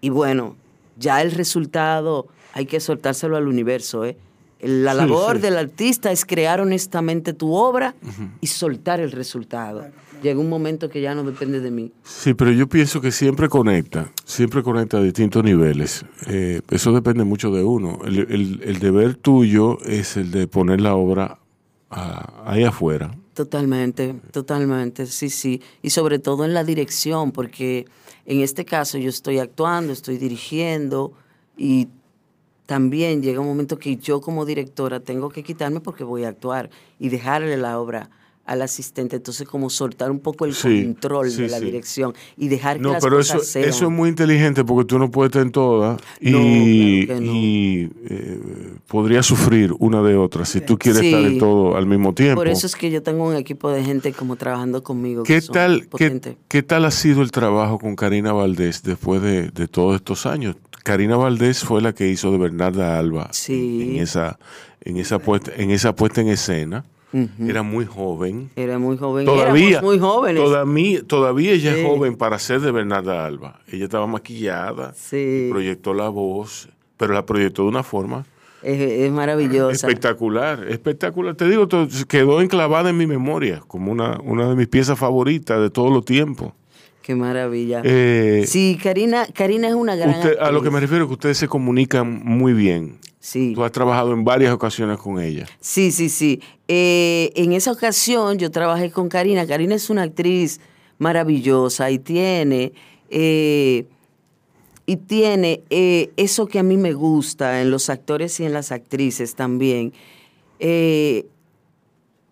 Y 0.00 0.10
bueno, 0.10 0.56
ya 0.96 1.22
el 1.22 1.32
resultado 1.32 2.28
hay 2.52 2.66
que 2.66 2.80
soltárselo 2.80 3.36
al 3.36 3.48
universo. 3.48 4.04
¿eh? 4.04 4.16
La 4.60 4.94
labor 4.94 5.40
del 5.40 5.56
artista 5.56 6.10
es 6.10 6.24
crear 6.24 6.60
honestamente 6.60 7.32
tu 7.32 7.54
obra 7.54 7.94
y 8.40 8.46
soltar 8.48 9.00
el 9.00 9.12
resultado. 9.12 9.86
Llega 10.22 10.40
un 10.40 10.48
momento 10.48 10.88
que 10.88 11.00
ya 11.00 11.14
no 11.14 11.22
depende 11.22 11.60
de 11.60 11.70
mí. 11.70 11.92
Sí, 12.02 12.34
pero 12.34 12.50
yo 12.50 12.68
pienso 12.68 13.00
que 13.00 13.12
siempre 13.12 13.48
conecta, 13.48 14.12
siempre 14.24 14.64
conecta 14.64 14.98
a 14.98 15.02
distintos 15.02 15.44
niveles. 15.44 16.04
Eh, 16.26 16.60
eso 16.70 16.92
depende 16.92 17.22
mucho 17.22 17.52
de 17.52 17.62
uno. 17.62 18.00
El, 18.04 18.78
deber 18.80 19.14
tuyo 19.14 19.80
es 19.82 20.16
el 20.16 20.32
de 20.32 20.48
poner 20.48 20.80
la 20.80 20.96
obra 20.96 21.38
ah, 21.90 22.42
ahí 22.46 22.64
afuera. 22.64 23.14
Totalmente, 23.34 24.16
totalmente, 24.32 25.06
sí, 25.06 25.30
sí. 25.30 25.62
Y 25.82 25.90
sobre 25.90 26.18
todo 26.18 26.44
en 26.44 26.54
la 26.54 26.64
dirección, 26.64 27.30
porque 27.30 27.86
en 28.28 28.42
este 28.42 28.66
caso 28.66 28.98
yo 28.98 29.08
estoy 29.08 29.38
actuando, 29.38 29.90
estoy 29.90 30.18
dirigiendo 30.18 31.14
y 31.56 31.88
también 32.66 33.22
llega 33.22 33.40
un 33.40 33.46
momento 33.46 33.78
que 33.78 33.96
yo 33.96 34.20
como 34.20 34.44
directora 34.44 35.00
tengo 35.00 35.30
que 35.30 35.42
quitarme 35.42 35.80
porque 35.80 36.04
voy 36.04 36.24
a 36.24 36.28
actuar 36.28 36.68
y 36.98 37.08
dejarle 37.08 37.56
la 37.56 37.80
obra 37.80 38.10
al 38.48 38.62
asistente. 38.62 39.16
Entonces, 39.16 39.46
como 39.46 39.68
soltar 39.68 40.10
un 40.10 40.20
poco 40.20 40.46
el 40.46 40.54
control 40.56 41.34
de 41.36 41.48
la 41.48 41.60
dirección 41.60 42.14
y 42.36 42.48
dejar 42.48 42.78
que 42.78 42.82
no, 42.82 42.92
las 42.92 43.04
pero 43.04 43.18
cosas 43.18 43.56
eso, 43.56 43.58
eso 43.60 43.84
es 43.84 43.90
muy 43.90 44.08
inteligente 44.08 44.64
porque 44.64 44.86
tú 44.86 44.98
no 44.98 45.10
puedes 45.10 45.28
estar 45.28 45.42
en 45.42 45.52
todas 45.52 46.00
y, 46.20 47.04
eh, 48.08 48.40
podrías 48.86 49.26
sufrir 49.26 49.74
una 49.78 50.02
de 50.02 50.16
otra 50.16 50.46
si 50.46 50.62
tú 50.62 50.78
quieres 50.78 51.02
estar 51.02 51.20
en 51.20 51.38
todo 51.38 51.76
al 51.76 51.86
mismo 51.86 52.14
tiempo. 52.14 52.40
Por 52.40 52.48
eso 52.48 52.66
es 52.66 52.74
que 52.74 52.90
yo 52.90 53.02
tengo 53.02 53.28
un 53.28 53.36
equipo 53.36 53.70
de 53.70 53.84
gente 53.84 54.12
como 54.12 54.36
trabajando 54.36 54.82
conmigo. 54.82 55.24
¿Qué, 55.24 55.42
tal, 55.42 55.86
qué, 56.48 56.62
tal 56.62 56.86
ha 56.86 56.90
sido 56.90 57.20
el 57.20 57.30
trabajo 57.30 57.78
con 57.78 57.96
Karina 57.96 58.32
Valdés 58.32 58.82
después 58.82 59.20
de, 59.20 59.50
de 59.50 59.68
todos 59.68 59.96
estos 59.96 60.24
años? 60.24 60.56
Karina 60.88 61.18
Valdés 61.18 61.64
fue 61.64 61.82
la 61.82 61.92
que 61.92 62.08
hizo 62.08 62.32
de 62.32 62.38
Bernarda 62.38 62.98
Alba 62.98 63.30
en, 63.48 63.96
esa, 63.96 64.38
en, 64.80 64.96
esa 64.96 65.18
puesta, 65.18 65.52
en 65.54 65.70
esa 65.70 65.94
puesta 65.94 66.22
en 66.22 66.28
escena. 66.28 66.86
Era 67.12 67.62
muy 67.62 67.86
joven. 67.86 68.50
Era 68.56 68.78
muy 68.78 68.98
joven. 68.98 69.24
Todavía, 69.24 69.80
muy 69.80 69.98
jóvenes. 69.98 70.42
Todavía, 70.42 71.02
todavía 71.02 71.52
ella 71.52 71.76
es 71.76 71.86
joven 71.86 72.16
para 72.16 72.38
ser 72.38 72.60
de 72.60 72.70
Bernarda 72.70 73.24
Alba. 73.24 73.60
Ella 73.66 73.84
estaba 73.84 74.06
maquillada, 74.06 74.94
proyectó 75.50 75.94
la 75.94 76.08
voz, 76.08 76.68
pero 76.96 77.14
la 77.14 77.24
proyectó 77.24 77.62
de 77.62 77.68
una 77.68 77.82
forma 77.82 78.26
es, 78.62 79.12
maravillosa. 79.12 79.72
Espectacular, 79.72 80.66
espectacular. 80.68 81.34
Te 81.34 81.48
digo, 81.48 81.68
quedó 82.08 82.40
enclavada 82.40 82.90
en 82.90 82.96
mi 82.96 83.06
memoria 83.06 83.62
como 83.66 83.92
una, 83.92 84.18
una 84.22 84.48
de 84.48 84.56
mis 84.56 84.68
piezas 84.68 84.98
favoritas 84.98 85.60
de 85.60 85.70
todos 85.70 85.92
los 85.92 86.04
tiempos. 86.04 86.52
Qué 87.02 87.14
maravilla. 87.14 87.80
Eh, 87.84 88.44
sí, 88.46 88.78
Karina, 88.82 89.26
Karina 89.32 89.68
es 89.68 89.74
una 89.74 89.96
gran. 89.96 90.20
a 90.40 90.50
lo 90.50 90.62
que 90.62 90.70
me 90.70 90.80
refiero 90.80 91.04
es 91.04 91.08
que 91.08 91.14
ustedes 91.14 91.38
se 91.38 91.48
comunican 91.48 92.20
muy 92.24 92.52
bien. 92.52 92.98
Sí. 93.28 93.52
Tú 93.54 93.62
has 93.62 93.72
trabajado 93.72 94.12
en 94.14 94.24
varias 94.24 94.54
ocasiones 94.54 94.96
con 94.96 95.20
ella. 95.20 95.46
Sí, 95.60 95.92
sí, 95.92 96.08
sí. 96.08 96.40
Eh, 96.66 97.30
en 97.34 97.52
esa 97.52 97.72
ocasión 97.72 98.38
yo 98.38 98.50
trabajé 98.50 98.90
con 98.90 99.10
Karina. 99.10 99.46
Karina 99.46 99.74
es 99.74 99.90
una 99.90 100.04
actriz 100.04 100.60
maravillosa 100.96 101.90
y 101.90 101.98
tiene. 101.98 102.72
Eh, 103.10 103.84
y 104.86 104.96
tiene 104.96 105.62
eso 105.68 106.46
que 106.46 106.58
a 106.58 106.62
mí 106.62 106.78
me 106.78 106.94
gusta 106.94 107.60
en 107.60 107.70
los 107.70 107.90
actores 107.90 108.40
y 108.40 108.46
en 108.46 108.54
las 108.54 108.72
actrices 108.72 109.34
también 109.34 109.92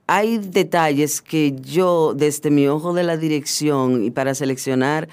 hay 0.06 0.38
detalles 0.38 1.20
que 1.20 1.54
yo, 1.60 2.14
desde 2.14 2.50
mi 2.50 2.68
ojo 2.68 2.94
de 2.94 3.02
la 3.02 3.16
dirección 3.16 4.04
y 4.04 4.10
para 4.10 4.34
seleccionar 4.34 5.08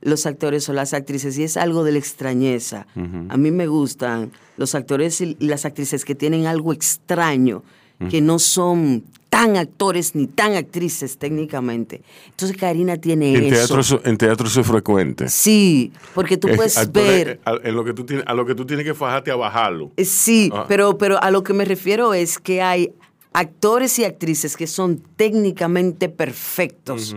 los 0.00 0.26
actores 0.26 0.68
o 0.68 0.72
las 0.72 0.94
actrices, 0.94 1.38
y 1.38 1.44
es 1.44 1.56
algo 1.56 1.84
de 1.84 1.92
la 1.92 1.98
extrañeza. 1.98 2.86
A 3.28 3.36
mí 3.36 3.50
me 3.50 3.66
gustan 3.66 4.32
los 4.56 4.74
actores 4.74 5.20
y 5.20 5.36
las 5.40 5.64
actrices 5.64 6.04
que 6.04 6.14
tienen 6.14 6.46
algo 6.46 6.72
extraño, 6.72 7.62
que 8.10 8.20
no 8.20 8.38
son 8.38 9.04
tan 9.28 9.56
actores 9.56 10.14
ni 10.14 10.26
tan 10.26 10.54
actrices 10.54 11.18
técnicamente. 11.18 12.02
Entonces 12.30 12.56
Karina 12.56 12.96
tiene 12.96 13.34
en 13.34 13.52
eso. 13.52 13.74
Teatro, 13.74 14.00
en 14.04 14.16
teatro 14.16 14.46
eso 14.46 14.60
es 14.60 14.66
frecuente. 14.66 15.28
Sí, 15.28 15.92
porque 16.14 16.36
tú 16.36 16.48
puedes 16.56 16.90
ver... 16.92 17.38
A, 17.44 17.56
en 17.62 17.74
lo 17.74 17.84
que 17.84 17.92
tú 17.92 18.04
tienes, 18.04 18.24
a 18.26 18.34
lo 18.34 18.46
que 18.46 18.54
tú 18.54 18.64
tienes 18.64 18.86
que 18.86 18.94
fajarte 18.94 19.30
a 19.30 19.36
bajarlo. 19.36 19.92
Eh, 19.96 20.04
sí, 20.04 20.50
ah. 20.52 20.64
pero, 20.66 20.96
pero 20.96 21.22
a 21.22 21.30
lo 21.30 21.42
que 21.42 21.52
me 21.52 21.64
refiero 21.64 22.14
es 22.14 22.38
que 22.38 22.62
hay 22.62 22.92
actores 23.32 23.98
y 23.98 24.04
actrices 24.04 24.56
que 24.56 24.66
son 24.66 25.02
técnicamente 25.16 26.08
perfectos, 26.08 27.14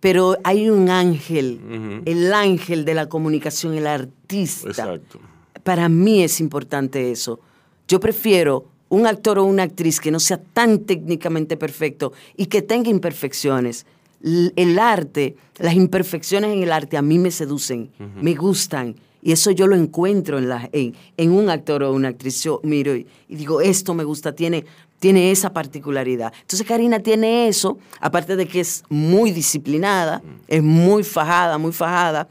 pero 0.00 0.36
hay 0.44 0.70
un 0.70 0.90
ángel, 0.90 2.02
el 2.04 2.32
ángel 2.32 2.84
de 2.84 2.94
la 2.94 3.08
comunicación, 3.08 3.74
el 3.74 3.86
artista. 3.86 4.68
Exacto. 4.68 5.18
Para 5.64 5.88
mí 5.88 6.22
es 6.22 6.40
importante 6.40 7.10
eso. 7.10 7.40
Yo 7.88 7.98
prefiero 7.98 8.66
un 8.88 9.06
actor 9.06 9.38
o 9.38 9.44
una 9.44 9.64
actriz 9.64 10.00
que 10.00 10.10
no 10.10 10.20
sea 10.20 10.40
tan 10.40 10.80
técnicamente 10.80 11.56
perfecto 11.56 12.12
y 12.36 12.46
que 12.46 12.62
tenga 12.62 12.90
imperfecciones. 12.90 13.86
El 14.22 14.78
arte, 14.78 15.36
las 15.58 15.74
imperfecciones 15.74 16.52
en 16.52 16.62
el 16.62 16.72
arte 16.72 16.96
a 16.96 17.02
mí 17.02 17.18
me 17.18 17.30
seducen, 17.30 17.90
me 18.20 18.34
gustan. 18.34 18.96
Y 19.20 19.32
eso 19.32 19.50
yo 19.50 19.66
lo 19.66 19.74
encuentro 19.74 20.38
en, 20.38 20.48
la, 20.48 20.70
en, 20.72 21.32
un 21.32 21.50
actor 21.50 21.82
o 21.82 21.92
una 21.92 22.08
actriz. 22.08 22.42
Yo 22.44 22.60
miro 22.62 22.94
y, 22.94 23.06
y, 23.28 23.34
digo, 23.34 23.60
esto 23.60 23.92
me 23.92 24.04
gusta, 24.04 24.32
tiene 24.32 24.64
tiene 24.98 25.30
esa 25.30 25.52
particularidad. 25.52 26.32
Entonces 26.40 26.66
Karina 26.66 27.00
tiene 27.00 27.48
eso, 27.48 27.78
aparte 28.00 28.36
de 28.36 28.46
que 28.46 28.60
es 28.60 28.84
muy 28.88 29.30
disciplinada, 29.30 30.22
es 30.48 30.62
muy 30.62 31.04
fajada, 31.04 31.58
muy 31.58 31.72
fajada, 31.72 32.28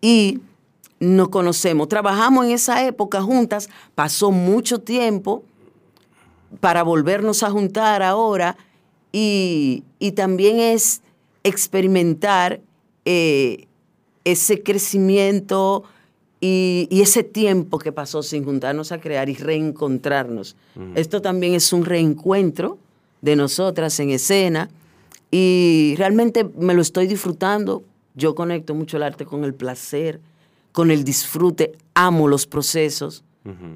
y 0.00 0.40
nos 1.00 1.28
conocemos. 1.28 1.88
Trabajamos 1.88 2.46
en 2.46 2.52
esa 2.52 2.84
época 2.84 3.22
juntas, 3.22 3.68
pasó 3.94 4.30
mucho 4.32 4.80
tiempo 4.80 5.44
para 6.60 6.82
volvernos 6.82 7.42
a 7.42 7.50
juntar 7.50 8.02
ahora, 8.02 8.56
y, 9.12 9.84
también 10.14 10.58
es 10.60 11.02
experimentar 11.42 12.60
eh, 13.04 13.66
ese 14.24 14.62
crecimiento 14.62 15.84
y, 16.40 16.86
y 16.90 17.00
ese 17.00 17.24
tiempo 17.24 17.78
que 17.78 17.92
pasó 17.92 18.22
sin 18.22 18.44
juntarnos 18.44 18.92
a 18.92 19.00
crear 19.00 19.28
y 19.28 19.34
reencontrarnos. 19.34 20.56
Esto 20.94 21.20
también 21.20 21.54
es 21.54 21.72
un 21.72 21.84
reencuentro 21.84 22.78
de 23.20 23.36
nosotras 23.36 23.98
en 24.00 24.10
escena 24.10 24.70
y 25.30 25.94
realmente 25.98 26.48
me 26.56 26.74
lo 26.74 26.82
estoy 26.82 27.06
disfrutando. 27.06 27.82
Yo 28.14 28.34
conecto 28.34 28.74
mucho 28.74 28.96
el 28.96 29.02
arte 29.02 29.24
con 29.24 29.44
el 29.44 29.54
placer, 29.54 30.20
con 30.72 30.90
el 30.90 31.04
disfrute, 31.04 31.72
amo 31.94 32.28
los 32.28 32.46
procesos, 32.46 33.24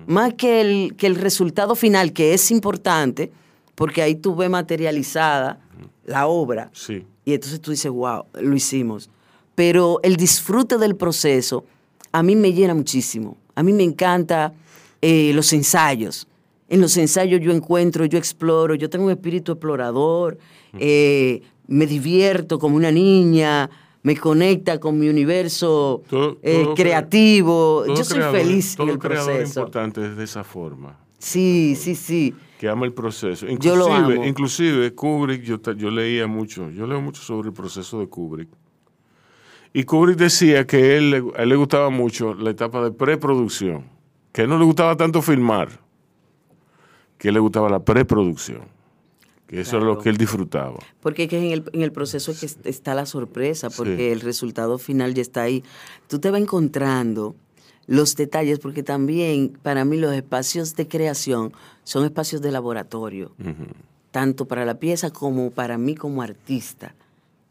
más 0.06 0.34
que 0.34 0.60
el, 0.60 0.94
que 0.96 1.06
el 1.06 1.14
resultado 1.14 1.74
final, 1.74 2.12
que 2.12 2.34
es 2.34 2.50
importante, 2.50 3.32
porque 3.74 4.02
ahí 4.02 4.14
tú 4.14 4.36
ves 4.36 4.50
materializada 4.50 5.60
la 6.04 6.26
obra. 6.26 6.70
Sí. 6.74 7.06
Y 7.24 7.32
entonces 7.32 7.60
tú 7.60 7.70
dices, 7.70 7.90
wow, 7.90 8.24
lo 8.34 8.54
hicimos. 8.54 9.08
Pero 9.54 10.00
el 10.02 10.16
disfrute 10.16 10.76
del 10.76 10.94
proceso 10.94 11.64
a 12.12 12.22
mí 12.22 12.36
me 12.36 12.52
llena 12.52 12.74
muchísimo. 12.74 13.36
A 13.54 13.62
mí 13.62 13.72
me 13.72 13.82
encanta 13.82 14.52
eh, 15.00 15.32
los 15.34 15.52
ensayos. 15.52 16.26
En 16.68 16.80
los 16.80 16.96
ensayos 16.96 17.40
yo 17.40 17.52
encuentro, 17.52 18.04
yo 18.06 18.18
exploro, 18.18 18.74
yo 18.74 18.88
tengo 18.88 19.06
un 19.06 19.10
espíritu 19.10 19.52
explorador, 19.52 20.38
eh, 20.78 21.42
me 21.66 21.86
divierto 21.86 22.58
como 22.58 22.76
una 22.76 22.90
niña, 22.90 23.68
me 24.02 24.16
conecta 24.16 24.80
con 24.80 24.98
mi 24.98 25.08
universo 25.08 26.02
Todo- 26.08 26.38
eh, 26.42 26.62
todo 26.64 26.74
creativo. 26.74 27.82
todo 27.86 27.94
Yo 27.96 28.04
soy 28.04 28.18
creador- 28.18 28.36
feliz 28.40 28.70
en 28.70 28.76
todo 28.76 28.90
el 28.92 28.98
creador 28.98 29.32
proceso. 29.36 29.60
importante 29.60 30.06
es 30.06 30.16
de 30.16 30.24
esa 30.24 30.44
forma. 30.44 30.98
Sí, 31.18 31.76
sí, 31.76 31.94
sí. 31.94 32.34
que 32.58 32.68
ama 32.68 32.86
el 32.86 32.92
proceso. 32.92 33.44
Yo 33.58 33.74
lo 33.76 33.86
Inclusive, 33.88 34.14
amo. 34.16 34.24
inclusive 34.24 34.94
Kubrick, 34.94 35.42
yo, 35.42 35.60
yo 35.74 35.90
leía 35.90 36.26
mucho, 36.28 36.70
yo 36.70 36.86
leo 36.86 37.00
mucho 37.00 37.20
sobre 37.20 37.48
el 37.48 37.54
proceso 37.54 37.98
de 37.98 38.06
Kubrick. 38.08 38.48
Y 39.72 39.84
Kubrick 39.84 40.16
decía 40.18 40.66
que 40.66 40.96
él, 40.98 41.10
le- 41.10 41.24
a 41.36 41.42
él 41.42 41.48
le 41.48 41.56
gustaba 41.56 41.88
mucho 41.90 42.34
la 42.34 42.50
etapa 42.50 42.82
de 42.84 42.90
preproducción, 42.92 43.84
que 44.32 44.42
a 44.42 44.44
él 44.44 44.50
no 44.50 44.58
le 44.58 44.64
gustaba 44.64 44.96
tanto 44.96 45.22
filmar, 45.22 45.80
que 47.18 47.28
a 47.28 47.30
él 47.30 47.34
le 47.34 47.40
gustaba 47.40 47.70
la 47.70 47.80
preproducción, 47.82 48.62
que 49.46 49.60
eso 49.60 49.76
era 49.78 49.86
lo 49.86 49.98
que 49.98 50.10
él 50.10 50.16
disfrutaba. 50.18 50.78
Porque 51.00 51.24
es 51.24 51.28
que 51.30 51.38
en 51.38 51.52
el, 51.52 51.64
en 51.72 51.82
el 51.82 51.92
proceso 51.92 52.32
es 52.32 52.40
que 52.40 52.46
est- 52.46 52.66
está 52.66 52.94
la 52.94 53.06
sorpresa, 53.06 53.70
porque 53.70 53.96
Sí. 53.96 54.12
el 54.12 54.20
resultado 54.20 54.76
final 54.78 55.14
ya 55.14 55.22
está 55.22 55.42
ahí. 55.42 55.64
Tú 56.08 56.18
te 56.18 56.30
vas 56.30 56.40
encontrando 56.40 57.34
los 57.86 58.14
detalles, 58.14 58.58
porque 58.58 58.82
también 58.82 59.58
para 59.62 59.84
mí 59.86 59.96
los 59.96 60.12
espacios 60.14 60.76
de 60.76 60.86
creación 60.86 61.52
son 61.84 62.04
espacios 62.04 62.40
de 62.42 62.52
laboratorio, 62.52 63.32
tanto 64.10 64.44
para 64.46 64.64
la 64.66 64.74
pieza 64.78 65.10
como 65.10 65.50
para 65.50 65.78
mí 65.78 65.94
como 65.94 66.20
artista. 66.22 66.94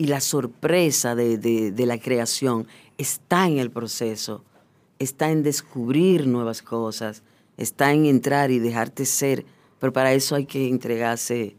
Y 0.02 0.06
la 0.06 0.20
sorpresa 0.20 1.14
de, 1.14 1.38
de- 1.38 1.86
la 1.86 2.00
creación 2.00 2.66
está 2.98 3.48
en 3.48 3.60
el 3.60 3.70
proceso, 3.70 4.44
está 4.98 5.30
en 5.30 5.44
descubrir 5.44 6.26
nuevas 6.26 6.64
cosas, 6.64 7.22
está 7.56 7.94
en 7.94 8.08
entrar 8.08 8.50
y 8.50 8.58
dejarte 8.58 9.06
ser, 9.06 9.46
pero 9.80 9.94
para 9.94 10.12
eso 10.14 10.34
hay 10.34 10.48
que 10.48 10.68
entregarse 10.68 11.56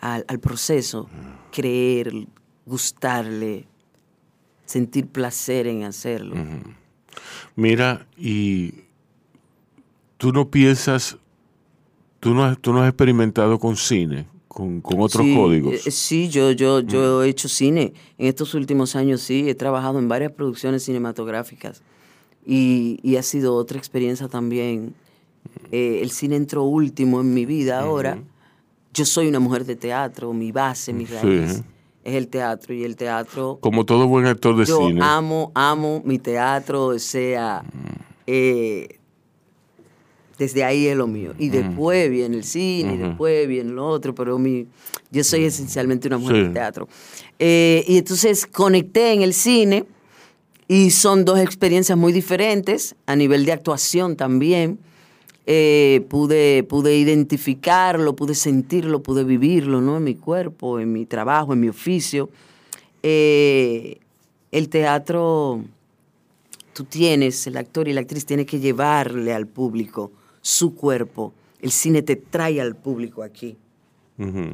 al, 0.00 0.24
proceso, 0.40 1.06
creer, 1.50 2.14
gustarle, 2.64 3.66
sentir 4.64 5.06
placer 5.08 5.66
en 5.66 5.84
hacerlo. 5.84 6.34
Mira, 7.56 8.06
y 8.16 8.72
tú 10.16 10.32
no 10.32 10.48
piensas, 10.48 11.18
tú 12.20 12.32
no 12.32 12.56
tú 12.56 12.72
no 12.72 12.80
has 12.80 12.88
experimentado 12.88 13.58
con 13.58 13.76
cine, 13.76 14.26
con, 14.52 14.80
con 14.82 15.00
otros 15.00 15.24
Sí, 15.24 15.34
códigos. 15.34 15.86
eh, 15.86 15.90
sí, 15.90 16.28
yo, 16.28 16.50
yo, 16.50 16.80
yo 16.80 17.22
he 17.24 17.28
hecho 17.30 17.48
cine. 17.48 17.94
En 18.18 18.26
estos 18.26 18.52
últimos 18.54 18.94
años 18.96 19.22
sí, 19.22 19.48
he 19.48 19.54
trabajado 19.54 19.98
en 19.98 20.08
varias 20.08 20.32
producciones 20.32 20.82
cinematográficas 20.84 21.82
y, 22.44 22.98
y 23.02 23.16
ha 23.16 23.22
sido 23.22 23.54
otra 23.54 23.78
experiencia 23.78 24.28
también. 24.28 24.94
Eh, 25.70 26.00
el 26.02 26.10
cine 26.10 26.36
entró 26.36 26.64
último 26.64 27.20
en 27.20 27.32
mi 27.32 27.46
vida 27.46 27.80
ahora. 27.80 28.18
Yo 28.92 29.04
soy 29.06 29.26
una 29.28 29.40
mujer 29.40 29.64
de 29.64 29.74
teatro, 29.76 30.32
mi 30.34 30.52
base, 30.52 30.92
mi 30.92 31.06
Sí. 31.06 31.14
raíz 31.14 31.62
es 32.04 32.14
el 32.14 32.28
teatro 32.28 32.74
y 32.74 32.82
el 32.84 32.96
teatro 32.96 33.58
Como 33.60 33.86
todo 33.86 34.06
buen 34.08 34.26
actor 34.26 34.56
de 34.56 34.66
yo 34.66 34.88
cine. 34.88 35.00
amo, 35.02 35.50
amo 35.54 36.02
mi 36.04 36.18
teatro, 36.18 36.86
o 36.88 36.98
sea, 36.98 37.64
eh, 38.26 38.98
desde 40.42 40.64
ahí 40.64 40.88
es 40.88 40.96
lo 40.96 41.06
mío. 41.06 41.34
Y 41.38 41.50
después 41.50 42.10
viene 42.10 42.36
el 42.36 42.42
cine, 42.42 42.94
y 42.94 42.98
después 42.98 43.46
viene 43.46 43.70
lo 43.70 43.86
otro, 43.86 44.12
pero 44.12 44.38
mi, 44.40 44.66
yo 45.12 45.22
soy 45.22 45.44
esencialmente 45.44 46.08
una 46.08 46.18
mujer 46.18 46.36
Sí. 46.36 46.42
de 46.42 46.50
teatro. 46.50 46.88
Eh, 47.38 47.84
y 47.86 47.98
entonces 47.98 48.46
conecté 48.46 49.12
en 49.12 49.22
el 49.22 49.34
cine 49.34 49.84
y 50.66 50.90
son 50.90 51.24
dos 51.24 51.38
experiencias 51.38 51.96
muy 51.96 52.12
diferentes 52.12 52.96
a 53.06 53.14
nivel 53.14 53.44
de 53.44 53.52
actuación 53.52 54.16
también. 54.16 54.78
Eh, 55.46 56.04
pude, 56.08 56.64
pude 56.64 56.96
identificarlo, 56.96 58.16
pude 58.16 58.34
sentirlo, 58.34 59.00
pude 59.02 59.22
vivirlo 59.24 59.80
¿no? 59.80 59.96
en 59.98 60.04
mi 60.04 60.14
cuerpo, 60.16 60.80
en 60.80 60.92
mi 60.92 61.06
trabajo, 61.06 61.52
en 61.52 61.60
mi 61.60 61.68
oficio. 61.68 62.30
Eh, 63.04 63.98
el 64.50 64.68
teatro, 64.68 65.62
tú 66.72 66.84
tienes, 66.84 67.46
el 67.46 67.56
actor 67.56 67.86
y 67.86 67.92
la 67.92 68.00
actriz 68.00 68.24
tiene 68.26 68.44
que 68.44 68.58
llevarle 68.60 69.32
al 69.32 69.46
público 69.46 70.10
su 70.42 70.74
cuerpo. 70.74 71.32
El 71.60 71.70
cine 71.70 72.02
te 72.02 72.16
trae 72.16 72.60
al 72.60 72.76
público 72.76 73.22
aquí. 73.22 73.56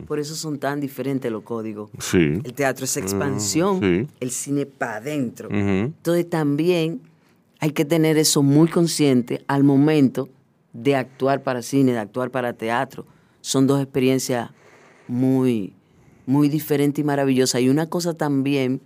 Por 0.07 0.19
eso 0.19 0.35
son 0.35 0.59
tan 0.59 0.81
diferentes 0.81 1.31
los 1.31 1.43
códigos. 1.43 1.91
Sí. 1.99 2.41
El 2.43 2.55
teatro 2.55 2.87
es 2.87 2.97
expansión, 2.97 3.81
sí. 3.81 4.09
el 4.21 4.31
cine 4.31 4.65
para 4.65 4.97
adentro. 4.97 5.51
Entonces 5.51 6.31
también 6.31 7.03
hay 7.61 7.73
que 7.73 7.85
tener 7.85 8.17
eso 8.17 8.43
muy 8.43 8.69
consciente 8.69 9.45
al 9.47 9.65
momento 9.65 10.31
de 10.73 10.97
actuar 10.97 11.43
para 11.43 11.61
cine, 11.61 11.93
de 11.93 11.99
actuar 11.99 12.31
para 12.31 12.53
teatro. 12.55 13.05
Son 13.43 13.67
dos 13.67 13.83
experiencias 13.83 14.51
muy, 15.07 15.75
muy 16.25 16.49
diferentes 16.49 17.03
y 17.03 17.05
maravillosas. 17.05 17.61
Y 17.61 17.69
una 17.69 17.91
cosa 17.91 18.15
también 18.15 18.81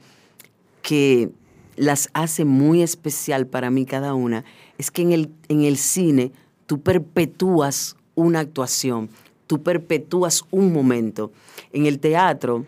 que 0.80 1.30
las 1.76 2.08
hace 2.12 2.44
muy 2.44 2.82
especial 2.82 3.46
para 3.46 3.70
mí 3.70 3.86
cada 3.86 4.14
una 4.14 4.44
es 4.78 4.90
que 4.90 5.02
en 5.02 5.12
el, 5.12 5.30
en 5.48 5.62
el 5.62 5.76
cine 5.76 6.32
tú 6.66 6.80
perpetúas 6.80 7.96
una 8.14 8.40
actuación, 8.40 9.08
tú 9.46 9.62
perpetúas 9.62 10.44
un 10.50 10.72
momento. 10.72 11.32
En 11.72 11.86
el 11.86 11.98
teatro 11.98 12.66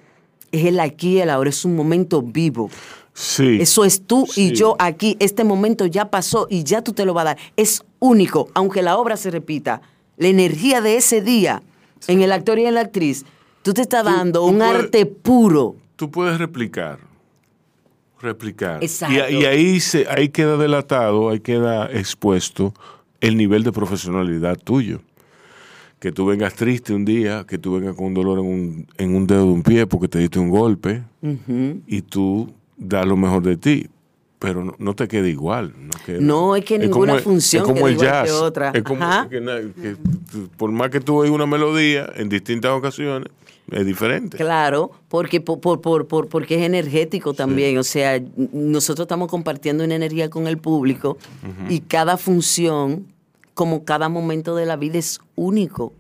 es 0.53 0.65
el 0.65 0.81
aquí 0.81 1.15
y 1.17 1.21
el 1.21 1.31
ahora, 1.31 1.51
es 1.51 1.65
un 1.65 1.77
momento 1.77 2.23
vivo. 2.23 2.71
Sí. 3.13 3.59
Eso 3.61 3.85
es 3.85 4.03
tú 4.07 4.27
y 4.37 4.53
yo 4.53 4.75
aquí. 4.79 5.17
Este 5.21 5.45
momento 5.45 5.87
ya 5.87 6.11
pasó 6.11 6.47
y 6.51 6.65
ya 6.65 6.83
tú 6.83 6.93
te 6.93 7.05
lo 7.05 7.15
vas 7.15 7.23
a 7.23 7.25
dar. 7.27 7.39
Es 7.57 7.85
único, 8.01 8.49
aunque 8.55 8.83
la 8.83 8.97
obra 8.97 9.17
se 9.17 9.31
repita. 9.31 9.83
La 10.17 10.29
energía 10.29 10.81
de 10.81 10.97
ese 10.97 11.21
día 11.21 11.63
en 12.09 12.23
el 12.23 12.33
actor 12.33 12.59
y 12.59 12.67
en 12.67 12.75
la 12.75 12.81
actriz, 12.81 13.25
tú 13.63 13.73
te 13.73 13.83
estás 13.83 14.05
dando 14.05 14.41
tú 14.41 14.47
un 14.47 14.59
puedes- 14.59 14.75
arte 14.75 15.07
puro. 15.07 15.77
Tú 15.97 16.11
puedes 16.11 16.39
replicar. 16.39 16.99
Replicar. 18.21 18.83
Exacto. 18.83 19.15
Y, 19.31 19.43
y 19.43 19.45
ahí, 19.45 19.81
se, 19.81 20.07
ahí 20.09 20.29
queda 20.31 20.57
delatado, 20.57 21.29
ahí 21.29 21.41
queda 21.41 21.87
expuesto 21.93 22.73
el 23.27 23.37
nivel 23.37 23.63
de 23.65 23.73
profesionalidad 23.73 24.57
tuyo. 24.63 25.01
Que 26.01 26.13
tú 26.13 26.27
vengas 26.27 26.55
triste 26.55 26.93
un 26.93 27.05
día, 27.05 27.45
que 27.49 27.57
tú 27.57 27.75
vengas 27.79 27.95
con 27.97 28.07
un 28.07 28.15
dolor 28.15 28.39
en 28.39 28.45
un, 28.45 28.87
en 28.99 29.17
un 29.17 29.27
dedo 29.27 29.47
de 29.47 29.53
un 29.53 29.63
pie 29.63 29.87
porque 29.87 30.07
te 30.09 30.19
diste 30.19 30.39
un 30.39 30.51
golpe 30.51 31.03
y 31.87 32.03
tú 32.03 32.53
das 32.77 33.07
lo 33.07 33.17
mejor 33.17 33.43
de 33.43 33.57
ti. 33.57 33.87
Pero 34.39 34.63
no, 34.63 34.75
no 34.79 34.95
te 34.95 35.09
queda 35.09 35.27
igual. 35.29 35.73
No, 35.79 35.91
queda- 36.05 36.21
No, 36.21 36.55
es 36.57 36.65
que 36.67 36.79
ninguna 36.79 37.13
como 37.15 37.25
función 37.25 37.63
es 37.63 37.73
como 37.73 37.89
el 37.89 37.95
igual 37.95 38.07
jazz. 38.09 38.25
que 38.27 38.33
otra. 38.33 38.71
Es 38.75 38.83
como 38.83 39.01
que 39.31 39.41
que 39.81 39.97
por 40.59 40.71
más 40.71 40.91
que 40.91 41.01
tú 41.01 41.17
oigas 41.17 41.35
una 41.35 41.47
melodía 41.47 42.11
en 42.17 42.29
distintas 42.29 42.73
ocasiones, 42.73 43.31
es 43.71 43.87
diferente. 43.87 44.37
Claro, 44.37 44.91
porque, 45.09 45.41
por, 45.41 45.61
por, 45.61 45.81
por- 45.81 46.07
por- 46.07 46.29
porque 46.29 46.57
es 46.57 46.63
energético 46.63 47.33
también. 47.33 47.79
O 47.79 47.83
sea, 47.83 48.21
nosotros 48.53 49.05
estamos 49.07 49.29
compartiendo 49.31 49.83
una 49.85 49.95
energía 49.95 50.29
con 50.29 50.47
el 50.47 50.59
público 50.59 51.17
y 51.71 51.81
cada 51.81 52.19
función, 52.19 53.07
como 53.55 53.85
cada 53.85 54.09
momento 54.09 54.55
de 54.57 54.67
la 54.67 54.77
vida, 54.77 54.99
es 54.99 55.21
único. 55.37 55.93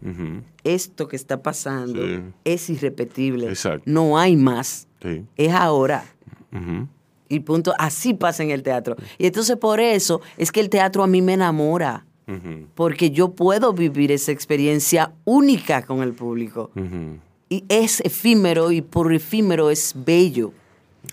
Esto 0.64 1.08
que 1.08 1.16
está 1.16 1.42
pasando 1.42 2.02
Sí. 2.02 2.20
es 2.44 2.68
irrepetible. 2.70 3.48
Exacto. 3.48 3.82
No 3.86 4.18
hay 4.18 4.36
más. 4.36 4.88
Sí. 5.02 5.24
Es 5.36 5.52
ahora. 5.52 6.04
Ujú. 6.52 6.88
Y 7.28 7.40
punto. 7.40 7.72
Así 7.78 8.14
pasa 8.14 8.42
en 8.42 8.50
el 8.50 8.62
teatro. 8.62 8.96
Y 9.18 9.26
entonces 9.26 9.56
por 9.56 9.80
eso 9.80 10.20
es 10.36 10.52
que 10.52 10.60
el 10.60 10.68
teatro 10.68 11.02
a 11.02 11.06
mí 11.06 11.22
me 11.22 11.34
enamora. 11.34 12.06
Porque 12.74 13.10
yo 13.10 13.32
puedo 13.32 13.74
vivir 13.74 14.10
esa 14.10 14.32
experiencia 14.32 15.12
única 15.24 15.82
con 15.82 16.02
el 16.02 16.14
público. 16.14 16.70
Y 17.50 17.64
es 17.68 18.00
efímero 18.00 18.72
y 18.72 18.80
por 18.80 19.12
efímero 19.12 19.68
es 19.70 19.92
bello. 19.94 20.52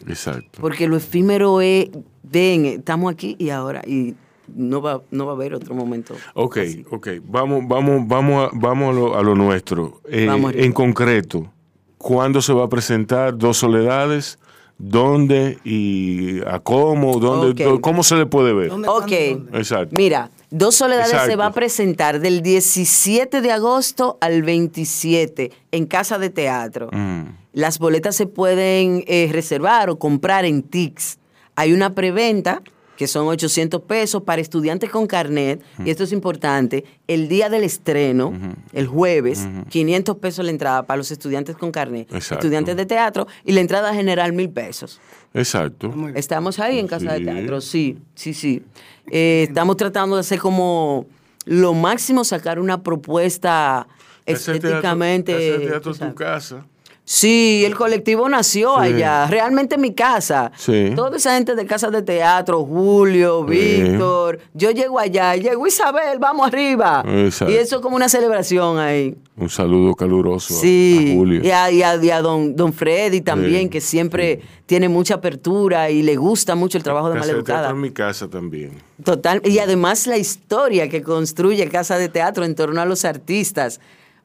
Exacto. 0.08 0.60
Porque 0.62 0.88
lo 0.88 0.96
efímero 0.96 1.60
es, 1.60 1.90
ven, 2.24 2.66
estamos 2.66 3.12
aquí 3.12 3.36
y 3.38 3.50
ahora. 3.50 3.82
Y 3.86 4.16
no 4.56 4.82
va, 4.82 5.02
no 5.12 5.26
va 5.26 5.34
a 5.34 5.36
haber 5.36 5.54
otro 5.54 5.76
momento. 5.76 6.16
Ok, 6.34 6.58
ok. 6.90 7.08
Vamos, 7.24 7.64
vamos, 7.68 8.08
vamos, 8.08 8.46
a, 8.46 8.50
vamos 8.54 8.90
a, 8.90 9.00
lo, 9.00 9.18
a 9.18 9.22
lo 9.24 9.36
nuestro. 9.36 10.02
Eh, 10.10 10.26
Vamos 10.26 10.54
en 10.56 10.72
concreto, 10.72 11.52
¿cuándo 11.98 12.42
se 12.42 12.54
va 12.54 12.66
a 12.66 12.70
presentar 12.70 13.38
Dos 13.38 13.58
Soledades? 13.58 14.38
dónde 14.82 15.60
y 15.64 16.42
a 16.48 16.60
cómo, 16.60 17.20
dónde, 17.20 17.80
cómo 17.82 18.04
se 18.04 18.16
le 18.16 18.26
puede 18.26 18.54
ver. 18.54 18.72
Ok. 18.72 19.12
Exacto. 19.54 19.96
Mira, 19.96 20.32
Dos 20.50 20.76
Soledades 20.76 21.22
se 21.26 21.36
va 21.36 21.48
a 21.48 21.54
presentar 21.54 22.20
del 22.20 22.42
17 22.42 23.42
de 23.42 23.52
agosto 23.52 24.18
al 24.20 24.42
27 24.42 25.52
en 25.72 25.86
Casa 25.86 26.18
de 26.18 26.30
Teatro. 26.30 26.90
Mm. 26.92 27.38
Las 27.54 27.80
boletas 27.80 28.16
se 28.16 28.28
pueden 28.28 29.04
eh, 29.08 29.30
reservar 29.32 29.90
o 29.90 30.00
comprar 30.00 30.46
en 30.46 30.64
TIX. 30.64 31.20
Hay 31.56 31.74
una 31.74 31.94
preventa 31.94 32.62
que 33.02 33.08
son 33.08 33.26
800 33.30 33.82
pesos 33.82 34.22
para 34.22 34.44
estudiantes 34.44 34.92
con 34.92 35.08
carnet, 35.08 35.60
y 35.84 35.90
esto 35.90 36.04
es 36.04 36.12
importante, 36.12 36.86
el 37.08 37.28
día 37.30 37.50
del 37.50 37.64
estreno, 37.64 38.32
el 38.74 38.86
jueves, 38.86 39.48
500 39.70 40.18
pesos 40.18 40.46
la 40.46 40.52
entrada 40.52 40.84
para 40.84 40.98
los 41.00 41.10
estudiantes 41.10 41.56
con 41.58 41.72
carnet, 41.72 42.08
Exacto. 42.14 42.46
estudiantes 42.46 42.76
de 42.78 42.86
teatro, 42.86 43.26
y 43.44 43.54
la 43.54 43.62
entrada 43.62 43.92
general 43.96 44.34
mil 44.34 44.52
pesos. 44.52 45.02
Exacto. 45.34 45.92
Estamos 46.14 46.60
ahí 46.60 46.78
en 46.78 46.86
Casa 46.88 47.16
Sí. 47.18 47.24
de 47.24 47.32
Teatro, 47.34 47.60
sí, 47.60 47.98
sí, 48.14 48.36
sí. 48.36 48.62
Eh, 49.10 49.48
estamos 49.48 49.78
tratando 49.78 50.16
de 50.18 50.20
hacer 50.20 50.38
como 50.38 51.08
lo 51.46 51.74
máximo, 51.74 52.24
sacar 52.24 52.60
una 52.60 52.84
propuesta 52.84 53.88
teatro- 54.26 54.54
estéticamente. 54.54 55.56
ese 55.56 55.66
teatro 55.70 55.92
es 55.94 55.98
tu 55.98 56.14
casa. 56.14 56.68
Sí, 57.14 57.64
el 57.66 57.76
colectivo 57.76 58.30
nació 58.30 58.76
Sí. 58.80 58.86
allá, 58.94 59.28
realmente 59.28 59.76
en 59.76 59.82
mi 59.82 59.94
casa. 59.94 60.50
Sí. 60.56 60.94
Toda 60.96 61.18
esa 61.18 61.36
gente 61.36 61.56
de 61.56 61.66
casa 61.66 61.90
de 61.90 62.02
teatro, 62.04 62.64
Julio, 62.64 63.46
Sí. 63.50 63.82
Víctor, 63.82 64.40
yo 64.54 64.72
llego 64.72 64.98
allá, 64.98 65.36
llegó 65.36 65.68
Isabel, 65.68 66.20
vamos 66.20 66.48
arriba. 66.48 67.04
Exacto. 67.06 67.52
Y 67.54 67.58
eso 67.58 67.76
es 67.76 67.82
como 67.82 67.98
una 67.98 68.08
celebración 68.08 68.80
ahí. 68.80 69.14
Un 69.36 69.50
saludo 69.50 69.94
caluroso 69.94 70.54
a- 70.54 70.58
Sí, 70.62 71.10
a 71.12 71.16
Julio. 71.18 71.42
y 71.44 71.52
a, 71.52 71.70
y 71.70 71.84
a- 71.84 71.96
y 72.02 72.10
a 72.12 72.22
don, 72.22 72.56
don 72.56 72.72
Freddy 72.72 73.20
también, 73.20 73.64
Sí, 73.64 73.70
que 73.72 73.82
siempre 73.82 74.40
tiene 74.66 74.88
mucha 74.88 75.16
apertura 75.16 75.90
y 75.90 76.04
le 76.04 76.16
gusta 76.16 76.56
mucho 76.56 76.78
el 76.78 76.84
trabajo 76.86 77.10
de 77.10 77.16
Casa 77.16 77.28
de 77.28 77.34
teatro 77.34 77.54
Maleducada. 77.56 77.70
en 77.76 77.82
mi 77.82 77.92
casa 77.92 78.30
también. 78.30 78.72
Total, 79.04 79.42
y 79.44 79.60
además 79.60 80.08
la 80.08 80.18
historia 80.18 80.88
que 80.88 81.02
construye 81.02 81.68
Casa 81.68 81.98
de 81.98 82.08
Teatro 82.08 82.46
en 82.46 82.56
torno 82.56 82.80
a 82.80 82.86
los 82.86 83.04
artistas. 83.04 83.82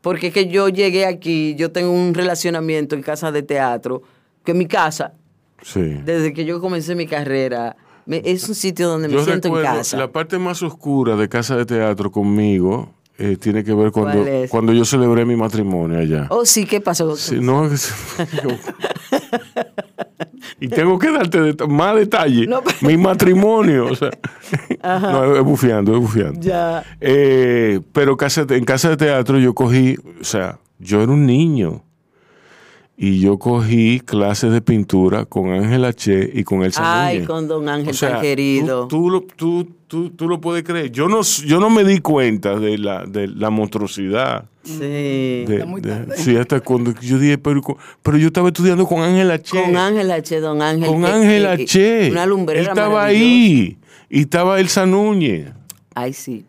Porque 0.06 0.28
es 0.28 0.32
que 0.32 0.46
yo 0.46 0.68
llegué 0.68 1.04
aquí, 1.04 1.56
yo 1.56 1.72
tengo 1.72 1.90
un 1.90 2.14
relacionamiento 2.14 2.94
en 2.94 3.02
Casa 3.02 3.32
de 3.32 3.42
Teatro, 3.42 4.02
que 4.44 4.54
mi 4.54 4.66
casa, 4.66 5.14
Sí. 5.62 5.80
desde 6.04 6.32
que 6.32 6.44
yo 6.44 6.60
comencé 6.60 6.94
mi 6.94 7.08
carrera, 7.08 7.74
me- 8.04 8.22
es 8.24 8.48
un 8.48 8.54
sitio 8.54 8.86
donde 8.88 9.08
me 9.08 9.14
Yo 9.14 9.24
siento 9.24 9.48
en 9.48 9.64
casa. 9.64 9.96
la 9.96 10.12
parte 10.12 10.38
más 10.38 10.62
oscura 10.62 11.16
de 11.16 11.28
casa 11.28 11.56
de 11.56 11.66
teatro 11.66 12.12
conmigo 12.12 12.94
eh, 13.18 13.36
tiene 13.40 13.64
que 13.64 13.72
ver 13.74 13.90
cuando, 13.92 14.24
cuando 14.50 14.72
yo 14.72 14.84
celebré 14.84 15.24
mi 15.24 15.36
matrimonio 15.36 15.98
allá. 15.98 16.26
Oh, 16.30 16.44
sí, 16.44 16.66
¿qué 16.66 16.80
pasó? 16.80 17.16
Sí, 17.16 17.36
no, 17.40 17.68
y 20.60 20.68
tengo 20.68 20.98
que 20.98 21.10
darte 21.10 21.54
más 21.66 21.96
detalle. 21.96 22.46
No, 22.46 22.62
pero- 22.62 22.76
Mi 22.82 22.96
matrimonio. 22.96 23.86
o 23.86 23.96
sea, 23.96 24.10
Ajá. 24.82 25.12
no, 25.12 25.36
es 25.36 25.42
bufiando, 25.44 25.94
es 25.94 26.00
bufiando. 26.00 26.40
Ya. 26.40 26.84
Eh, 27.00 27.80
pero 27.92 28.12
en 28.12 28.64
casa 28.64 28.90
de 28.90 28.96
teatro 28.96 29.38
yo 29.38 29.54
cogí, 29.54 29.96
o 30.20 30.24
sea, 30.24 30.58
yo 30.78 31.02
era 31.02 31.12
un 31.12 31.26
niño. 31.26 31.82
Y 32.98 33.20
yo 33.20 33.38
cogí 33.38 34.00
clases 34.00 34.50
de 34.52 34.62
pintura 34.62 35.26
con 35.26 35.50
Ángel 35.52 35.84
H. 35.84 36.30
y 36.32 36.44
con 36.44 36.62
Elsa 36.62 37.04
Ay, 37.06 37.16
Núñez. 37.16 37.28
con 37.28 37.46
don 37.48 37.68
Ángel 37.68 37.90
O 37.90 37.92
sea, 37.94 38.12
tan 38.12 38.22
querido. 38.22 38.88
Tú, 38.88 38.96
tú 39.02 39.10
lo, 39.10 39.20
tú, 39.20 39.68
tú- 39.86 40.10
tú 40.10 40.26
lo 40.28 40.40
puedes 40.40 40.64
creer. 40.64 40.90
Yo 40.90 41.06
no, 41.06 41.20
yo 41.22 41.60
no 41.60 41.68
me 41.68 41.84
di 41.84 41.98
cuenta 42.00 42.58
de 42.58 42.78
la, 42.78 43.04
de 43.04 43.28
la 43.28 43.50
monstruosidad. 43.50 44.46
Sí. 44.64 44.78
de- 44.78 45.44
de- 45.46 46.16
sí, 46.16 46.36
hasta 46.36 46.60
cuando 46.60 46.92
yo 47.00 47.18
dije, 47.18 47.36
pero, 47.38 47.60
pero 48.02 48.16
yo 48.16 48.28
estaba 48.28 48.48
estudiando 48.48 48.86
con 48.86 49.00
Ángel 49.02 49.30
H. 49.30 49.50
Con 49.62 49.76
Ángel 49.76 50.10
H, 50.10 50.40
don 50.40 50.62
Ángel. 50.62 50.88
Con 50.88 51.02
que- 51.02 51.06
Ángel 51.08 51.42
que- 51.58 51.62
H. 51.64 52.10
Una 52.12 52.24
Él 52.24 52.30
lumbrera 52.30 52.62
estaba 52.62 52.94
maravillosa. 52.94 53.24
ahí. 53.26 53.76
Y 54.08 54.20
estaba 54.20 54.58
Elsa 54.58 54.86
Núñez. 54.86 55.50
Ay, 55.94 56.12
sí. 56.14 56.46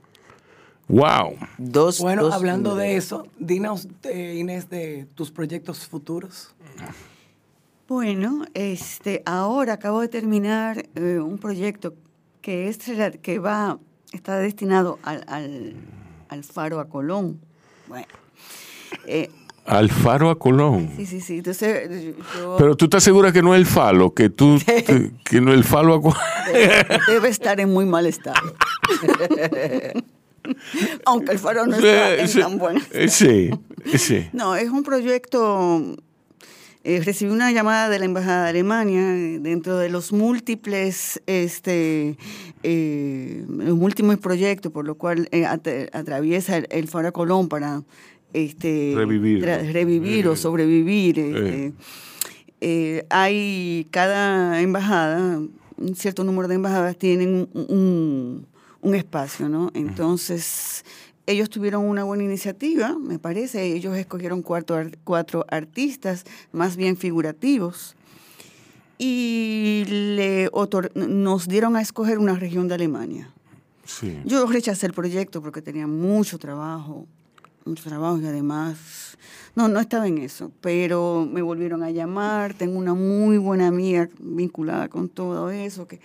Wow. 0.87 1.35
Dos, 1.57 1.99
Bueno, 1.99 2.23
dos 2.23 2.33
hablando 2.33 2.75
de 2.75 2.95
eso, 2.95 3.27
dinos, 3.39 3.87
eh, 4.03 4.35
Inés, 4.37 4.69
de 4.69 5.05
tus 5.15 5.31
proyectos 5.31 5.85
futuros. 5.87 6.55
Bueno, 7.87 8.45
este, 8.53 9.21
ahora 9.25 9.73
acabo 9.73 10.01
de 10.01 10.07
terminar 10.07 10.85
eh, 10.95 11.19
un 11.19 11.37
proyecto 11.37 11.93
que 12.41 12.69
es 12.69 12.79
que 13.21 13.39
va, 13.39 13.79
está 14.13 14.37
destinado 14.37 14.99
al, 15.03 15.23
al, 15.27 15.75
al 16.29 16.43
faro 16.43 16.79
a 16.79 16.87
Colón. 16.87 17.39
Bueno, 17.87 18.07
eh, 19.05 19.29
Alfaro 19.65 20.29
a 20.29 20.39
Colón. 20.39 20.91
sí, 20.95 21.05
sí, 21.05 21.19
sí. 21.19 21.37
Entonces, 21.39 22.15
yo 22.39 22.55
Pero 22.57 22.77
tú 22.77 22.85
estás 22.85 23.03
segura 23.03 23.33
que 23.33 23.41
no 23.41 23.53
es 23.53 23.59
el 23.59 23.65
falo, 23.65 24.13
que 24.13 24.29
tú, 24.29 24.57
que, 24.65 25.11
que 25.25 25.41
no 25.41 25.51
es 25.51 25.57
el 25.57 25.63
falo 25.65 25.95
a 25.95 26.01
Colón. 26.01 26.17
debe 27.07 27.27
estar 27.27 27.59
en 27.59 27.73
muy 27.73 27.85
mal 27.85 28.05
estado. 28.05 28.53
Aunque 31.05 31.31
el 31.33 31.39
faro 31.39 31.65
no 31.67 31.75
está 31.75 32.15
en 32.15 32.27
Sí, 32.27 32.39
tan 32.39 32.57
buen 32.57 32.77
eh, 32.91 33.07
sí, 33.09 33.49
sí. 33.97 34.27
No, 34.33 34.55
es 34.55 34.69
un 34.69 34.83
proyecto. 34.83 35.95
eh, 36.83 37.01
recibí 37.03 37.31
una 37.31 37.51
llamada 37.51 37.89
de 37.89 37.99
la 37.99 38.05
Embajada 38.05 38.43
de 38.45 38.49
Alemania 38.51 39.15
eh, 39.15 39.39
dentro 39.41 39.77
de 39.77 39.89
los 39.89 40.11
múltiples, 40.13 41.21
este, 41.27 42.17
eh, 42.63 43.43
los 43.47 43.77
múltiples 43.77 44.17
proyectos 44.19 44.71
por 44.71 44.85
lo 44.85 44.95
cual 44.95 45.27
eh, 45.31 45.45
at- 45.45 45.67
atraviesa 45.93 46.57
el, 46.57 46.67
el 46.69 46.87
Faro 46.87 47.11
Colón 47.13 47.49
para 47.49 47.83
este, 48.33 48.93
Revivir. 48.95 49.43
revivir 49.43 50.27
o 50.27 50.35
sobrevivir. 50.35 51.19
este, 51.19 51.73
eh, 52.61 53.05
hay 53.09 53.87
cada 53.91 54.61
embajada, 54.61 55.39
un 55.77 55.95
cierto 55.95 56.23
número 56.23 56.47
de 56.47 56.55
embajadas 56.55 56.97
tienen 56.97 57.47
un, 57.53 57.65
un- 57.69 58.47
un 58.87 58.95
espacio, 58.95 59.49
¿no? 59.49 59.69
Entonces, 59.73 60.83
ellos 61.25 61.49
tuvieron 61.49 61.83
una 61.83 62.03
buena 62.03 62.23
iniciativa, 62.23 62.97
me 62.97 63.19
parece. 63.19 63.73
Ellos 63.73 63.95
escogieron 63.97 64.41
cuatro, 64.41 64.89
cuatro 65.03 65.45
artistas, 65.49 66.23
más 66.51 66.77
bien 66.77 66.95
figurativos, 66.97 67.95
y 68.97 69.83
le 69.87 70.49
nos 70.95 71.47
dieron 71.47 71.75
a 71.75 71.81
escoger 71.81 72.17
una 72.17 72.35
región 72.35 72.67
de 72.67 72.75
Alemania. 72.75 73.29
sí. 73.85 74.19
Yo 74.25 74.45
rechacé 74.47 74.87
el 74.87 74.93
proyecto 74.93 75.41
porque 75.41 75.61
tenía 75.61 75.85
mucho 75.85 76.39
trabajo, 76.39 77.05
mucho 77.65 77.83
trabajo 77.83 78.19
y 78.19 78.25
además, 78.25 79.17
no, 79.57 79.67
no 79.67 79.79
estaba 79.79 80.07
en 80.07 80.19
eso, 80.19 80.51
pero 80.61 81.27
me 81.27 81.41
volvieron 81.41 81.81
a 81.81 81.89
llamar, 81.89 82.53
tengo 82.53 82.77
una 82.77 82.93
muy 82.93 83.39
buena 83.39 83.65
amiga 83.65 84.07
vinculada 84.19 84.87
con 84.87 85.09
todo 85.09 85.49
eso, 85.49 85.87
que, 85.87 85.99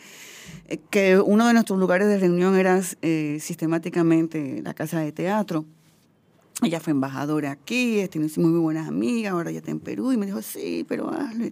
eh, 0.71 1.19
uno 1.19 1.47
de 1.47 1.53
nuestros 1.53 1.79
lugares 1.79 2.09
de 2.09 2.19
reunión 2.19 2.57
era 2.57 2.81
eh, 3.03 3.37
sistemáticamente 3.43 4.63
la 4.63 4.73
casa 4.73 5.01
de 5.01 5.13
teatro. 5.13 5.67
Ella 6.63 6.81
fue 6.81 6.93
embajadora 6.93 7.51
aquí, 7.51 7.99
este, 7.99 8.19
hicimos 8.21 8.53
muy 8.53 8.61
buenas 8.61 8.89
amigas, 8.89 9.35
ahora 9.35 9.51
ya 9.51 9.59
está 9.59 9.71
en 9.71 9.81
Perú 9.81 10.13
y 10.13 10.17
me 10.17 10.25
dijo, 10.25 10.41
sí, 10.41 10.87
pero 10.89 11.11
hazlo. 11.11 11.51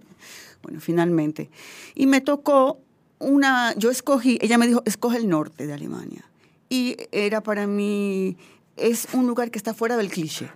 Bueno, 0.62 0.80
finalmente. 0.80 1.50
Y 1.94 2.06
me 2.06 2.22
tocó 2.22 2.80
una, 3.18 3.74
yo 3.76 3.90
escogí, 3.90 4.38
ella 4.40 4.56
me 4.56 4.66
dijo, 4.66 4.82
escoge 4.86 5.18
el 5.18 5.28
norte 5.28 5.66
de 5.66 5.74
Alemania. 5.74 6.24
Y 6.70 6.96
era 7.12 7.42
para 7.42 7.66
mí, 7.66 8.38
es 8.78 9.06
un 9.12 9.26
lugar 9.26 9.50
que 9.50 9.58
está 9.58 9.74
fuera 9.74 9.98
del 9.98 10.08
cliché. 10.08 10.48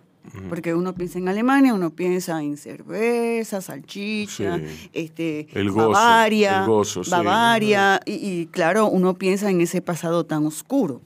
Porque 0.48 0.74
uno 0.74 0.94
piensa 0.94 1.18
en 1.18 1.28
Alemania, 1.28 1.74
uno 1.74 1.90
piensa 1.90 2.42
en 2.42 2.56
cerveza, 2.56 3.60
salchicha, 3.60 4.58
Sí. 4.58 4.90
este, 4.94 5.48
El 5.52 5.70
gozo, 5.70 5.90
Bavaria, 5.90 6.60
el 6.60 6.66
gozo, 6.66 7.04
sí. 7.04 7.10
Bavaria, 7.10 8.00
y, 8.06 8.12
y 8.14 8.46
claro, 8.46 8.86
uno 8.88 9.14
piensa 9.14 9.50
en 9.50 9.60
ese 9.60 9.82
pasado 9.82 10.24
tan 10.24 10.46
oscuro. 10.46 11.00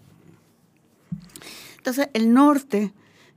Entonces, 1.79 2.09
el 2.12 2.33
norte, 2.33 2.93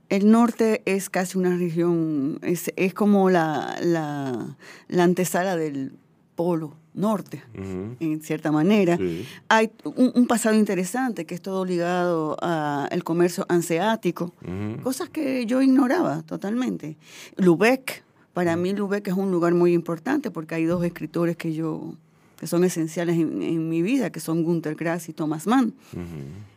el 0.08 0.30
norte 0.30 0.82
es 0.84 1.10
casi 1.10 1.38
una 1.38 1.56
región, 1.56 2.38
es, 2.42 2.70
es 2.76 2.94
como 2.94 3.30
la, 3.30 3.76
la, 3.82 4.56
la 4.88 5.04
antesala 5.04 5.56
del 5.56 5.92
polo 6.36 6.74
norte, 6.94 7.42
Ujú. 7.54 7.96
en 8.00 8.20
cierta 8.22 8.52
manera. 8.52 8.96
Sí. 8.96 9.24
Hay 9.48 9.70
un, 9.84 10.12
un 10.14 10.26
pasado 10.26 10.54
interesante 10.54 11.24
que 11.24 11.34
es 11.34 11.40
todo 11.42 11.64
ligado 11.64 12.36
al 12.42 13.02
comercio 13.04 13.46
anseático, 13.48 14.32
Ujú. 14.42 14.82
cosas 14.82 15.08
que 15.08 15.46
yo 15.46 15.62
ignoraba 15.62 16.22
totalmente. 16.22 16.96
Lubeck, 17.36 18.04
para 18.34 18.56
mí 18.56 18.72
Lubeck 18.72 19.08
es 19.08 19.14
un 19.14 19.30
lugar 19.30 19.54
muy 19.54 19.72
importante 19.72 20.30
porque 20.30 20.54
hay 20.54 20.64
dos 20.64 20.84
escritores 20.84 21.36
que 21.36 21.52
yo 21.54 21.94
que 22.38 22.48
son 22.48 22.64
esenciales 22.64 23.16
en, 23.18 23.40
en 23.40 23.68
mi 23.68 23.82
vida, 23.82 24.10
que 24.10 24.18
son 24.18 24.42
Günter 24.42 24.74
Grass 24.74 25.08
y 25.08 25.12
Thomas 25.12 25.46
Mann. 25.46 25.74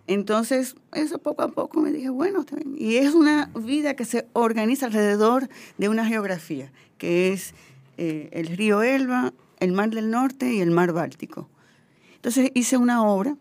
Entonces, 0.08 0.76
eso 0.94 1.20
poco 1.20 1.44
a 1.44 1.50
poco 1.50 1.80
me 1.82 1.92
dije, 1.92 2.10
bueno, 2.10 2.44
y 2.76 2.96
es 2.96 3.14
una 3.14 3.52
vida 3.56 3.96
que 3.96 4.04
se 4.06 4.28
organiza 4.34 4.88
alrededor 4.88 5.48
de 5.78 5.90
una 5.90 6.06
geografía, 6.06 6.72
que 6.98 7.34
es 7.34 7.54
eh, 7.98 8.30
el 8.32 8.48
río 8.48 8.82
Elba, 8.82 9.32
el 9.60 9.72
Mar 9.72 9.90
del 9.92 10.10
Norte 10.12 10.54
y 10.54 10.60
el 10.62 10.72
Mar 10.72 10.92
Báltico. 10.94 11.50
Entonces 12.16 12.52
hice 12.56 12.78
una 12.78 13.04
obra 13.06 13.36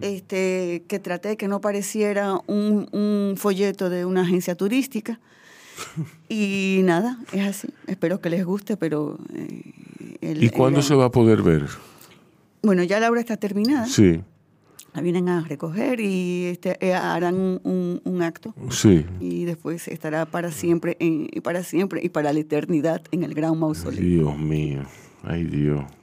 este, 0.00 0.84
que 0.88 0.98
traté 0.98 1.36
que 1.36 1.46
no 1.48 1.60
pareciera 1.60 2.34
un, 2.46 2.88
un 2.92 3.34
folleto 3.36 3.88
de 3.90 4.04
una 4.04 4.22
agencia 4.22 4.54
turística. 4.54 5.20
Y 6.28 6.82
nada, 6.84 7.18
es 7.32 7.46
así. 7.46 7.68
Espero 7.86 8.20
que 8.20 8.30
les 8.30 8.44
guste, 8.44 8.76
pero 8.76 9.18
eh, 9.34 9.72
el- 10.20 10.44
¿Y 10.44 10.50
cuándo 10.50 10.80
el- 10.80 10.84
se 10.84 10.94
va 10.94 11.06
a 11.06 11.10
poder 11.10 11.42
ver? 11.42 11.66
Bueno, 12.62 12.82
ya 12.84 13.00
la 13.00 13.10
obra 13.10 13.20
está 13.20 13.36
terminada. 13.36 13.86
Sí, 13.86 14.20
La 14.92 15.00
vienen 15.02 15.28
a 15.28 15.40
recoger 15.42 16.00
y 16.00 16.44
este, 16.46 16.76
eh, 16.86 16.94
harán 16.94 17.34
un, 17.36 17.60
un- 17.64 18.00
un 18.04 18.22
acto. 18.22 18.54
sí. 18.70 19.06
Y 19.20 19.44
después 19.44 19.88
estará 19.88 20.26
para 20.26 20.52
siempre, 20.52 20.96
en- 21.00 21.28
para 21.42 21.62
siempre 21.64 22.00
y 22.04 22.10
para 22.10 22.32
la 22.32 22.40
eternidad 22.40 23.02
en 23.10 23.22
el 23.24 23.32
gran 23.34 23.58
mausoleo. 23.58 24.00
Dios 24.02 24.38
mío. 24.38 24.82
Ay, 25.24 25.44
Dios. 25.44 25.84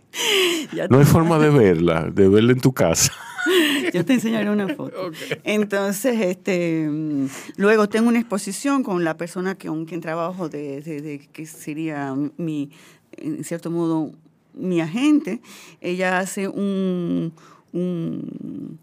Ya 0.73 0.87
No 0.89 0.99
hay 0.99 1.05
forma 1.05 1.39
de 1.39 1.49
verla, 1.49 2.09
de 2.11 2.27
verla 2.27 2.51
en 2.51 2.59
tu 2.59 2.73
casa. 2.73 3.13
Yo 3.93 4.03
te 4.03 4.13
enseñaré 4.13 4.49
una 4.49 4.67
foto. 4.75 5.11
Entonces, 5.45 6.19
este, 6.19 6.87
mm, 6.89 7.27
luego 7.55 7.87
tengo 7.87 8.09
una 8.09 8.19
exposición 8.19 8.83
con 8.83 9.03
la 9.05 9.15
persona 9.15 9.55
que, 9.55 9.69
con 9.69 9.85
quien 9.85 10.01
trabajo, 10.01 10.49
de, 10.49 10.81
de- 10.81 11.01
de- 11.01 11.19
que 11.31 11.45
sería 11.45 12.13
mi, 12.37 12.69
en 13.13 13.43
cierto 13.45 13.71
modo, 13.71 14.11
mi 14.53 14.81
agente. 14.81 15.39
Ella 15.79 16.19
hace 16.19 16.49
un, 16.49 17.31
un, 17.71 18.77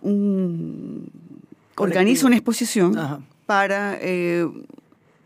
un- 0.00 1.10
organiza 1.76 2.26
una 2.26 2.36
exposición 2.36 2.96
Ajá. 2.96 3.20
para 3.46 3.98
eh, 4.00 4.48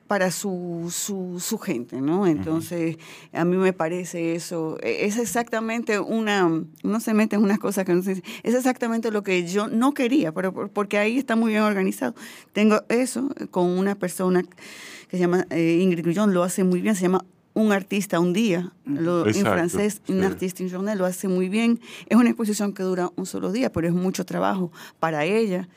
para 0.08 0.30
su, 0.32 0.88
su, 0.90 1.38
su 1.38 1.58
gente, 1.58 2.00
¿no? 2.00 2.26
Entonces, 2.26 2.96
a 3.32 3.44
mí 3.44 3.56
me 3.56 3.72
parece 3.72 4.34
eso, 4.34 4.76
e- 4.82 5.04
es 5.04 5.18
exactamente 5.18 6.00
una, 6.00 6.46
uno 6.82 7.00
se 7.00 7.14
mete 7.14 7.36
en 7.36 7.42
unas 7.42 7.58
cosas 7.60 7.84
que 7.84 7.94
no 7.94 8.02
se 8.02 8.12
es 8.42 8.54
exactamente 8.54 9.10
lo 9.12 9.22
que 9.22 9.46
yo 9.46 9.68
no 9.68 9.92
quería, 9.94 10.32
pero 10.32 10.52
por- 10.52 10.70
porque 10.70 10.98
ahí 10.98 11.18
está 11.18 11.36
muy 11.36 11.50
bien 11.52 11.62
organizado. 11.62 12.14
Tengo 12.52 12.82
eso 12.88 13.28
con 13.50 13.66
una 13.66 13.94
persona 13.94 14.42
que 14.42 15.16
se 15.16 15.18
llama 15.18 15.46
eh, 15.50 15.78
Ingrid 15.82 16.02
Grullón, 16.02 16.34
lo 16.34 16.42
hace 16.42 16.64
muy 16.64 16.80
bien, 16.80 16.96
se 16.96 17.02
llama 17.02 17.24
Un 17.54 17.72
artista 17.72 18.18
un 18.18 18.32
día, 18.32 18.72
lo- 18.86 19.22
en 19.24 19.28
Exacto, 19.30 19.50
francés, 19.52 20.00
Un 20.08 20.20
sí. 20.20 20.24
artista 20.24 20.62
un 20.64 20.70
journée, 20.70 20.96
lo 20.96 21.04
hace 21.04 21.28
muy 21.28 21.48
bien. 21.48 21.80
Es 22.08 22.16
una 22.16 22.30
exposición 22.30 22.72
que 22.72 22.82
dura 22.82 23.10
un 23.16 23.26
solo 23.26 23.52
día, 23.52 23.70
pero 23.72 23.86
es 23.88 23.92
mucho 23.94 24.24
trabajo 24.24 24.70
para 25.00 25.24
ella 25.26 25.68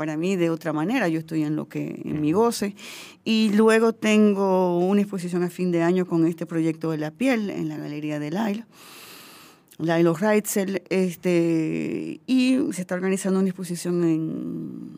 para 0.00 0.16
mí 0.16 0.34
de 0.34 0.48
otra 0.48 0.72
manera, 0.72 1.08
yo 1.08 1.18
estoy 1.18 1.42
en 1.42 1.56
lo 1.56 1.68
que 1.68 2.00
en 2.06 2.22
mi 2.22 2.32
goce 2.32 2.74
y 3.22 3.50
luego 3.54 3.92
tengo 3.92 4.78
una 4.78 5.02
exposición 5.02 5.42
a 5.42 5.50
fin 5.50 5.70
de 5.72 5.82
año 5.82 6.06
con 6.06 6.26
este 6.26 6.46
proyecto 6.46 6.90
de 6.90 6.96
la 6.96 7.10
piel 7.10 7.50
en 7.50 7.68
la 7.68 7.76
galería 7.76 8.18
de 8.18 8.30
Laila. 8.30 8.66
Lailo 9.76 10.14
Reitzel, 10.14 10.82
este, 10.88 12.18
y 12.26 12.58
se 12.72 12.80
está 12.80 12.94
organizando 12.94 13.40
una 13.40 13.48
exposición 13.50 14.02
en, 14.04 14.90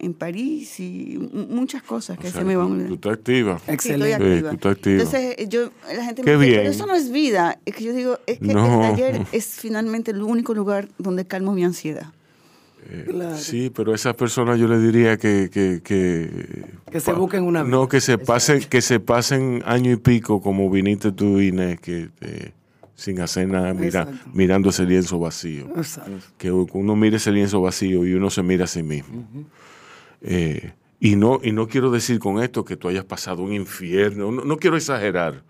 en 0.00 0.12
París 0.14 0.80
y 0.80 1.16
muchas 1.48 1.84
cosas 1.84 2.18
que 2.18 2.26
O 2.26 2.30
sea, 2.32 2.40
se 2.40 2.44
me 2.44 2.56
van 2.56 2.84
a 2.84 2.88
tú 2.88 2.94
estás 2.94 3.12
activa. 3.12 3.58
Sí, 3.58 3.60
estoy 3.70 3.74
Excelente. 3.74 4.16
Sí, 4.16 4.32
activa. 4.32 4.50
tú 4.50 4.54
estás 4.56 4.72
activa. 4.72 5.02
Entonces, 5.04 5.48
yo, 5.48 5.70
la 5.94 6.04
gente 6.04 6.22
Qué 6.22 6.30
me 6.36 6.36
dice, 6.38 6.46
bien. 6.46 6.60
pero 6.62 6.70
eso 6.72 6.86
no 6.86 6.96
es 6.96 7.12
vida. 7.12 7.60
Es 7.64 7.76
que 7.76 7.84
yo 7.84 7.92
digo, 7.92 8.18
es 8.26 8.40
que 8.40 8.54
No. 8.54 8.82
el 8.84 8.90
taller 8.90 9.26
es 9.30 9.46
finalmente 9.46 10.10
el 10.10 10.20
único 10.20 10.52
lugar 10.52 10.88
donde 10.98 11.24
calmo 11.28 11.52
mi 11.52 11.62
ansiedad. 11.62 12.12
Claro. 13.06 13.36
Sí, 13.36 13.70
pero 13.74 13.92
a 13.92 13.94
esas 13.94 14.14
personas 14.14 14.58
yo 14.58 14.66
les 14.66 14.82
diría 14.82 15.18
que... 15.18 15.50
Que, 15.52 15.82
que, 15.84 16.64
Que 16.90 17.00
se 17.00 17.12
busquen 17.12 17.42
una 17.44 17.62
vida. 17.62 17.76
No, 17.76 17.86
que 17.86 18.00
se 18.00 18.16
pasen, 18.16 18.60
que 18.64 18.80
se 18.80 18.98
pasen 18.98 19.62
año 19.66 19.92
y 19.92 19.96
pico 19.96 20.40
como 20.40 20.70
viniste 20.70 21.12
tú, 21.12 21.38
Inés, 21.40 21.78
que 21.80 22.08
eh, 22.22 22.52
sin 22.94 23.20
hacer 23.20 23.48
nada, 23.48 23.74
mira, 23.74 24.08
mirando 24.32 24.70
ese 24.70 24.84
lienzo 24.84 25.18
vacío. 25.18 25.68
Exacto. 25.76 26.12
Que 26.38 26.50
uno 26.50 26.96
mire 26.96 27.18
ese 27.18 27.30
lienzo 27.30 27.60
vacío 27.60 28.06
y 28.06 28.14
uno 28.14 28.30
se 28.30 28.42
mira 28.42 28.64
a 28.64 28.68
sí 28.68 28.82
mismo. 28.82 29.26
Eh, 30.22 30.72
y, 30.98 31.16
no, 31.16 31.40
y 31.42 31.52
no 31.52 31.68
quiero 31.68 31.90
decir 31.90 32.18
con 32.18 32.42
esto 32.42 32.64
que 32.64 32.76
tú 32.76 32.88
hayas 32.88 33.04
pasado 33.04 33.42
un 33.42 33.52
infierno, 33.52 34.32
no, 34.32 34.44
no 34.44 34.56
quiero 34.56 34.78
exagerar, 34.78 35.44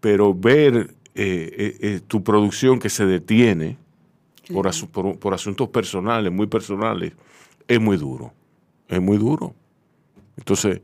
pero 0.00 0.34
ver 0.34 0.94
eh, 1.14 2.00
tu 2.06 2.22
producción 2.22 2.78
que 2.78 2.90
se 2.90 3.06
detiene 3.06 3.78
por, 4.52 4.66
asu- 4.66 4.88
por, 4.88 5.18
por 5.18 5.34
asuntos 5.34 5.68
personales, 5.68 6.32
muy 6.32 6.46
personales, 6.46 7.12
es 7.66 7.80
muy 7.80 7.96
duro. 7.96 8.32
Es 8.88 9.00
muy 9.00 9.18
duro. 9.18 9.54
Entonces, 10.36 10.80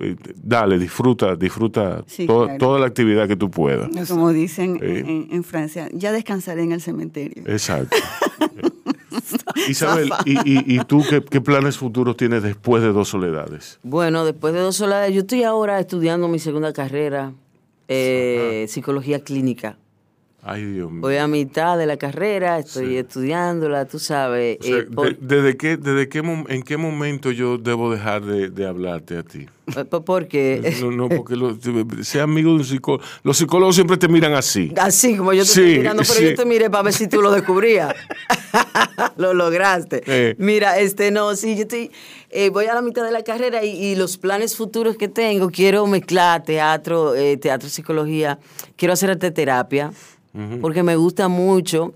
eh, 0.00 0.16
dale, 0.36 0.78
disfruta, 0.78 1.34
disfruta 1.36 2.04
Sí, 2.06 2.26
toda, 2.26 2.44
claro. 2.46 2.58
toda 2.58 2.78
la 2.80 2.86
actividad 2.86 3.26
que 3.26 3.36
tú 3.36 3.50
puedas. 3.50 3.88
Como 4.08 4.32
dicen 4.32 4.78
en, 4.82 5.28
en 5.30 5.44
Francia, 5.44 5.88
ya 5.92 6.12
descansaré 6.12 6.62
en 6.62 6.72
el 6.72 6.80
cementerio. 6.80 7.42
Exacto. 7.46 7.96
Isabel, 9.68 10.10
¿y, 10.24 10.32
y, 10.38 10.76
y 10.76 10.84
tú 10.84 11.02
qué, 11.08 11.22
qué 11.22 11.40
planes 11.40 11.76
futuros 11.76 12.16
tienes 12.16 12.42
después 12.42 12.82
de 12.82 12.92
Dos 12.92 13.08
Soledades? 13.08 13.78
Bueno, 13.82 14.24
después 14.24 14.54
de 14.54 14.60
dos 14.60 14.76
soledades, 14.76 15.12
yo 15.14 15.20
estoy 15.22 15.42
ahora 15.42 15.78
estudiando 15.80 16.28
mi 16.28 16.38
segunda 16.38 16.72
carrera, 16.72 17.32
eh, 17.88 18.66
psicología 18.68 19.20
clínica. 19.20 19.78
Ay, 20.42 20.64
Dios 20.64 20.90
mío. 20.90 21.00
Voy 21.02 21.16
a 21.16 21.26
mitad 21.26 21.76
de 21.76 21.84
la 21.86 21.96
carrera, 21.96 22.58
estoy 22.58 22.86
Sí. 22.86 22.96
estudiándola, 22.98 23.84
tú 23.86 23.98
sabes. 23.98 24.58
O 24.60 24.62
sea, 24.62 24.76
eh, 24.78 24.82
por- 24.94 25.18
de- 25.18 25.36
¿desde, 25.36 25.56
qué, 25.56 25.76
desde 25.76 26.08
qué, 26.08 26.18
¿En 26.48 26.62
qué 26.62 26.76
momento 26.76 27.30
yo 27.32 27.58
debo 27.58 27.90
dejar 27.90 28.24
de, 28.24 28.48
de 28.48 28.66
hablarte 28.66 29.18
a 29.18 29.22
ti? 29.24 29.46
por- 29.90 30.04
porque 30.04 30.76
No, 30.80 30.90
no, 30.92 31.08
porque 31.08 31.34
lo- 31.36 31.58
sea 32.02 32.22
amigo 32.22 32.50
de 32.52 32.56
un 32.58 32.64
psicólogo. 32.64 33.04
Los 33.24 33.36
psicólogos 33.36 33.74
siempre 33.74 33.96
te 33.98 34.08
miran 34.08 34.32
así. 34.34 34.72
Así 34.80 35.16
como 35.16 35.32
yo 35.32 35.42
te 35.42 35.48
Sí, 35.48 35.60
estoy 35.60 35.78
mirando, 35.78 36.02
pero 36.06 36.14
sí. 36.20 36.24
yo 36.30 36.34
te 36.36 36.44
miré 36.46 36.70
para 36.70 36.84
ver 36.84 36.92
si 36.94 37.08
tú 37.08 37.20
lo 37.20 37.30
descubrías. 37.32 37.94
lo 39.16 39.34
lograste. 39.34 40.02
Eh. 40.06 40.34
Mira, 40.38 40.78
este 40.78 41.10
no, 41.10 41.34
sí, 41.36 41.56
yo 41.56 41.62
estoy, 41.62 41.90
eh, 42.30 42.48
voy 42.50 42.66
a 42.66 42.74
la 42.74 42.80
mitad 42.82 43.04
de 43.04 43.10
la 43.12 43.22
carrera 43.22 43.64
y, 43.64 43.70
y 43.70 43.96
los 43.96 44.16
planes 44.16 44.56
futuros 44.56 44.96
que 44.96 45.08
tengo, 45.08 45.50
quiero 45.50 45.86
mezclar 45.86 46.44
teatro, 46.44 47.14
eh, 47.14 47.36
teatro, 47.36 47.68
psicología, 47.68 48.38
quiero 48.76 48.94
hacer 48.94 49.10
arte 49.10 49.30
terapia, 49.30 49.92
porque 50.60 50.82
me 50.82 50.96
gusta 50.96 51.28
mucho 51.28 51.94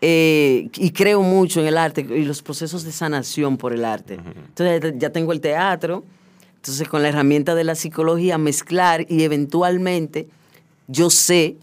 eh, 0.00 0.68
y 0.76 0.90
creo 0.90 1.22
mucho 1.22 1.60
en 1.60 1.66
el 1.66 1.78
arte 1.78 2.02
y 2.02 2.24
los 2.24 2.42
procesos 2.42 2.84
de 2.84 2.92
sanación 2.92 3.56
por 3.56 3.72
el 3.72 3.84
arte. 3.84 4.14
Entonces 4.48 4.94
ya 4.98 5.10
tengo 5.10 5.32
el 5.32 5.40
teatro, 5.40 6.04
entonces 6.56 6.88
con 6.88 7.02
la 7.02 7.08
herramienta 7.08 7.54
de 7.54 7.64
la 7.64 7.74
psicología 7.74 8.36
mezclar 8.38 9.06
y 9.08 9.22
eventualmente 9.22 10.28
yo 10.88 11.08
sé 11.10 11.56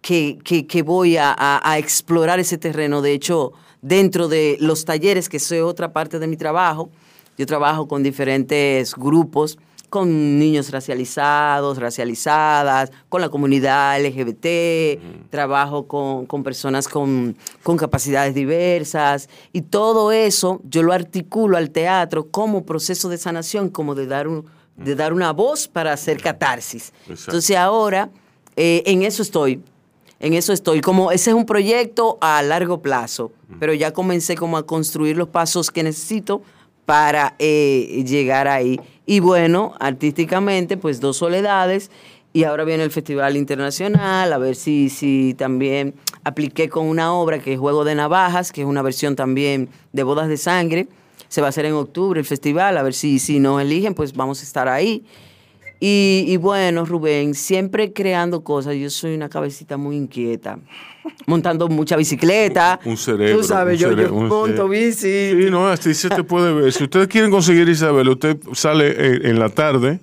que, 0.00 0.38
que- 0.44 0.66
que 0.66 0.82
voy 0.82 1.16
a, 1.16 1.30
a- 1.36 1.60
a 1.70 1.78
explorar 1.78 2.40
ese 2.40 2.58
terreno. 2.58 3.02
De 3.02 3.12
hecho, 3.12 3.52
dentro 3.82 4.28
de 4.28 4.56
los 4.60 4.84
talleres, 4.84 5.28
que 5.28 5.36
es 5.36 5.52
otra 5.52 5.92
parte 5.92 6.18
de 6.18 6.26
mi 6.26 6.36
trabajo, 6.36 6.90
yo 7.38 7.46
trabajo 7.46 7.88
con 7.88 8.02
diferentes 8.02 8.94
grupos, 8.94 9.58
con 9.92 10.38
niños 10.38 10.70
racializados, 10.70 11.76
racializadas, 11.76 12.90
con 13.10 13.20
la 13.20 13.28
comunidad 13.28 14.02
LGBT, 14.02 15.28
trabajo 15.28 15.86
con, 15.86 16.24
con 16.24 16.42
personas 16.42 16.88
con, 16.88 17.36
con 17.62 17.76
capacidades 17.76 18.34
diversas 18.34 19.28
y 19.52 19.60
todo 19.60 20.10
eso 20.10 20.62
yo 20.64 20.82
lo 20.82 20.94
articulo 20.94 21.58
al 21.58 21.68
teatro 21.68 22.28
como 22.28 22.64
proceso 22.64 23.10
de 23.10 23.18
sanación, 23.18 23.68
como 23.68 23.94
de 23.94 24.06
dar, 24.06 24.28
un, 24.28 24.46
de 24.78 24.94
dar 24.94 25.12
una 25.12 25.30
voz 25.34 25.68
para 25.68 25.92
hacer 25.92 26.22
catarsis. 26.22 26.94
Exacto. 27.00 27.32
Entonces 27.32 27.56
ahora 27.58 28.08
eh, 28.56 28.82
en 28.86 29.02
eso 29.02 29.20
estoy. 29.20 29.60
En 30.20 30.32
eso 30.32 30.54
estoy. 30.54 30.80
Como 30.80 31.12
ese 31.12 31.28
es 31.28 31.36
un 31.36 31.44
proyecto 31.44 32.16
a 32.22 32.40
largo 32.42 32.80
plazo, 32.80 33.30
pero 33.60 33.74
ya 33.74 33.92
comencé 33.92 34.36
como 34.36 34.56
a 34.56 34.64
construir 34.64 35.18
los 35.18 35.28
pasos 35.28 35.70
que 35.70 35.82
necesito 35.82 36.40
para 36.86 37.34
eh, 37.38 38.02
llegar 38.06 38.48
ahí. 38.48 38.80
Y 39.06 39.20
bueno, 39.20 39.74
artísticamente, 39.80 40.76
pues 40.76 41.00
dos 41.00 41.16
soledades. 41.16 41.90
Y 42.32 42.44
ahora 42.44 42.64
viene 42.64 42.82
el 42.82 42.90
Festival 42.90 43.36
Internacional, 43.36 44.32
a 44.32 44.38
ver 44.38 44.56
si, 44.56 44.88
si 44.88 45.34
también 45.34 45.94
apliqué 46.24 46.70
con 46.70 46.86
una 46.86 47.12
obra 47.12 47.40
que 47.40 47.52
es 47.52 47.58
Juego 47.58 47.84
de 47.84 47.94
Navajas, 47.94 48.52
que 48.52 48.62
es 48.62 48.66
una 48.66 48.80
versión 48.80 49.16
también 49.16 49.68
de 49.92 50.02
Bodas 50.02 50.28
de 50.28 50.38
Sangre. 50.38 50.88
Se 51.28 51.42
va 51.42 51.48
a 51.48 51.50
hacer 51.50 51.66
en 51.66 51.74
octubre 51.74 52.20
el 52.20 52.26
festival, 52.26 52.78
a 52.78 52.82
ver 52.82 52.94
si, 52.94 53.18
si 53.18 53.38
nos 53.38 53.60
eligen, 53.60 53.94
pues 53.94 54.14
vamos 54.14 54.40
a 54.40 54.44
estar 54.44 54.68
ahí. 54.68 55.04
Y, 55.84 56.24
y 56.28 56.36
bueno, 56.36 56.84
Rubén, 56.84 57.34
siempre 57.34 57.92
creando 57.92 58.44
cosas. 58.44 58.76
Yo 58.76 58.88
soy 58.88 59.16
una 59.16 59.28
cabecita 59.28 59.76
muy 59.76 59.96
inquieta. 59.96 60.60
Montando 61.26 61.66
mucha 61.66 61.96
bicicleta. 61.96 62.78
Un 62.84 62.96
cerebro. 62.96 63.38
Tú 63.38 63.42
sabes, 63.42 63.80
yo, 63.80 63.90
cere- 63.90 64.04
yo 64.06 64.12
monto 64.14 64.68
bici. 64.68 65.32
Sí, 65.32 65.50
no, 65.50 65.66
así 65.66 65.92
se 65.94 66.08
te 66.08 66.22
puede 66.22 66.52
ver. 66.54 66.72
Si 66.72 66.84
ustedes 66.84 67.08
quieren 67.08 67.32
conseguir 67.32 67.68
Isabel, 67.68 68.08
usted 68.10 68.36
sale 68.52 68.90
en, 69.16 69.26
en 69.26 69.38
la 69.40 69.48
tarde 69.48 69.98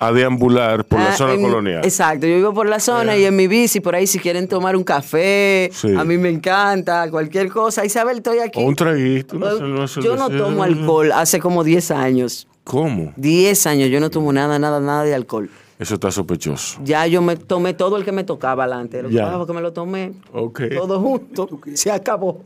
a 0.00 0.10
deambular 0.10 0.86
por 0.86 1.00
la 1.00 1.10
Ah, 1.10 1.16
zona 1.16 1.34
en- 1.34 1.42
colonial. 1.42 1.84
Exacto, 1.84 2.26
yo 2.26 2.36
vivo 2.36 2.54
por 2.54 2.66
la 2.66 2.80
zona 2.80 3.14
y 3.14 3.26
en 3.26 3.36
mi 3.36 3.46
bici, 3.46 3.80
por 3.80 3.94
ahí 3.94 4.06
si 4.06 4.18
quieren 4.18 4.48
tomar 4.48 4.74
un 4.74 4.84
café, 4.84 5.68
Sí. 5.70 5.88
a 5.94 6.02
mí 6.04 6.16
me 6.16 6.30
encanta, 6.30 7.10
cualquier 7.10 7.50
cosa. 7.50 7.84
Isabel, 7.84 8.16
estoy 8.18 8.38
aquí. 8.38 8.58
O 8.58 8.62
un 8.66 8.74
traguito. 8.74 9.36
Eh, 9.36 9.40
cer- 9.40 9.64
una 9.64 9.84
yo 10.02 10.16
no 10.16 10.30
tomo 10.30 10.62
alcohol 10.62 11.12
hace 11.12 11.40
como 11.40 11.62
10 11.62 11.90
años. 11.90 12.47
¿Cómo? 12.68 13.14
10 13.16 13.66
años 13.66 13.88
yo 13.88 13.98
no 13.98 14.10
tomo 14.10 14.30
nada, 14.30 14.58
nada, 14.58 14.78
nada 14.78 15.02
de 15.04 15.14
alcohol. 15.14 15.48
Eso 15.78 15.94
está 15.94 16.10
sospechoso. 16.10 16.78
Ya 16.84 17.06
yo 17.06 17.22
me 17.22 17.34
tomé 17.36 17.72
todo 17.72 17.96
el 17.96 18.04
que 18.04 18.12
me 18.12 18.24
tocaba 18.24 18.64
adelante. 18.64 19.02
Lo 19.02 19.08
que 19.08 19.14
Ya. 19.14 19.42
que 19.46 19.52
me 19.54 19.62
lo 19.62 19.72
tomé 19.72 20.12
Ok. 20.34 20.60
todo 20.76 21.00
junto. 21.00 21.48
Se 21.72 21.90
acabó. 21.90 22.42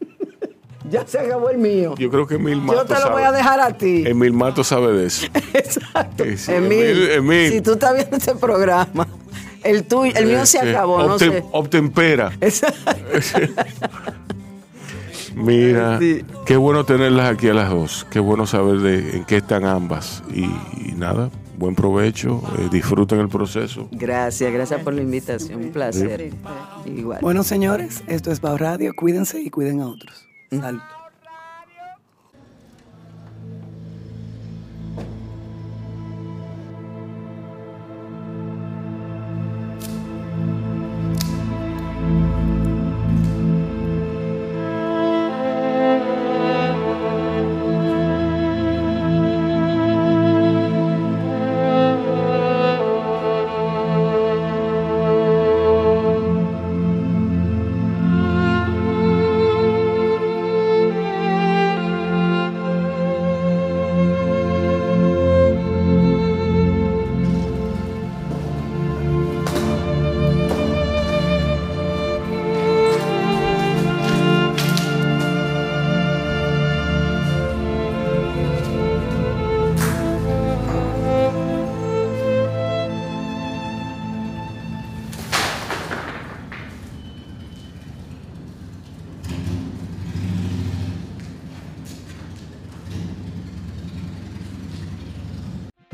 ya 0.90 1.06
se 1.06 1.18
acabó 1.18 1.50
el 1.50 1.58
mío. 1.58 1.94
Yo 1.98 2.08
creo 2.08 2.26
que 2.26 2.36
Emil 2.36 2.54
Yo 2.60 2.62
Mato 2.62 2.86
te 2.86 2.94
lo 2.94 3.00
sabe. 3.00 3.12
voy 3.12 3.22
a 3.24 3.32
dejar 3.32 3.60
a 3.60 3.76
ti. 3.76 4.04
Emil 4.06 4.32
Mato 4.32 4.64
sabe 4.64 4.92
de 4.94 5.06
eso. 5.06 5.26
Exacto. 5.52 6.24
Emil, 6.24 6.40
Emil, 6.48 7.10
Emil. 7.10 7.52
si 7.52 7.60
tú 7.60 7.72
estás 7.72 7.94
viendo 7.94 8.16
este 8.16 8.34
programa, 8.36 9.06
El 9.64 9.84
tuyo, 9.84 10.12
el 10.16 10.24
mío 10.26 10.46
se 10.46 10.58
Este, 10.58 10.70
acabó, 10.70 11.02
no 11.02 11.18
obtem- 11.18 11.32
sé. 11.32 11.44
Obtempera. 11.52 12.32
Mira, 15.38 15.98
qué 16.46 16.56
bueno 16.56 16.84
tenerlas 16.84 17.30
aquí 17.32 17.48
a 17.48 17.54
las 17.54 17.70
dos. 17.70 18.06
Qué 18.10 18.20
bueno 18.20 18.46
saber 18.46 18.80
de 18.80 19.16
en 19.16 19.24
qué 19.24 19.36
están 19.38 19.64
ambas. 19.64 20.22
Y, 20.34 20.44
y 20.44 20.94
nada, 20.96 21.30
buen 21.56 21.74
provecho. 21.74 22.42
eh, 22.58 22.68
disfruten 22.70 23.20
el 23.20 23.28
proceso. 23.28 23.88
Gracias, 23.92 24.52
gracias 24.52 24.80
por 24.82 24.94
la 24.94 25.02
invitación. 25.02 25.62
Un 25.64 25.70
placer. 25.70 26.32
Igual. 26.86 27.20
Bueno, 27.22 27.42
señores, 27.42 28.02
esto 28.06 28.30
es 28.30 28.40
Bao 28.40 28.56
Radio. 28.58 28.94
Cuídense 28.94 29.40
y 29.40 29.50
cuiden 29.50 29.80
a 29.80 29.88
otros. 29.88 30.28
Salud. 30.50 30.80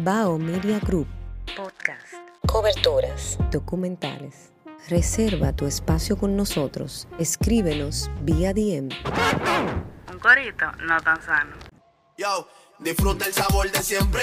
Bao 0.04 0.38
Media 0.38 0.78
Group. 0.80 1.08
Podcast. 1.56 2.12
Coberturas. 2.46 3.38
Documentales. 3.50 4.52
Reserva 4.90 5.54
tu 5.54 5.64
espacio 5.64 6.18
con 6.18 6.36
nosotros. 6.36 7.08
Escríbenos 7.18 8.10
vía 8.20 8.52
DM. 8.52 8.90
Un 10.12 10.18
corito 10.18 10.66
no 10.86 11.00
tan 11.00 11.22
sano. 11.22 11.56
Yo, 12.18 12.46
disfruta 12.80 13.24
el 13.24 13.32
sabor 13.32 13.70
de 13.70 13.82
siempre 13.82 14.22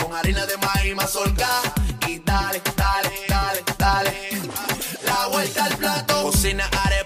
con 0.00 0.14
harina 0.14 0.46
de 0.46 0.56
maíz 0.58 0.94
mazorca 0.94 1.48
y 2.06 2.20
dale, 2.20 2.62
dale, 2.76 3.10
dale, 3.28 3.64
dale. 3.76 4.12
La 5.04 5.26
vuelta 5.26 5.64
al 5.64 5.76
plato. 5.76 6.22
Cocina 6.22 6.70
arepa, 6.84 7.05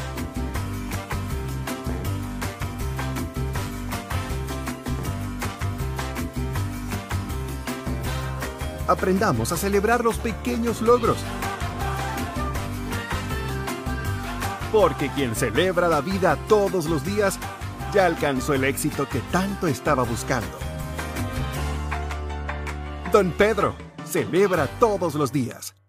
Aprendamos 8.91 9.53
a 9.53 9.55
celebrar 9.55 10.03
los 10.03 10.17
pequeños 10.17 10.81
logros. 10.81 11.15
Porque 14.69 15.09
quien 15.15 15.33
celebra 15.33 15.87
la 15.87 16.01
vida 16.01 16.37
todos 16.49 16.87
los 16.87 17.05
días 17.05 17.39
ya 17.93 18.05
alcanzó 18.05 18.53
el 18.53 18.65
éxito 18.65 19.07
que 19.07 19.19
tanto 19.31 19.67
estaba 19.67 20.03
buscando. 20.03 20.59
Don 23.13 23.31
Pedro 23.31 23.75
celebra 24.05 24.67
todos 24.77 25.15
los 25.15 25.31
días. 25.31 25.80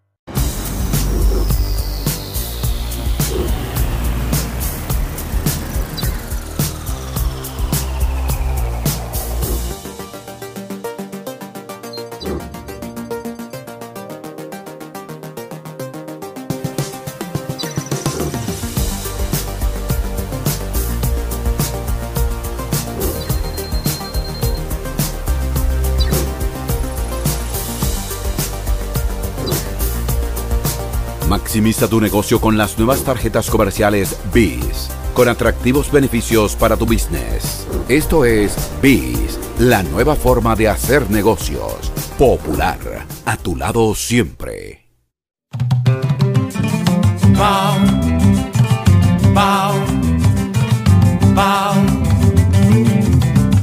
Maximiza 31.53 31.87
tu 31.87 32.01
negocio 32.01 32.41
con 32.41 32.57
las 32.57 32.79
nuevas 32.79 33.03
tarjetas 33.03 33.47
comerciales 33.51 34.17
BIS, 34.33 34.89
con 35.13 35.29
atractivos 35.29 35.91
beneficios 35.91 36.55
para 36.55 36.77
tu 36.77 36.87
business. 36.87 37.67
Esto 37.87 38.25
es 38.25 38.55
BIS, 38.81 39.37
la 39.59 39.83
nueva 39.83 40.15
forma 40.15 40.55
de 40.55 40.67
hacer 40.69 41.11
negocios. 41.11 41.91
Popular, 42.17 43.05
a 43.25 43.37
tu 43.37 43.55
lado 43.55 43.93
siempre. 43.93 44.87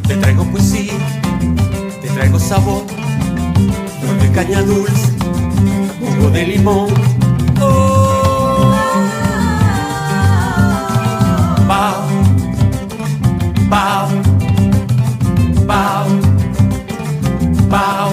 Te 0.06 0.14
traigo 0.14 0.44
poesía, 0.44 0.92
te 2.00 2.08
traigo 2.10 2.38
sabor, 2.38 2.84
de 4.20 4.30
caña 4.30 4.62
dulce, 4.62 5.12
jugo 5.98 6.30
de 6.30 6.46
limón. 6.46 7.09
Bao. 17.70 18.10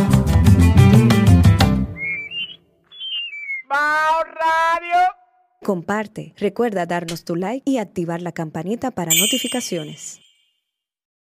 Bao 3.67 4.23
Radio. 4.23 4.99
Comparte, 5.63 6.33
recuerda 6.37 6.85
darnos 6.85 7.25
tu 7.25 7.35
like 7.35 7.63
y 7.69 7.79
activar 7.79 8.21
la 8.21 8.31
campanita 8.31 8.91
para 8.91 9.11
notificaciones. 9.13 10.21